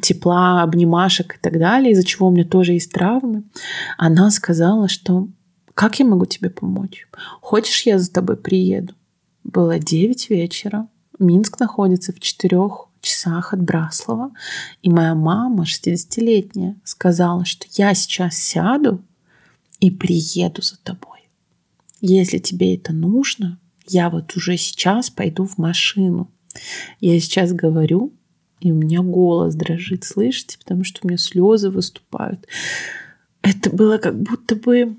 тепла, 0.00 0.62
обнимашек 0.62 1.36
и 1.36 1.38
так 1.38 1.58
далее, 1.58 1.92
из-за 1.92 2.04
чего 2.04 2.28
у 2.28 2.30
меня 2.30 2.44
тоже 2.44 2.72
есть 2.72 2.92
травмы, 2.92 3.44
она 3.96 4.30
сказала, 4.30 4.88
что 4.88 5.28
как 5.74 5.98
я 5.98 6.04
могу 6.04 6.26
тебе 6.26 6.50
помочь? 6.50 7.08
Хочешь, 7.40 7.86
я 7.86 7.98
за 7.98 8.12
тобой 8.12 8.36
приеду? 8.36 8.94
Было 9.44 9.78
9 9.78 10.30
вечера. 10.30 10.88
Минск 11.18 11.58
находится 11.58 12.12
в 12.12 12.20
четырех 12.20 12.88
часах 13.00 13.54
от 13.54 13.62
Браслова. 13.62 14.32
И 14.82 14.90
моя 14.90 15.14
мама, 15.14 15.64
60-летняя, 15.64 16.76
сказала, 16.84 17.44
что 17.44 17.66
я 17.72 17.94
сейчас 17.94 18.36
сяду 18.36 19.02
и 19.80 19.90
приеду 19.90 20.62
за 20.62 20.76
тобой. 20.76 21.28
Если 22.00 22.38
тебе 22.38 22.76
это 22.76 22.92
нужно, 22.92 23.58
я 23.86 24.10
вот 24.10 24.36
уже 24.36 24.56
сейчас 24.56 25.10
пойду 25.10 25.46
в 25.46 25.58
машину. 25.58 26.30
Я 27.00 27.18
сейчас 27.20 27.52
говорю, 27.52 28.12
и 28.60 28.72
у 28.72 28.74
меня 28.74 29.00
голос 29.00 29.54
дрожит, 29.54 30.04
слышите, 30.04 30.58
потому 30.58 30.84
что 30.84 31.00
у 31.02 31.08
меня 31.08 31.18
слезы 31.18 31.70
выступают. 31.70 32.46
Это 33.42 33.70
было 33.70 33.98
как 33.98 34.20
будто 34.20 34.54
бы 34.54 34.96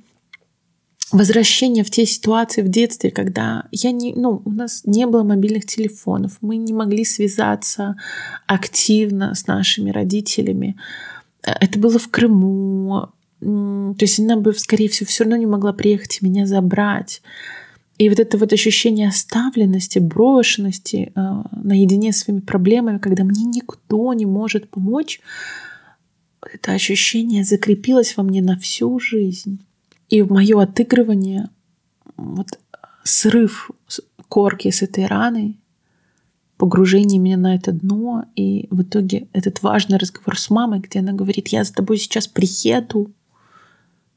возвращение 1.12 1.84
в 1.84 1.92
те 1.92 2.06
ситуации 2.06 2.62
в 2.62 2.70
детстве, 2.70 3.12
когда 3.12 3.66
я 3.72 3.92
не, 3.92 4.14
ну, 4.14 4.42
у 4.46 4.50
нас 4.50 4.84
не 4.86 5.06
было 5.06 5.24
мобильных 5.24 5.66
телефонов, 5.66 6.38
мы 6.42 6.56
не 6.56 6.74
могли 6.74 7.04
связаться 7.04 7.98
активно 8.48 9.36
с 9.36 9.46
нашими 9.48 9.92
родителями. 9.92 10.78
Это 11.44 11.78
было 11.78 12.00
в 12.00 12.10
Крыму. 12.10 13.10
То 13.42 13.96
есть 14.00 14.20
она 14.20 14.38
бы, 14.38 14.54
скорее 14.54 14.88
всего, 14.88 15.08
все 15.08 15.24
равно 15.24 15.36
не 15.36 15.48
могла 15.48 15.74
приехать 15.74 16.20
и 16.22 16.26
меня 16.26 16.46
забрать. 16.46 17.22
И 18.02 18.10
вот 18.10 18.20
это 18.20 18.36
вот 18.40 18.52
ощущение 18.52 19.10
оставленности, 19.10 20.00
брошенности, 20.00 21.12
э, 21.16 21.22
наедине 21.52 22.12
с 22.12 22.22
своими 22.22 22.40
проблемами, 22.40 22.98
когда 22.98 23.24
мне 23.24 23.44
никто 23.44 24.12
не 24.14 24.26
может 24.26 24.72
помочь, 24.72 25.22
это 26.52 26.72
ощущение 26.72 27.44
закрепилось 27.44 28.18
во 28.18 28.24
мне 28.24 28.42
на 28.42 28.58
всю 28.58 29.00
жизнь. 29.00 29.60
И 30.10 30.24
мое 30.24 30.60
отыгрывание, 30.64 31.50
вот 32.18 32.58
срыв 33.04 33.70
корки 34.28 34.72
с 34.72 34.82
этой 34.82 35.06
раной, 35.06 35.60
погружение 36.58 37.20
меня 37.20 37.38
на 37.38 37.54
это 37.54 37.72
дно, 37.72 38.26
и 38.36 38.66
в 38.72 38.82
итоге 38.82 39.28
этот 39.32 39.62
важный 39.62 40.00
разговор 40.00 40.40
с 40.40 40.50
мамой, 40.50 40.80
где 40.80 41.02
она 41.02 41.14
говорит, 41.14 41.50
я 41.50 41.64
с 41.64 41.70
тобой 41.70 42.00
сейчас 42.00 42.28
приеду, 42.28 43.12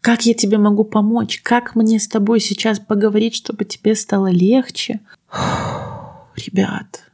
как 0.04 0.26
я 0.26 0.34
тебе 0.34 0.58
могу 0.58 0.84
помочь? 0.84 1.40
Как 1.40 1.74
мне 1.74 1.98
с 1.98 2.06
тобой 2.06 2.38
сейчас 2.38 2.78
поговорить, 2.78 3.34
чтобы 3.34 3.64
тебе 3.64 3.94
стало 3.94 4.26
легче? 4.26 5.00
Ребят, 6.36 7.10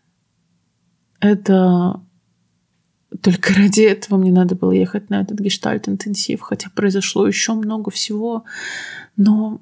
это 1.21 2.01
только 3.23 3.55
ради 3.55 3.83
этого 3.83 4.19
мне 4.19 4.33
надо 4.33 4.57
было 4.57 4.73
ехать 4.73 5.09
на 5.09 5.21
этот 5.21 5.39
гештальт-интенсив, 5.39 6.41
хотя 6.41 6.69
произошло 6.75 7.29
еще 7.29 7.55
много 7.55 7.93
всего. 7.93 8.43
Но 9.17 9.61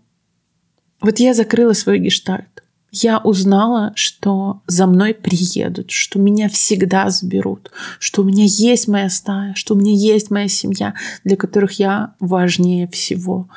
вот 1.03 1.19
я 1.19 1.35
закрыла 1.35 1.75
свой 1.75 1.99
гештальт 1.99 2.58
я 2.91 3.19
узнала, 3.19 3.93
что 3.95 4.63
за 4.67 4.87
мной 4.87 5.15
приедут, 5.15 5.91
что 5.91 6.19
меня 6.19 6.49
всегда 6.49 7.11
заберут, 7.11 7.71
что 7.99 8.23
у 8.23 8.25
меня 8.25 8.45
есть 8.47 8.89
моя 8.89 9.11
стая, 9.11 9.55
что 9.55 9.75
у 9.75 9.79
меня 9.79 9.93
есть 9.93 10.31
моя 10.31 10.49
семья, 10.49 10.95
для 11.25 11.37
которых 11.37 11.79
я 11.79 12.15
важнее 12.19 12.89
всего. 12.89 13.49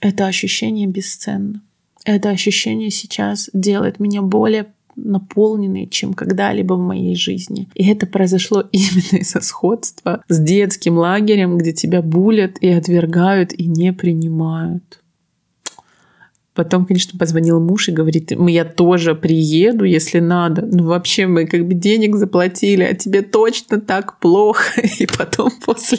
Это 0.00 0.26
ощущение 0.26 0.86
бесценно. 0.86 1.62
Это 2.04 2.30
ощущение 2.30 2.90
сейчас 2.90 3.48
делает 3.52 4.00
меня 4.00 4.22
более 4.22 4.72
наполненной, 4.96 5.86
чем 5.86 6.12
когда-либо 6.12 6.74
в 6.74 6.80
моей 6.80 7.14
жизни. 7.14 7.68
И 7.74 7.88
это 7.88 8.06
произошло 8.06 8.60
именно 8.72 9.20
из-за 9.20 9.40
сходства 9.40 10.22
с 10.28 10.38
детским 10.38 10.98
лагерем, 10.98 11.56
где 11.56 11.72
тебя 11.72 12.02
булят 12.02 12.58
и 12.60 12.68
отвергают 12.68 13.52
и 13.52 13.66
не 13.66 13.92
принимают. 13.92 15.01
Потом, 16.54 16.84
конечно, 16.84 17.18
позвонил 17.18 17.60
муж 17.60 17.88
и 17.88 17.92
говорит, 17.92 18.30
я 18.30 18.64
тоже 18.64 19.14
приеду, 19.14 19.84
если 19.84 20.20
надо. 20.20 20.62
Ну, 20.70 20.84
вообще, 20.84 21.26
мы 21.26 21.46
как 21.46 21.66
бы 21.66 21.74
денег 21.74 22.16
заплатили, 22.16 22.82
а 22.82 22.94
тебе 22.94 23.22
точно 23.22 23.80
так 23.80 24.18
плохо. 24.18 24.82
И 24.98 25.06
потом 25.06 25.50
после 25.64 25.98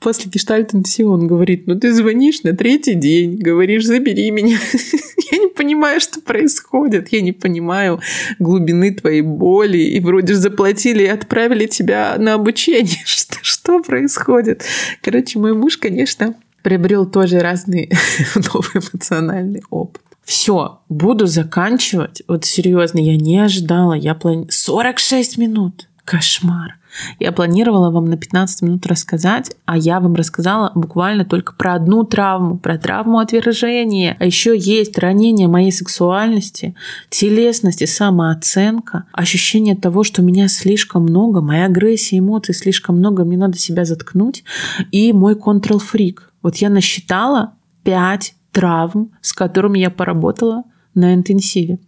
После 0.00 0.30
гештальт-интенсива 0.30 1.10
он 1.12 1.26
говорит, 1.26 1.66
ну 1.66 1.78
ты 1.78 1.92
звонишь 1.92 2.42
на 2.44 2.56
третий 2.56 2.94
день, 2.94 3.36
говоришь, 3.36 3.84
забери 3.84 4.30
меня. 4.30 4.58
Я 5.32 5.38
не 5.38 5.48
понимаю, 5.48 6.00
что 6.00 6.20
происходит. 6.20 7.08
Я 7.12 7.20
не 7.20 7.32
понимаю 7.32 8.00
глубины 8.38 8.94
твоей 8.94 9.20
боли. 9.20 9.78
И 9.78 10.00
вроде 10.00 10.34
заплатили 10.34 11.02
и 11.02 11.08
отправили 11.08 11.66
тебя 11.66 12.16
на 12.18 12.34
обучение. 12.34 13.02
Что, 13.04 13.36
что 13.42 13.82
происходит? 13.82 14.64
Короче, 15.02 15.38
мой 15.38 15.52
муж, 15.52 15.76
конечно, 15.76 16.34
приобрел 16.64 17.06
тоже 17.06 17.38
разный 17.40 17.92
новый 18.34 18.70
эмоциональный 18.74 19.62
опыт. 19.70 20.02
Все, 20.24 20.80
буду 20.88 21.26
заканчивать. 21.26 22.22
Вот 22.26 22.46
серьезно, 22.46 22.98
я 22.98 23.16
не 23.16 23.38
ожидала. 23.38 23.92
Я 23.92 24.14
плани... 24.14 24.46
46 24.50 25.36
минут. 25.36 25.88
Кошмар. 26.04 26.78
Я 27.18 27.32
планировала 27.32 27.90
вам 27.90 28.06
на 28.06 28.16
15 28.16 28.62
минут 28.62 28.86
рассказать, 28.86 29.56
а 29.64 29.76
я 29.76 30.00
вам 30.00 30.14
рассказала 30.14 30.72
буквально 30.74 31.24
только 31.24 31.54
про 31.54 31.74
одну 31.74 32.04
травму, 32.04 32.58
про 32.58 32.78
травму 32.78 33.18
отвержения. 33.18 34.16
А 34.18 34.24
еще 34.24 34.56
есть 34.56 34.98
ранение 34.98 35.48
моей 35.48 35.72
сексуальности, 35.72 36.74
телесности, 37.10 37.84
самооценка, 37.84 39.04
ощущение 39.12 39.76
того, 39.76 40.04
что 40.04 40.22
меня 40.22 40.48
слишком 40.48 41.02
много, 41.02 41.40
моя 41.40 41.66
агрессия, 41.66 42.18
эмоций 42.18 42.54
слишком 42.54 42.98
много, 42.98 43.24
мне 43.24 43.36
надо 43.36 43.58
себя 43.58 43.84
заткнуть, 43.84 44.44
и 44.90 45.12
мой 45.12 45.34
контрол-фрик. 45.36 46.32
Вот 46.42 46.56
я 46.56 46.70
насчитала 46.70 47.54
5 47.84 48.34
травм, 48.52 49.10
с 49.20 49.32
которыми 49.32 49.78
я 49.78 49.90
поработала 49.90 50.64
на 50.94 51.14
интенсиве. 51.14 51.78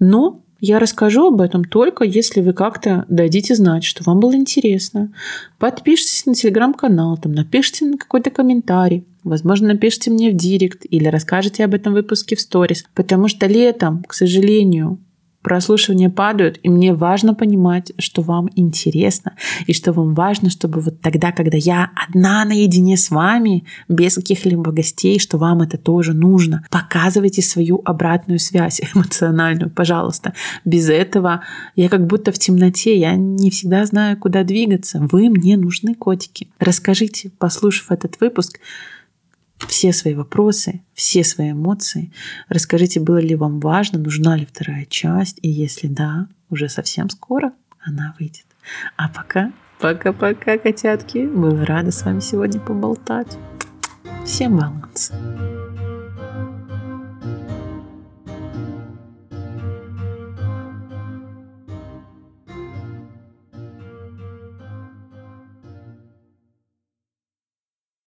Но 0.00 0.42
я 0.60 0.78
расскажу 0.78 1.28
об 1.28 1.40
этом 1.40 1.64
только 1.64 2.04
если 2.04 2.40
вы 2.40 2.52
как-то 2.52 3.04
дадите 3.08 3.54
знать, 3.54 3.84
что 3.84 4.02
вам 4.04 4.18
было 4.18 4.34
интересно. 4.34 5.12
Подпишитесь 5.58 6.26
на 6.26 6.34
телеграм-канал, 6.34 7.16
там 7.16 7.32
напишите 7.32 7.84
на 7.86 7.96
какой-то 7.96 8.30
комментарий. 8.30 9.04
Возможно, 9.22 9.68
напишите 9.68 10.10
мне 10.10 10.30
в 10.30 10.34
директ 10.34 10.84
или 10.88 11.06
расскажете 11.06 11.64
об 11.64 11.74
этом 11.74 11.92
выпуске 11.92 12.34
в 12.34 12.40
сторис. 12.40 12.84
Потому 12.94 13.28
что 13.28 13.46
летом, 13.46 14.02
к 14.04 14.14
сожалению, 14.14 14.98
прослушивания 15.48 16.10
падают, 16.10 16.60
и 16.62 16.68
мне 16.68 16.92
важно 16.92 17.32
понимать, 17.34 17.92
что 17.96 18.20
вам 18.20 18.50
интересно, 18.54 19.32
и 19.66 19.72
что 19.72 19.94
вам 19.94 20.12
важно, 20.12 20.50
чтобы 20.50 20.80
вот 20.80 21.00
тогда, 21.00 21.32
когда 21.32 21.56
я 21.56 21.90
одна 22.06 22.44
наедине 22.44 22.98
с 22.98 23.08
вами, 23.08 23.64
без 23.88 24.16
каких-либо 24.16 24.72
гостей, 24.72 25.18
что 25.18 25.38
вам 25.38 25.62
это 25.62 25.78
тоже 25.78 26.12
нужно. 26.12 26.66
Показывайте 26.70 27.40
свою 27.40 27.80
обратную 27.86 28.40
связь 28.40 28.82
эмоциональную, 28.94 29.70
пожалуйста. 29.70 30.34
Без 30.66 30.90
этого 30.90 31.40
я 31.76 31.88
как 31.88 32.06
будто 32.06 32.30
в 32.30 32.38
темноте, 32.38 32.98
я 32.98 33.16
не 33.16 33.50
всегда 33.50 33.86
знаю, 33.86 34.18
куда 34.18 34.44
двигаться. 34.44 35.00
Вы 35.10 35.30
мне 35.30 35.56
нужны, 35.56 35.94
котики. 35.94 36.48
Расскажите, 36.58 37.30
послушав 37.38 37.90
этот 37.90 38.20
выпуск, 38.20 38.60
все 39.66 39.92
свои 39.92 40.14
вопросы, 40.14 40.82
все 40.94 41.24
свои 41.24 41.52
эмоции. 41.52 42.12
Расскажите, 42.48 43.00
было 43.00 43.18
ли 43.18 43.34
вам 43.34 43.60
важно, 43.60 43.98
нужна 43.98 44.36
ли 44.36 44.46
вторая 44.46 44.86
часть, 44.86 45.38
и 45.42 45.48
если 45.48 45.88
да, 45.88 46.28
уже 46.50 46.68
совсем 46.68 47.10
скоро 47.10 47.52
она 47.80 48.14
выйдет. 48.18 48.46
А 48.96 49.08
пока, 49.08 49.52
пока-пока, 49.80 50.58
котятки. 50.58 51.26
Была 51.26 51.64
рада 51.64 51.90
с 51.90 52.04
вами 52.04 52.20
сегодня 52.20 52.60
поболтать. 52.60 53.38
Всем 54.24 54.58
баланса. 54.58 55.57